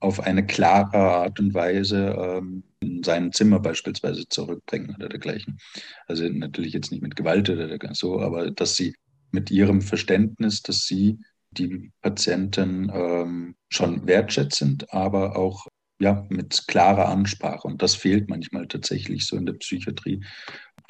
auf 0.00 0.20
eine 0.20 0.46
klare 0.46 0.98
Art 0.98 1.40
und 1.40 1.54
Weise 1.54 2.16
ähm, 2.18 2.64
in 2.80 3.02
sein 3.02 3.32
Zimmer 3.32 3.60
beispielsweise 3.60 4.28
zurückbringen 4.28 4.94
oder 4.94 5.08
dergleichen. 5.08 5.58
Also 6.06 6.28
natürlich 6.28 6.72
jetzt 6.72 6.90
nicht 6.90 7.02
mit 7.02 7.16
Gewalt 7.16 7.48
oder 7.48 7.78
so, 7.94 8.20
aber 8.20 8.50
dass 8.50 8.76
sie 8.76 8.94
mit 9.30 9.50
ihrem 9.50 9.80
Verständnis, 9.80 10.62
dass 10.62 10.84
sie 10.84 11.18
die 11.50 11.92
Patienten 12.02 12.90
ähm, 12.92 13.56
schon 13.68 14.06
wertschätzend, 14.06 14.92
aber 14.92 15.36
auch 15.36 15.66
ja, 16.00 16.26
mit 16.28 16.64
klarer 16.66 17.08
Ansprache. 17.08 17.66
Und 17.66 17.82
das 17.82 17.94
fehlt 17.94 18.28
manchmal 18.28 18.66
tatsächlich 18.66 19.26
so 19.26 19.36
in 19.36 19.46
der 19.46 19.54
Psychiatrie, 19.54 20.24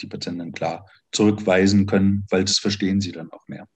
die 0.00 0.06
Patienten 0.06 0.52
klar 0.52 0.86
zurückweisen 1.12 1.86
können, 1.86 2.26
weil 2.30 2.44
das 2.44 2.58
verstehen 2.58 3.00
sie 3.00 3.12
dann 3.12 3.30
auch 3.30 3.46
mehr. 3.46 3.68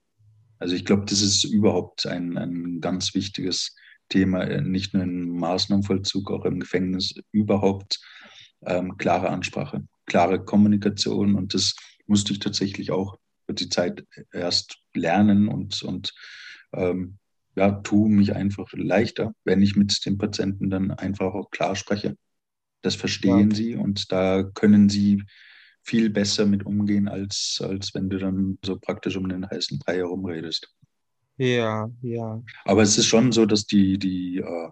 Also 0.59 0.74
ich 0.74 0.85
glaube, 0.85 1.05
das 1.05 1.22
ist 1.22 1.45
überhaupt 1.45 2.07
ein, 2.07 2.37
ein 2.37 2.81
ganz 2.81 3.14
wichtiges 3.14 3.76
Thema, 4.09 4.44
äh, 4.44 4.61
nicht 4.62 4.94
nur 4.94 5.02
im 5.02 5.38
Maßnahmenvollzug, 5.38 6.30
auch 6.30 6.44
im 6.44 6.61
Gefängnis 6.61 7.14
überhaupt, 7.32 8.00
ähm, 8.66 8.96
klare 8.98 9.28
Ansprache, 9.28 9.84
klare 10.06 10.44
Kommunikation 10.44 11.34
und 11.36 11.54
das 11.54 11.74
musste 12.06 12.32
ich 12.32 12.38
tatsächlich 12.38 12.90
auch 12.90 13.18
für 13.46 13.54
die 13.54 13.68
Zeit 13.68 14.04
erst 14.32 14.78
lernen 14.94 15.48
und, 15.48 15.82
und 15.82 16.12
ähm, 16.72 17.18
ja, 17.56 17.72
tue 17.72 18.09
mich 18.09 18.34
einfach 18.34 18.68
leichter, 18.72 19.34
wenn 19.44 19.62
ich 19.62 19.76
mit 19.76 20.04
dem 20.06 20.18
Patienten 20.18 20.70
dann 20.70 20.90
einfach 20.90 21.34
auch 21.34 21.50
klar 21.50 21.76
spreche. 21.76 22.16
Das 22.82 22.94
verstehen 22.94 23.50
ja. 23.50 23.56
sie 23.56 23.74
und 23.74 24.12
da 24.12 24.42
können 24.42 24.88
sie 24.88 25.22
viel 25.82 26.11
besser 26.11 26.46
mit 26.46 26.66
umgehen, 26.66 27.09
als, 27.09 27.61
als 27.62 27.94
wenn 27.94 28.11
du 28.11 28.18
dann 28.18 28.59
so 28.64 28.78
praktisch 28.78 29.16
um 29.16 29.28
den 29.28 29.48
heißen 29.48 29.78
Brei 29.78 29.96
herumredest. 29.96 30.68
Ja, 31.39 31.89
ja. 32.03 32.43
Aber 32.64 32.82
es 32.82 32.99
ist 32.99 33.07
schon 33.07 33.32
so, 33.32 33.47
dass 33.47 33.64
die, 33.64 33.99
die, 33.99 34.39
äh, 34.39 34.70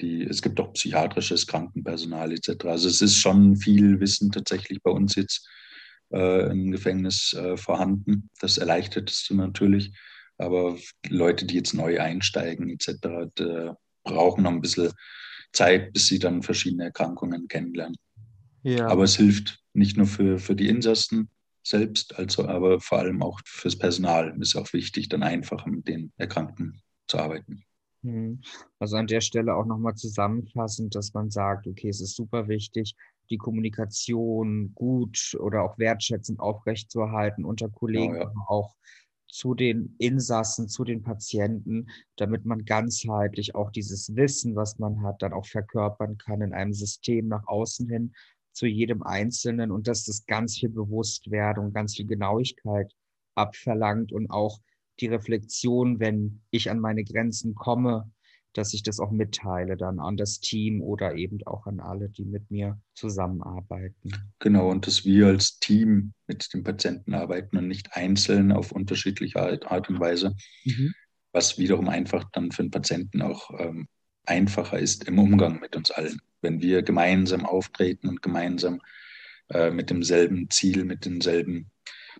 die, 0.00 0.22
es 0.24 0.42
gibt 0.42 0.58
auch 0.58 0.72
psychiatrisches 0.72 1.46
Krankenpersonal 1.46 2.32
etc. 2.32 2.64
Also 2.64 2.88
es 2.88 3.00
ist 3.02 3.16
schon 3.16 3.56
viel 3.56 4.00
Wissen 4.00 4.32
tatsächlich 4.32 4.82
bei 4.82 4.90
uns 4.90 5.14
jetzt 5.14 5.46
äh, 6.12 6.50
im 6.50 6.72
Gefängnis 6.72 7.34
äh, 7.34 7.56
vorhanden. 7.56 8.30
Das 8.40 8.58
erleichtert 8.58 9.10
es 9.10 9.28
natürlich. 9.30 9.92
Aber 10.38 10.76
Leute, 11.08 11.46
die 11.46 11.54
jetzt 11.54 11.74
neu 11.74 12.00
einsteigen 12.00 12.68
etc., 12.70 13.74
brauchen 14.02 14.44
noch 14.44 14.50
ein 14.50 14.60
bisschen 14.60 14.92
Zeit, 15.52 15.92
bis 15.92 16.06
sie 16.06 16.18
dann 16.18 16.42
verschiedene 16.42 16.84
Erkrankungen 16.84 17.48
kennenlernen. 17.48 17.96
Ja. 18.62 18.88
Aber 18.88 19.04
es 19.04 19.16
hilft 19.16 19.58
nicht 19.72 19.96
nur 19.96 20.06
für, 20.06 20.38
für 20.38 20.54
die 20.54 20.68
Insassen 20.68 21.30
selbst, 21.66 22.16
also 22.16 22.46
aber 22.46 22.80
vor 22.80 22.98
allem 22.98 23.22
auch 23.22 23.40
fürs 23.44 23.76
Personal 23.76 24.36
ist 24.40 24.56
auch 24.56 24.72
wichtig, 24.72 25.08
dann 25.08 25.22
einfacher 25.22 25.68
mit 25.68 25.88
den 25.88 26.12
Erkrankten 26.16 26.80
zu 27.08 27.18
arbeiten. 27.18 27.64
Mhm. 28.02 28.40
Also 28.78 28.96
an 28.96 29.08
der 29.08 29.20
Stelle 29.20 29.54
auch 29.54 29.66
nochmal 29.66 29.94
zusammenfassend, 29.94 30.94
dass 30.94 31.12
man 31.12 31.30
sagt, 31.30 31.66
okay, 31.66 31.88
es 31.88 32.00
ist 32.00 32.14
super 32.14 32.48
wichtig, 32.48 32.94
die 33.30 33.38
Kommunikation 33.38 34.72
gut 34.74 35.36
oder 35.40 35.62
auch 35.62 35.76
wertschätzend 35.78 36.38
aufrechtzuerhalten 36.38 37.44
unter 37.44 37.68
Kollegen, 37.68 38.14
ja, 38.14 38.22
ja. 38.22 38.32
auch 38.46 38.76
zu 39.28 39.54
den 39.54 39.96
Insassen, 39.98 40.68
zu 40.68 40.84
den 40.84 41.02
Patienten, 41.02 41.88
damit 42.14 42.44
man 42.44 42.64
ganzheitlich 42.64 43.56
auch 43.56 43.72
dieses 43.72 44.14
Wissen, 44.14 44.54
was 44.54 44.78
man 44.78 45.02
hat, 45.02 45.20
dann 45.20 45.32
auch 45.32 45.46
verkörpern 45.46 46.16
kann 46.16 46.42
in 46.42 46.54
einem 46.54 46.72
System 46.72 47.26
nach 47.26 47.46
außen 47.48 47.88
hin 47.88 48.14
zu 48.56 48.66
jedem 48.66 49.02
Einzelnen 49.02 49.70
und 49.70 49.86
dass 49.86 50.04
das 50.04 50.24
ganz 50.24 50.56
viel 50.58 50.70
Bewusstwerdung, 50.70 51.74
ganz 51.74 51.94
viel 51.94 52.06
Genauigkeit 52.06 52.90
abverlangt 53.34 54.12
und 54.12 54.30
auch 54.30 54.60
die 54.98 55.08
Reflexion, 55.08 56.00
wenn 56.00 56.40
ich 56.50 56.70
an 56.70 56.80
meine 56.80 57.04
Grenzen 57.04 57.54
komme, 57.54 58.10
dass 58.54 58.72
ich 58.72 58.82
das 58.82 58.98
auch 58.98 59.10
mitteile 59.10 59.76
dann 59.76 60.00
an 60.00 60.16
das 60.16 60.40
Team 60.40 60.80
oder 60.80 61.16
eben 61.16 61.38
auch 61.44 61.66
an 61.66 61.80
alle, 61.80 62.08
die 62.08 62.24
mit 62.24 62.50
mir 62.50 62.80
zusammenarbeiten. 62.94 64.12
Genau, 64.38 64.70
und 64.70 64.86
dass 64.86 65.04
wir 65.04 65.26
als 65.26 65.58
Team 65.58 66.14
mit 66.26 66.50
dem 66.54 66.64
Patienten 66.64 67.12
arbeiten 67.12 67.58
und 67.58 67.68
nicht 67.68 67.94
einzeln 67.94 68.52
auf 68.52 68.72
unterschiedliche 68.72 69.38
Art 69.38 69.90
und 69.90 70.00
Weise, 70.00 70.34
mhm. 70.64 70.94
was 71.32 71.58
wiederum 71.58 71.90
einfach 71.90 72.24
dann 72.32 72.50
für 72.52 72.62
den 72.62 72.70
Patienten 72.70 73.20
auch 73.20 73.50
ähm, 73.58 73.86
einfacher 74.24 74.78
ist 74.78 75.04
im 75.04 75.18
Umgang 75.18 75.60
mit 75.60 75.76
uns 75.76 75.90
allen. 75.90 76.18
Wenn 76.46 76.62
wir 76.62 76.82
gemeinsam 76.82 77.44
auftreten 77.44 78.08
und 78.08 78.22
gemeinsam 78.22 78.80
äh, 79.48 79.72
mit 79.72 79.90
demselben 79.90 80.48
Ziel, 80.48 80.84
mit 80.84 81.04
denselben 81.04 81.72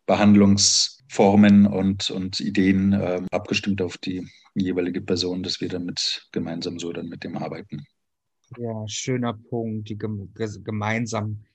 Behandlungsformen 0.04 1.64
und, 1.64 2.10
und 2.10 2.40
Ideen 2.40 2.92
äh, 2.92 3.22
abgestimmt 3.30 3.80
auf 3.80 3.98
die 3.98 4.26
jeweilige 4.56 5.00
Person, 5.00 5.44
dass 5.44 5.60
wir 5.60 5.68
damit 5.68 6.26
gemeinsam 6.32 6.80
so 6.80 6.92
dann 6.92 7.08
mit 7.08 7.22
dem 7.22 7.36
arbeiten. 7.36 7.86
Ja, 8.58 8.88
schöner 8.88 9.34
Punkt, 9.34 9.90
die 9.90 9.96
Gemeinsamkeit 9.96 11.46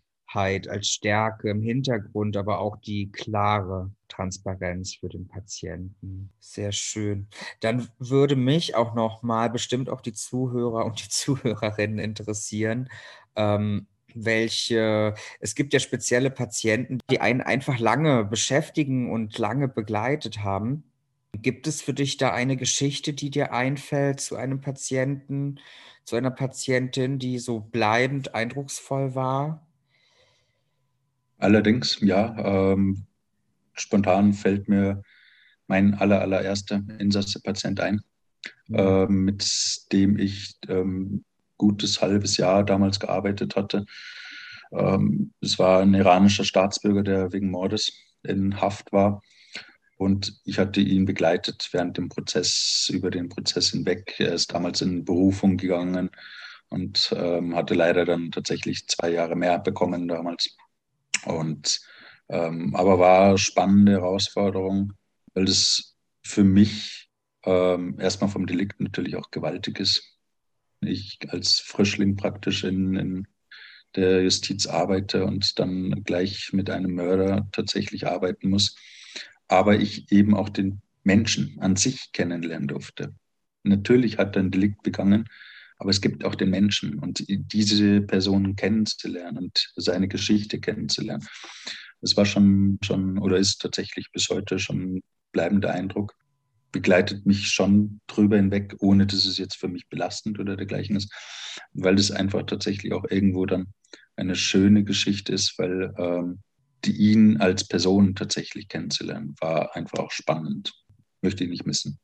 als 0.67 0.87
Stärke 0.87 1.49
im 1.49 1.61
Hintergrund, 1.61 2.37
aber 2.37 2.59
auch 2.59 2.77
die 2.77 3.11
klare 3.11 3.91
Transparenz 4.07 4.95
für 4.95 5.09
den 5.09 5.27
Patienten. 5.27 6.31
Sehr 6.39 6.71
schön. 6.71 7.27
Dann 7.59 7.87
würde 7.99 8.35
mich 8.35 8.75
auch 8.75 8.93
noch 8.93 9.23
mal 9.23 9.49
bestimmt 9.49 9.89
auch 9.89 10.01
die 10.01 10.13
Zuhörer 10.13 10.85
und 10.85 11.03
die 11.03 11.09
Zuhörerinnen 11.09 11.99
interessieren, 11.99 12.89
ähm, 13.35 13.87
welche, 14.13 15.13
es 15.39 15.55
gibt 15.55 15.73
ja 15.73 15.79
spezielle 15.79 16.31
Patienten, 16.31 16.99
die 17.09 17.21
einen 17.21 17.41
einfach 17.41 17.79
lange 17.79 18.25
beschäftigen 18.25 19.11
und 19.11 19.37
lange 19.37 19.67
begleitet 19.67 20.43
haben. 20.43 20.83
Gibt 21.37 21.67
es 21.67 21.81
für 21.81 21.93
dich 21.93 22.17
da 22.17 22.31
eine 22.31 22.57
Geschichte, 22.57 23.13
die 23.13 23.29
dir 23.29 23.53
einfällt 23.53 24.19
zu 24.19 24.35
einem 24.35 24.59
Patienten, 24.59 25.59
zu 26.03 26.17
einer 26.17 26.31
Patientin, 26.31 27.19
die 27.19 27.39
so 27.39 27.59
bleibend 27.59 28.35
eindrucksvoll 28.35 29.15
war? 29.15 29.65
Allerdings, 31.41 31.97
ja. 32.01 32.35
Ähm, 32.73 33.05
spontan 33.73 34.33
fällt 34.33 34.69
mir 34.69 35.01
mein 35.65 35.95
aller, 35.95 36.21
allererster 36.21 36.83
Insasse-Patient 36.99 37.79
ein, 37.79 38.01
ähm, 38.71 39.25
mit 39.25 39.43
dem 39.91 40.19
ich 40.19 40.55
ähm, 40.67 41.25
gutes 41.57 41.99
halbes 42.01 42.37
Jahr 42.37 42.63
damals 42.63 42.99
gearbeitet 42.99 43.55
hatte. 43.55 43.85
Ähm, 44.71 45.33
es 45.41 45.57
war 45.57 45.81
ein 45.81 45.95
iranischer 45.95 46.43
Staatsbürger, 46.43 47.01
der 47.01 47.33
wegen 47.33 47.49
Mordes 47.49 47.91
in 48.21 48.61
Haft 48.61 48.91
war. 48.93 49.23
Und 49.97 50.39
ich 50.45 50.59
hatte 50.59 50.79
ihn 50.79 51.05
begleitet 51.05 51.69
während 51.71 51.97
dem 51.97 52.09
Prozess, 52.09 52.87
über 52.93 53.09
den 53.09 53.29
Prozess 53.29 53.71
hinweg. 53.71 54.15
Er 54.19 54.33
ist 54.33 54.53
damals 54.53 54.81
in 54.81 55.05
Berufung 55.05 55.57
gegangen 55.57 56.11
und 56.69 57.11
ähm, 57.17 57.55
hatte 57.55 57.73
leider 57.73 58.05
dann 58.05 58.31
tatsächlich 58.31 58.87
zwei 58.87 59.09
Jahre 59.09 59.35
mehr 59.35 59.57
bekommen 59.57 60.07
damals. 60.07 60.55
Und 61.25 61.81
ähm, 62.29 62.75
aber 62.75 62.99
war 62.99 63.37
spannende 63.37 63.93
Herausforderung, 63.93 64.93
weil 65.33 65.45
das 65.45 65.95
für 66.23 66.43
mich 66.43 67.09
ähm, 67.43 67.99
erstmal 67.99 68.29
vom 68.29 68.45
Delikt 68.45 68.79
natürlich 68.79 69.15
auch 69.15 69.31
gewaltig 69.31 69.79
ist. 69.79 70.03
Ich 70.81 71.19
als 71.29 71.59
Frischling 71.59 72.15
praktisch 72.15 72.63
in, 72.63 72.95
in 72.95 73.27
der 73.95 74.23
Justiz 74.23 74.67
arbeite 74.67 75.25
und 75.25 75.59
dann 75.59 76.03
gleich 76.03 76.51
mit 76.53 76.69
einem 76.69 76.95
Mörder 76.95 77.47
tatsächlich 77.51 78.07
arbeiten 78.07 78.49
muss 78.49 78.75
aber 79.51 79.75
ich 79.75 80.11
eben 80.11 80.33
auch 80.33 80.47
den 80.47 80.81
Menschen 81.03 81.57
an 81.59 81.75
sich 81.75 82.13
kennenlernen 82.13 82.69
durfte. 82.69 83.13
Natürlich 83.63 84.17
hat 84.17 84.37
er 84.37 84.43
ein 84.43 84.51
Delikt 84.51 84.81
begangen, 84.81 85.27
aber 85.81 85.89
es 85.89 85.99
gibt 85.99 86.23
auch 86.23 86.35
den 86.35 86.51
Menschen 86.51 86.99
und 86.99 87.25
diese 87.27 88.01
Person 88.01 88.55
kennenzulernen 88.55 89.37
und 89.37 89.73
seine 89.75 90.07
Geschichte 90.07 90.59
kennenzulernen. 90.59 91.25
Das 92.01 92.15
war 92.15 92.25
schon, 92.25 92.77
schon 92.83 93.17
oder 93.17 93.37
ist 93.37 93.61
tatsächlich 93.61 94.11
bis 94.11 94.29
heute 94.29 94.59
schon 94.59 94.97
ein 94.97 95.03
bleibender 95.31 95.71
Eindruck. 95.71 96.13
Begleitet 96.71 97.25
mich 97.25 97.49
schon 97.49 97.99
drüber 98.05 98.37
hinweg, 98.37 98.75
ohne 98.77 99.07
dass 99.07 99.25
es 99.25 99.39
jetzt 99.39 99.55
für 99.55 99.69
mich 99.69 99.89
belastend 99.89 100.37
oder 100.39 100.55
dergleichen 100.55 100.95
ist, 100.95 101.11
weil 101.73 101.95
das 101.95 102.11
einfach 102.11 102.43
tatsächlich 102.43 102.93
auch 102.93 103.05
irgendwo 103.09 103.47
dann 103.47 103.73
eine 104.15 104.35
schöne 104.35 104.83
Geschichte 104.83 105.33
ist, 105.33 105.57
weil 105.57 105.95
ähm, 105.97 106.43
die, 106.85 106.95
ihn 106.95 107.37
als 107.37 107.67
Person 107.67 108.13
tatsächlich 108.13 108.67
kennenzulernen, 108.67 109.33
war 109.41 109.75
einfach 109.75 109.97
auch 109.97 110.11
spannend. 110.11 110.73
Möchte 111.23 111.43
ich 111.43 111.49
nicht 111.49 111.65
missen. 111.65 111.99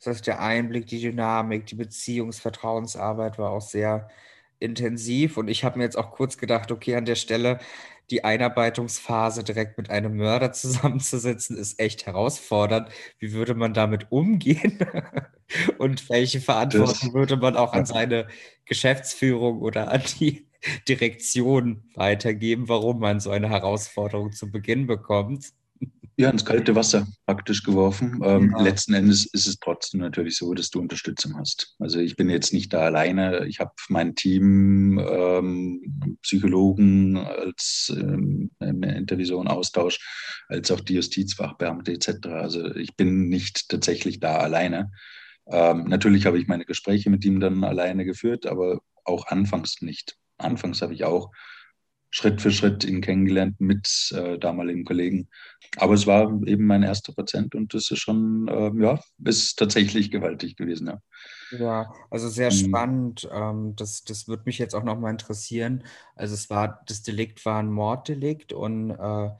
Das 0.00 0.16
heißt, 0.16 0.26
der 0.26 0.40
Einblick, 0.40 0.86
die 0.86 1.00
Dynamik, 1.00 1.66
die 1.66 1.74
Beziehungsvertrauensarbeit 1.74 3.38
war 3.38 3.50
auch 3.50 3.60
sehr 3.60 4.08
intensiv. 4.58 5.36
Und 5.36 5.48
ich 5.48 5.62
habe 5.62 5.78
mir 5.78 5.84
jetzt 5.84 5.98
auch 5.98 6.10
kurz 6.10 6.38
gedacht, 6.38 6.72
okay, 6.72 6.96
an 6.96 7.04
der 7.04 7.16
Stelle 7.16 7.58
die 8.10 8.24
Einarbeitungsphase 8.24 9.44
direkt 9.44 9.78
mit 9.78 9.90
einem 9.90 10.16
Mörder 10.16 10.52
zusammenzusitzen, 10.54 11.56
ist 11.56 11.78
echt 11.78 12.06
herausfordernd. 12.06 12.88
Wie 13.18 13.32
würde 13.32 13.54
man 13.54 13.74
damit 13.74 14.10
umgehen? 14.10 14.78
Und 15.78 16.08
welche 16.08 16.40
Verantwortung 16.40 17.12
würde 17.14 17.36
man 17.36 17.56
auch 17.56 17.72
an 17.72 17.86
seine 17.86 18.26
Geschäftsführung 18.64 19.60
oder 19.60 19.90
an 19.90 20.02
die 20.18 20.46
Direktion 20.88 21.90
weitergeben, 21.94 22.68
warum 22.68 23.00
man 23.00 23.20
so 23.20 23.30
eine 23.30 23.48
Herausforderung 23.48 24.32
zu 24.32 24.50
Beginn 24.50 24.86
bekommt. 24.86 25.52
Ja, 26.20 26.28
ins 26.28 26.44
kalte 26.44 26.74
Wasser 26.74 27.06
praktisch 27.24 27.62
geworfen. 27.62 28.20
Ähm, 28.22 28.50
ja. 28.54 28.62
Letzten 28.62 28.92
Endes 28.92 29.24
ist 29.24 29.46
es 29.46 29.58
trotzdem 29.58 30.00
natürlich 30.00 30.36
so, 30.36 30.52
dass 30.52 30.68
du 30.68 30.78
Unterstützung 30.78 31.34
hast. 31.38 31.74
Also 31.78 31.98
ich 31.98 32.14
bin 32.14 32.28
jetzt 32.28 32.52
nicht 32.52 32.74
da 32.74 32.80
alleine. 32.80 33.46
Ich 33.46 33.58
habe 33.58 33.70
mein 33.88 34.14
Team, 34.14 34.98
ähm, 34.98 36.18
Psychologen 36.20 37.16
als 37.16 37.90
ähm, 37.96 38.50
Intervision, 38.60 39.48
Austausch, 39.48 39.98
als 40.48 40.70
auch 40.70 40.80
die 40.80 40.96
Justizfachbeamte 40.96 41.90
etc. 41.90 42.26
Also 42.26 42.74
ich 42.74 42.96
bin 42.96 43.30
nicht 43.30 43.70
tatsächlich 43.70 44.20
da 44.20 44.36
alleine. 44.36 44.90
Ähm, 45.46 45.84
natürlich 45.84 46.26
habe 46.26 46.38
ich 46.38 46.48
meine 46.48 46.66
Gespräche 46.66 47.08
mit 47.08 47.24
ihm 47.24 47.40
dann 47.40 47.64
alleine 47.64 48.04
geführt, 48.04 48.44
aber 48.44 48.82
auch 49.04 49.28
anfangs 49.28 49.80
nicht 49.80 50.18
anfangs 50.40 50.82
habe 50.82 50.94
ich 50.94 51.04
auch 51.04 51.30
Schritt 52.10 52.40
für 52.40 52.50
Schritt 52.50 52.84
ihn 52.84 53.00
kennengelernt 53.00 53.60
mit 53.60 54.12
äh, 54.16 54.38
damaligen 54.38 54.84
Kollegen. 54.84 55.28
Aber 55.76 55.94
es 55.94 56.06
war 56.06 56.24
eben 56.46 56.66
mein 56.66 56.82
erster 56.82 57.12
Patient 57.12 57.54
und 57.54 57.72
das 57.72 57.90
ist 57.90 58.00
schon, 58.00 58.48
äh, 58.48 58.72
ja, 58.82 59.00
ist 59.24 59.56
tatsächlich 59.58 60.10
gewaltig 60.10 60.56
gewesen, 60.56 60.88
ja. 60.88 61.00
Ja, 61.58 61.92
also 62.10 62.28
sehr 62.28 62.50
mhm. 62.50 62.56
spannend. 62.56 63.28
Ähm, 63.32 63.74
das, 63.76 64.02
das 64.04 64.28
würde 64.28 64.42
mich 64.46 64.58
jetzt 64.58 64.74
auch 64.74 64.84
nochmal 64.84 65.12
interessieren. 65.12 65.84
Also 66.14 66.34
es 66.34 66.50
war, 66.50 66.82
das 66.86 67.02
Delikt 67.02 67.44
war 67.44 67.60
ein 67.60 67.70
Morddelikt 67.70 68.52
und 68.52 68.90
äh, 68.90 69.30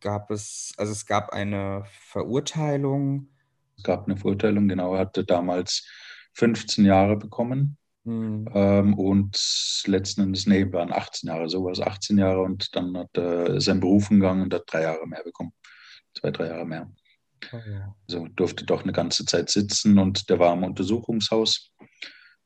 gab 0.00 0.30
es, 0.30 0.74
also 0.76 0.92
es 0.92 1.06
gab 1.06 1.30
eine 1.32 1.84
Verurteilung. 1.90 3.28
Es 3.76 3.82
gab 3.82 4.06
eine 4.06 4.16
Verurteilung, 4.16 4.68
genau, 4.68 4.94
er 4.94 5.00
hatte 5.00 5.24
damals 5.24 5.86
15 6.34 6.84
Jahre 6.84 7.16
bekommen. 7.16 7.78
Mhm. 8.06 8.48
Ähm, 8.54 8.94
und 8.94 9.82
letzten 9.86 10.22
Endes, 10.22 10.46
nee, 10.46 10.72
waren 10.72 10.92
18 10.92 11.28
Jahre, 11.28 11.48
sowas, 11.48 11.80
18 11.80 12.18
Jahre 12.18 12.40
und 12.42 12.74
dann 12.76 12.96
hat 12.96 13.16
er 13.16 13.60
sein 13.60 13.80
Berufen 13.80 14.20
gegangen 14.20 14.42
und 14.42 14.54
hat 14.54 14.62
drei 14.66 14.82
Jahre 14.82 15.06
mehr 15.08 15.24
bekommen. 15.24 15.52
Zwei, 16.14 16.30
drei 16.30 16.46
Jahre 16.46 16.64
mehr. 16.64 16.90
Oh, 17.52 17.56
ja. 17.56 17.94
Also 18.08 18.28
durfte 18.28 18.64
doch 18.64 18.84
eine 18.84 18.92
ganze 18.92 19.24
Zeit 19.24 19.50
sitzen 19.50 19.98
und 19.98 20.30
der 20.30 20.38
war 20.38 20.54
im 20.54 20.62
Untersuchungshaus 20.62 21.72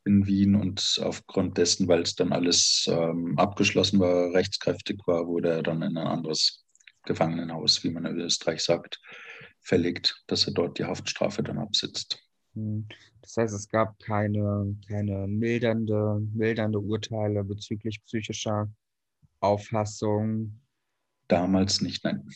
in 0.06 0.26
Wien 0.26 0.54
und 0.54 0.98
aufgrund 1.04 1.58
dessen, 1.58 1.86
weil 1.88 2.02
es 2.02 2.14
dann 2.14 2.32
alles 2.32 2.88
ähm, 2.90 3.38
abgeschlossen 3.38 4.00
war, 4.00 4.32
rechtskräftig 4.32 4.98
war, 5.06 5.26
wurde 5.26 5.50
er 5.50 5.62
dann 5.62 5.82
in 5.82 5.98
ein 5.98 6.06
anderes 6.06 6.64
Gefangenenhaus, 7.04 7.84
wie 7.84 7.90
man 7.90 8.06
in 8.06 8.18
Österreich 8.18 8.62
sagt, 8.62 8.98
verlegt, 9.60 10.22
dass 10.26 10.46
er 10.46 10.54
dort 10.54 10.78
die 10.78 10.84
Haftstrafe 10.86 11.42
dann 11.42 11.58
absitzt. 11.58 12.18
Hm. 12.54 12.86
Das 13.22 13.36
heißt, 13.36 13.54
es 13.54 13.68
gab 13.68 13.98
keine, 13.98 14.76
keine 14.88 15.26
mildernde, 15.26 16.20
mildernde 16.34 16.80
Urteile 16.80 17.44
bezüglich 17.44 18.02
psychischer 18.04 18.70
Auffassung. 19.40 20.60
Damals 21.28 21.80
nicht, 21.80 22.04
nein. 22.04 22.28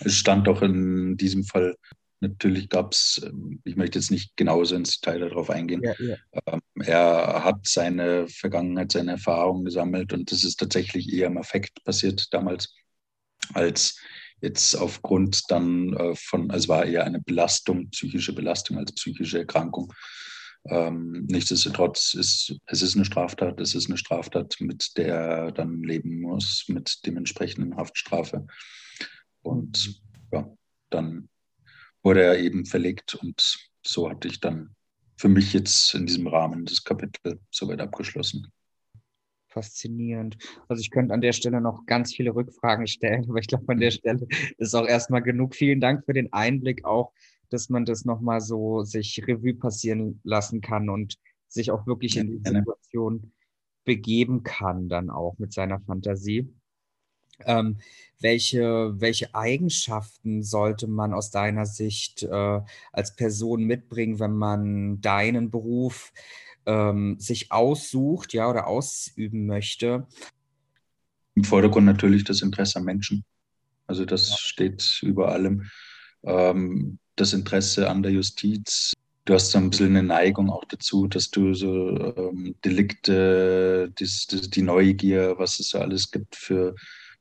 Es 0.00 0.14
stand 0.14 0.46
doch 0.46 0.62
in 0.62 1.16
diesem 1.16 1.44
Fall, 1.44 1.76
natürlich 2.20 2.68
gab 2.68 2.92
es, 2.92 3.20
ähm, 3.24 3.60
ich 3.64 3.76
möchte 3.76 3.98
jetzt 3.98 4.10
nicht 4.10 4.36
genauso 4.36 4.74
ins 4.74 5.00
Detail 5.00 5.20
darauf 5.20 5.50
eingehen, 5.50 5.82
ja, 5.82 5.94
ja. 5.98 6.16
Ähm, 6.46 6.60
er 6.80 7.44
hat 7.44 7.66
seine 7.66 8.26
Vergangenheit, 8.28 8.92
seine 8.92 9.12
Erfahrungen 9.12 9.64
gesammelt 9.64 10.12
und 10.12 10.32
das 10.32 10.42
ist 10.44 10.56
tatsächlich 10.56 11.12
eher 11.12 11.28
im 11.28 11.38
Affekt 11.38 11.84
passiert 11.84 12.32
damals, 12.32 12.74
als 13.52 14.00
jetzt 14.44 14.74
aufgrund 14.74 15.50
dann 15.50 15.94
äh, 15.94 16.14
von, 16.14 16.50
also 16.50 16.68
war 16.68 16.84
eher 16.84 17.04
eine 17.04 17.20
Belastung, 17.20 17.90
psychische 17.90 18.32
Belastung 18.32 18.78
als 18.78 18.92
psychische 18.92 19.38
Erkrankung. 19.38 19.92
Ähm, 20.66 21.26
nichtsdestotrotz 21.28 22.14
ist 22.14 22.54
es 22.66 22.80
ist 22.80 22.94
eine 22.94 23.04
Straftat, 23.04 23.60
es 23.60 23.74
ist 23.74 23.88
eine 23.88 23.98
Straftat, 23.98 24.56
mit 24.60 24.96
der 24.96 25.14
er 25.14 25.52
dann 25.52 25.82
leben 25.82 26.20
muss, 26.20 26.64
mit 26.68 27.04
dementsprechenden 27.04 27.76
Haftstrafe. 27.76 28.46
Und 29.42 30.00
ja, 30.32 30.48
dann 30.90 31.28
wurde 32.02 32.22
er 32.22 32.38
eben 32.38 32.64
verlegt 32.64 33.14
und 33.14 33.58
so 33.84 34.08
hatte 34.08 34.28
ich 34.28 34.40
dann 34.40 34.74
für 35.16 35.28
mich 35.28 35.52
jetzt 35.52 35.94
in 35.94 36.06
diesem 36.06 36.26
Rahmen 36.26 36.64
das 36.64 36.82
Kapitel 36.82 37.40
soweit 37.50 37.80
abgeschlossen. 37.80 38.50
Faszinierend. 39.54 40.36
Also 40.68 40.80
ich 40.80 40.90
könnte 40.90 41.14
an 41.14 41.20
der 41.20 41.32
Stelle 41.32 41.60
noch 41.60 41.86
ganz 41.86 42.12
viele 42.12 42.34
Rückfragen 42.34 42.86
stellen, 42.86 43.24
aber 43.28 43.38
ich 43.38 43.46
glaube, 43.46 43.72
an 43.72 43.78
der 43.78 43.92
Stelle 43.92 44.26
ist 44.58 44.74
auch 44.74 44.86
erstmal 44.86 45.22
genug. 45.22 45.54
Vielen 45.54 45.80
Dank 45.80 46.04
für 46.04 46.12
den 46.12 46.32
Einblick 46.32 46.84
auch, 46.84 47.12
dass 47.48 47.70
man 47.70 47.84
das 47.84 48.04
nochmal 48.04 48.40
so 48.40 48.82
sich 48.82 49.22
Revue 49.26 49.54
passieren 49.54 50.20
lassen 50.24 50.60
kann 50.60 50.90
und 50.90 51.18
sich 51.48 51.70
auch 51.70 51.86
wirklich 51.86 52.16
in 52.16 52.42
die 52.42 52.50
Situation 52.50 53.32
begeben 53.84 54.42
kann, 54.42 54.88
dann 54.88 55.08
auch 55.08 55.38
mit 55.38 55.52
seiner 55.52 55.80
Fantasie. 55.80 56.52
Ähm, 57.44 57.78
welche, 58.20 58.94
welche 59.00 59.34
Eigenschaften 59.34 60.42
sollte 60.42 60.86
man 60.86 61.12
aus 61.12 61.30
deiner 61.30 61.66
Sicht 61.66 62.22
äh, 62.22 62.60
als 62.92 63.16
Person 63.16 63.64
mitbringen, 63.64 64.18
wenn 64.18 64.36
man 64.36 65.00
deinen 65.00 65.50
Beruf 65.50 66.12
ähm, 66.66 67.18
sich 67.18 67.52
aussucht, 67.52 68.32
ja, 68.32 68.48
oder 68.48 68.66
ausüben 68.66 69.46
möchte? 69.46 70.06
Im 71.34 71.44
Vordergrund 71.44 71.86
natürlich 71.86 72.24
das 72.24 72.42
Interesse 72.42 72.78
am 72.78 72.84
Menschen. 72.84 73.24
Also 73.86 74.04
das 74.04 74.30
ja. 74.30 74.36
steht 74.36 75.00
über 75.02 75.32
allem. 75.32 75.68
Ähm, 76.22 76.98
das 77.16 77.32
Interesse 77.32 77.88
an 77.88 78.02
der 78.02 78.12
Justiz. 78.12 78.92
Du 79.24 79.34
hast 79.34 79.50
so 79.50 79.58
ein 79.58 79.70
bisschen 79.70 79.96
eine 79.96 80.02
Neigung 80.02 80.50
auch 80.50 80.64
dazu, 80.64 81.06
dass 81.06 81.30
du 81.30 81.54
so 81.54 82.14
ähm, 82.16 82.54
Delikte, 82.64 83.92
die, 83.98 84.50
die 84.50 84.62
Neugier, 84.62 85.34
was 85.38 85.60
es 85.60 85.70
so 85.70 85.78
alles 85.78 86.10
gibt 86.10 86.36
für 86.36 86.74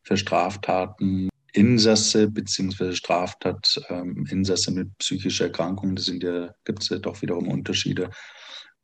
für 0.04 0.18
Straftaten. 0.18 1.30
Insasse 1.54 2.30
bzw. 2.30 2.94
Straftat, 2.94 3.82
ähm, 3.90 4.26
Insasse 4.30 4.72
mit 4.72 4.98
psychischer 4.98 5.46
Erkrankung, 5.46 5.96
da 5.96 6.02
sind 6.02 6.24
ja, 6.24 6.54
gibt 6.66 6.82
es 6.82 6.90
ja 6.90 6.98
doch 6.98 7.22
wiederum 7.22 7.48
Unterschiede. 7.48 8.10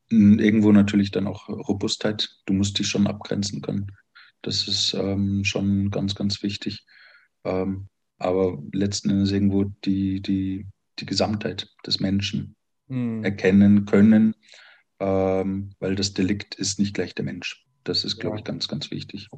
Irgendwo 0.10 0.72
natürlich 0.72 1.12
dann 1.12 1.28
auch 1.28 1.49
Robustheit. 1.49 2.30
Du 2.45 2.53
musst 2.53 2.80
dich 2.80 2.88
schon 2.88 3.07
abgrenzen 3.07 3.62
können. 3.62 3.91
Das 4.41 4.68
ist 4.68 4.93
ähm, 4.93 5.43
schon 5.43 5.91
ganz, 5.91 6.16
ganz 6.16 6.41
wichtig. 6.41 6.86
Ähm, 7.43 7.88
aber 8.18 8.62
letzten 8.74 9.12
Endes 9.12 9.32
irgendwo 9.32 9.66
die, 9.86 10.22
die, 10.22 10.66
die 10.97 11.05
Gesamtheit 11.05 11.70
des 11.86 11.99
Menschen 11.99 12.55
mhm. 12.88 13.24
erkennen 13.24 13.86
können, 13.86 14.36
ähm, 14.99 15.72
weil 15.80 15.95
das 15.95 16.14
Delikt 16.14 16.55
ist 16.55 16.80
nicht 16.80 16.95
gleich 16.95 17.14
der 17.16 17.26
Mensch. 17.26 17.66
Das 17.84 18.03
ist, 18.03 18.20
glaube 18.20 18.38
ja. 18.38 18.39
ich, 18.39 18.43
ganz, 18.45 18.68
ganz 18.68 18.91
wichtig 18.91 19.30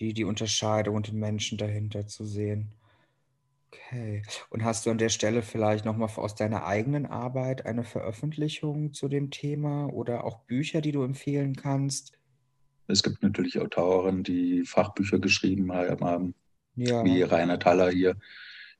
die, 0.00 0.14
die 0.14 0.24
Unterscheidung 0.24 0.96
und 0.96 1.08
den 1.08 1.18
Menschen 1.18 1.58
dahinter 1.58 2.06
zu 2.06 2.24
sehen. 2.24 2.72
Okay. 3.72 4.22
Und 4.48 4.64
hast 4.64 4.84
du 4.84 4.90
an 4.90 4.98
der 4.98 5.10
Stelle 5.10 5.42
vielleicht 5.42 5.84
nochmal 5.84 6.10
aus 6.16 6.34
deiner 6.34 6.66
eigenen 6.66 7.06
Arbeit 7.06 7.66
eine 7.66 7.84
Veröffentlichung 7.84 8.92
zu 8.92 9.08
dem 9.08 9.30
Thema 9.30 9.86
oder 9.86 10.24
auch 10.24 10.40
Bücher, 10.40 10.80
die 10.80 10.90
du 10.92 11.04
empfehlen 11.04 11.54
kannst? 11.54 12.18
Es 12.88 13.04
gibt 13.04 13.22
natürlich 13.22 13.60
Autoren, 13.60 14.24
die 14.24 14.64
Fachbücher 14.64 15.20
geschrieben 15.20 15.72
haben, 15.72 16.34
ja. 16.74 17.04
wie 17.04 17.22
Rainer 17.22 17.60
Thaler 17.60 17.90
hier 17.90 18.16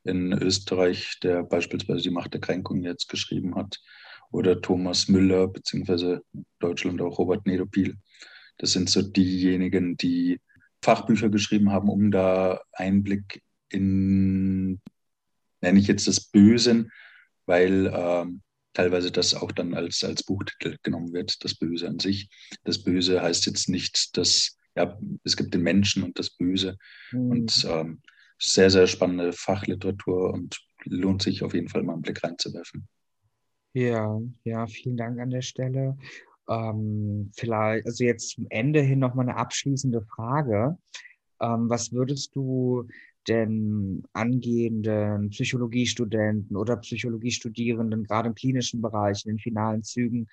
in 0.02 0.32
Österreich, 0.32 1.20
der 1.22 1.44
beispielsweise 1.44 2.02
die 2.02 2.10
Macht 2.10 2.34
der 2.34 2.40
Kränkung 2.40 2.82
jetzt 2.82 3.08
geschrieben 3.08 3.54
hat, 3.54 3.80
oder 4.32 4.60
Thomas 4.60 5.08
Müller, 5.08 5.48
beziehungsweise 5.48 6.22
in 6.32 6.46
Deutschland 6.58 7.00
auch 7.00 7.18
Robert 7.18 7.46
Nedopil. 7.46 7.96
Das 8.58 8.72
sind 8.72 8.90
so 8.90 9.02
diejenigen, 9.02 9.96
die 9.96 10.40
Fachbücher 10.82 11.28
geschrieben 11.28 11.70
haben, 11.70 11.88
um 11.88 12.10
da 12.10 12.60
Einblick 12.72 13.42
in, 13.70 14.80
nenne 15.60 15.78
ich 15.78 15.86
jetzt 15.86 16.06
das 16.06 16.20
Bösen, 16.20 16.90
weil 17.46 17.90
ähm, 17.94 18.42
teilweise 18.72 19.10
das 19.10 19.34
auch 19.34 19.52
dann 19.52 19.74
als, 19.74 20.04
als 20.04 20.22
Buchtitel 20.22 20.76
genommen 20.82 21.12
wird, 21.12 21.44
das 21.44 21.54
Böse 21.54 21.88
an 21.88 21.98
sich. 21.98 22.28
Das 22.64 22.82
Böse 22.82 23.20
heißt 23.20 23.46
jetzt 23.46 23.68
nicht, 23.68 24.16
dass, 24.16 24.58
ja, 24.76 24.98
es 25.24 25.36
gibt 25.36 25.54
den 25.54 25.62
Menschen 25.62 26.02
und 26.02 26.18
das 26.18 26.30
Böse. 26.30 26.76
Mhm. 27.12 27.30
Und 27.30 27.66
ähm, 27.68 28.00
sehr, 28.38 28.70
sehr 28.70 28.86
spannende 28.86 29.32
Fachliteratur 29.32 30.32
und 30.32 30.58
lohnt 30.84 31.22
sich 31.22 31.42
auf 31.42 31.54
jeden 31.54 31.68
Fall 31.68 31.82
mal 31.82 31.92
einen 31.94 32.02
Blick 32.02 32.24
reinzuwerfen. 32.24 32.88
Ja, 33.72 34.18
ja, 34.44 34.66
vielen 34.66 34.96
Dank 34.96 35.20
an 35.20 35.30
der 35.30 35.42
Stelle. 35.42 35.96
Ähm, 36.48 37.30
vielleicht, 37.36 37.86
also 37.86 38.02
jetzt 38.02 38.30
zum 38.30 38.46
Ende 38.48 38.80
hin 38.80 38.98
nochmal 38.98 39.28
eine 39.28 39.36
abschließende 39.36 40.02
Frage. 40.02 40.78
Ähm, 41.40 41.68
was 41.68 41.92
würdest 41.92 42.34
du 42.34 42.88
denn 43.28 44.04
angehenden 44.12 45.30
Psychologiestudenten 45.30 46.56
oder 46.56 46.76
Psychologiestudierenden, 46.76 48.04
gerade 48.04 48.28
im 48.28 48.34
klinischen 48.34 48.80
Bereich, 48.80 49.24
in 49.24 49.32
den 49.32 49.38
finalen 49.38 49.82
Zügen, 49.82 50.28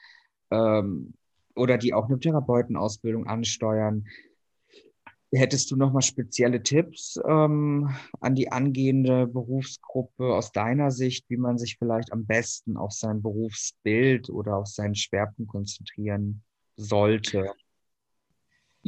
ähm, 0.52 1.14
oder 1.56 1.78
die 1.78 1.94
auch 1.94 2.08
eine 2.08 2.20
Therapeutenausbildung 2.20 3.28
ansteuern, 3.28 4.06
Hättest 5.34 5.72
du 5.72 5.76
nochmal 5.76 6.04
spezielle 6.04 6.64
Tipps 6.64 7.20
ähm, 7.28 7.90
an 8.22 8.34
die 8.34 8.50
angehende 8.50 9.28
Berufsgruppe 9.28 10.34
aus 10.34 10.54
deiner 10.54 10.90
Sicht, 10.90 11.26
wie 11.30 11.36
man 11.36 11.58
sich 11.58 11.78
vielleicht 11.78 12.14
am 12.14 12.26
besten 12.26 12.78
auf 12.78 12.94
sein 12.94 13.22
Berufsbild 13.22 14.30
oder 14.30 14.56
auf 14.56 14.68
seinen 14.68 14.96
Schwerpunkt 14.96 15.52
konzentrieren 15.52 16.44
sollte? 16.78 17.52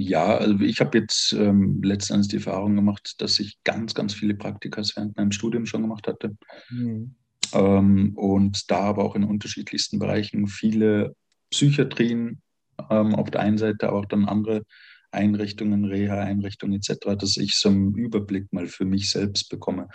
Ja, 0.02 0.38
also 0.38 0.62
ich 0.62 0.80
habe 0.80 0.98
jetzt 0.98 1.34
ähm, 1.34 1.82
letztendlich 1.84 2.30
die 2.30 2.38
Erfahrung 2.38 2.74
gemacht, 2.74 3.16
dass 3.18 3.38
ich 3.38 3.62
ganz, 3.66 3.94
ganz 3.94 4.14
viele 4.14 4.34
Praktika 4.34 4.82
während 4.96 5.18
meinem 5.18 5.34
Studium 5.34 5.66
schon 5.66 5.82
gemacht 5.82 6.08
hatte. 6.08 6.38
Mhm. 6.70 7.16
Ähm, 7.52 8.14
und 8.16 8.72
da 8.72 8.80
aber 8.80 9.04
auch 9.04 9.16
in 9.16 9.26
unterschiedlichsten 9.26 10.00
Bereichen 10.00 10.48
viele 10.48 11.18
Psychiatrien 11.50 12.42
ähm, 12.90 13.14
auf 13.14 13.30
der 13.30 13.42
einen 13.42 13.58
Seite, 13.58 13.90
aber 13.90 14.00
auch 14.00 14.06
dann 14.06 14.24
andere 14.24 14.64
Einrichtungen, 15.12 15.84
Reha-Einrichtungen 15.84 16.80
etc., 16.80 17.18
dass 17.20 17.36
ich 17.36 17.58
so 17.58 17.68
einen 17.68 17.94
Überblick 17.94 18.54
mal 18.54 18.68
für 18.68 18.86
mich 18.86 19.12
selbst 19.12 19.50
bekomme. 19.50 19.90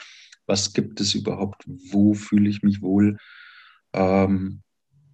Was 0.44 0.74
gibt 0.74 1.00
es 1.00 1.14
überhaupt? 1.14 1.62
Wo 1.66 2.12
fühle 2.12 2.50
ich 2.50 2.62
mich 2.62 2.82
wohl? 2.82 3.16
Ähm, 3.94 4.60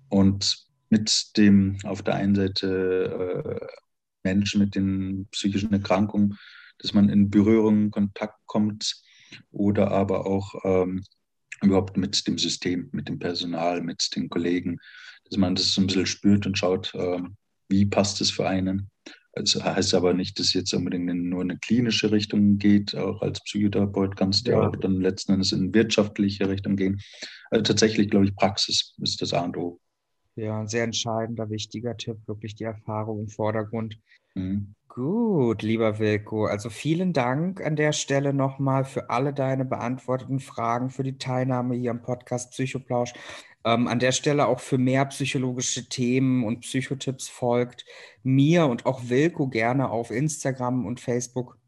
und 0.09 0.66
mit 0.88 1.36
dem 1.36 1.78
auf 1.84 2.03
der 2.03 2.14
einen 2.14 2.34
Seite 2.34 3.61
äh, 3.61 3.66
Menschen 4.22 4.60
mit 4.60 4.74
den 4.74 5.26
psychischen 5.30 5.72
Erkrankungen, 5.72 6.38
dass 6.78 6.94
man 6.94 7.08
in 7.08 7.30
Berührung, 7.30 7.90
Kontakt 7.90 8.38
kommt 8.46 9.02
oder 9.50 9.90
aber 9.90 10.26
auch 10.26 10.54
ähm, 10.64 11.02
überhaupt 11.62 11.96
mit 11.96 12.26
dem 12.26 12.38
System, 12.38 12.88
mit 12.92 13.08
dem 13.08 13.18
Personal, 13.18 13.82
mit 13.82 14.14
den 14.16 14.28
Kollegen, 14.28 14.78
dass 15.24 15.38
man 15.38 15.54
das 15.54 15.72
so 15.72 15.80
ein 15.80 15.86
bisschen 15.86 16.06
spürt 16.06 16.46
und 16.46 16.58
schaut, 16.58 16.92
ähm, 16.94 17.36
wie 17.68 17.86
passt 17.86 18.20
es 18.20 18.30
für 18.30 18.48
einen. 18.48 18.90
Das 19.32 19.54
also 19.56 19.64
heißt 19.64 19.94
aber 19.94 20.12
nicht, 20.12 20.38
dass 20.40 20.52
jetzt 20.54 20.74
unbedingt 20.74 21.08
in 21.08 21.28
nur 21.28 21.42
eine 21.42 21.56
klinische 21.58 22.10
Richtung 22.10 22.58
geht. 22.58 22.96
Auch 22.96 23.22
als 23.22 23.42
Psychotherapeut 23.44 24.16
kannst 24.16 24.46
du 24.46 24.52
ja. 24.52 24.68
auch 24.68 24.76
dann 24.76 25.00
letzten 25.00 25.32
Endes 25.32 25.52
in 25.52 25.72
wirtschaftliche 25.72 26.48
Richtung 26.48 26.76
gehen. 26.76 27.00
Also 27.50 27.62
tatsächlich, 27.62 28.10
glaube 28.10 28.24
ich, 28.24 28.34
Praxis 28.34 28.94
ist 29.00 29.22
das 29.22 29.32
A 29.32 29.42
und 29.42 29.56
O. 29.56 29.80
Ja, 30.36 30.60
ein 30.60 30.68
sehr 30.68 30.84
entscheidender, 30.84 31.50
wichtiger 31.50 31.96
Tipp, 31.96 32.18
wirklich 32.26 32.54
die 32.54 32.64
Erfahrung 32.64 33.20
im 33.20 33.28
Vordergrund. 33.28 33.98
Mhm. 34.34 34.74
Gut, 34.88 35.62
lieber 35.62 36.00
Wilko. 36.00 36.46
Also 36.46 36.68
vielen 36.68 37.12
Dank 37.12 37.64
an 37.64 37.76
der 37.76 37.92
Stelle 37.92 38.34
nochmal 38.34 38.84
für 38.84 39.08
alle 39.08 39.32
deine 39.32 39.64
beantworteten 39.64 40.40
Fragen, 40.40 40.90
für 40.90 41.04
die 41.04 41.16
Teilnahme 41.16 41.76
hier 41.76 41.92
am 41.92 42.02
Podcast 42.02 42.50
Psychoplausch. 42.50 43.12
Ähm, 43.64 43.86
an 43.86 43.98
der 43.98 44.10
Stelle 44.12 44.48
auch 44.48 44.58
für 44.58 44.78
mehr 44.78 45.04
psychologische 45.06 45.88
Themen 45.88 46.44
und 46.44 46.60
Psychotipps 46.60 47.28
folgt 47.28 47.84
mir 48.22 48.66
und 48.66 48.84
auch 48.86 49.02
Wilko 49.08 49.48
gerne 49.48 49.90
auf 49.90 50.10
Instagram 50.10 50.86
und 50.86 50.98
Facebook. 50.98 51.58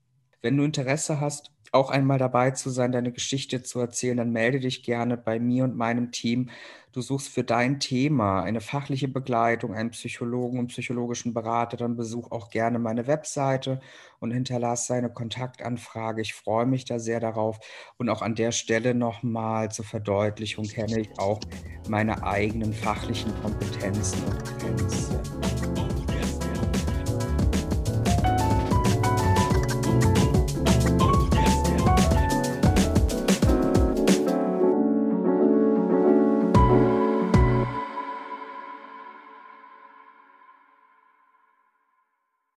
Wenn 0.40 0.56
du 0.56 0.64
Interesse 0.64 1.20
hast, 1.20 1.52
auch 1.72 1.90
einmal 1.90 2.18
dabei 2.18 2.50
zu 2.52 2.70
sein, 2.70 2.92
deine 2.92 3.12
Geschichte 3.12 3.62
zu 3.62 3.80
erzählen, 3.80 4.18
dann 4.18 4.30
melde 4.30 4.60
dich 4.60 4.82
gerne 4.82 5.16
bei 5.16 5.40
mir 5.40 5.64
und 5.64 5.74
meinem 5.74 6.12
Team. 6.12 6.50
Du 6.92 7.00
suchst 7.00 7.28
für 7.30 7.42
dein 7.42 7.80
Thema 7.80 8.42
eine 8.42 8.60
fachliche 8.60 9.08
Begleitung, 9.08 9.72
einen 9.74 9.90
Psychologen 9.92 10.58
und 10.58 10.66
psychologischen 10.66 11.32
Berater, 11.32 11.78
dann 11.78 11.96
besuch 11.96 12.30
auch 12.30 12.50
gerne 12.50 12.78
meine 12.78 13.06
Webseite 13.06 13.80
und 14.20 14.30
hinterlass 14.30 14.88
deine 14.88 15.08
Kontaktanfrage. 15.08 16.20
Ich 16.20 16.34
freue 16.34 16.66
mich 16.66 16.84
da 16.84 16.98
sehr 16.98 17.18
darauf. 17.18 17.58
Und 17.96 18.10
auch 18.10 18.20
an 18.20 18.34
der 18.34 18.52
Stelle 18.52 18.94
nochmal 18.94 19.70
zur 19.70 19.86
Verdeutlichung 19.86 20.66
kenne 20.66 21.00
ich 21.00 21.18
auch 21.18 21.40
meine 21.88 22.22
eigenen 22.22 22.74
fachlichen 22.74 23.32
Kompetenzen 23.40 24.22
und 24.26 24.58
Grenzen. 24.58 25.11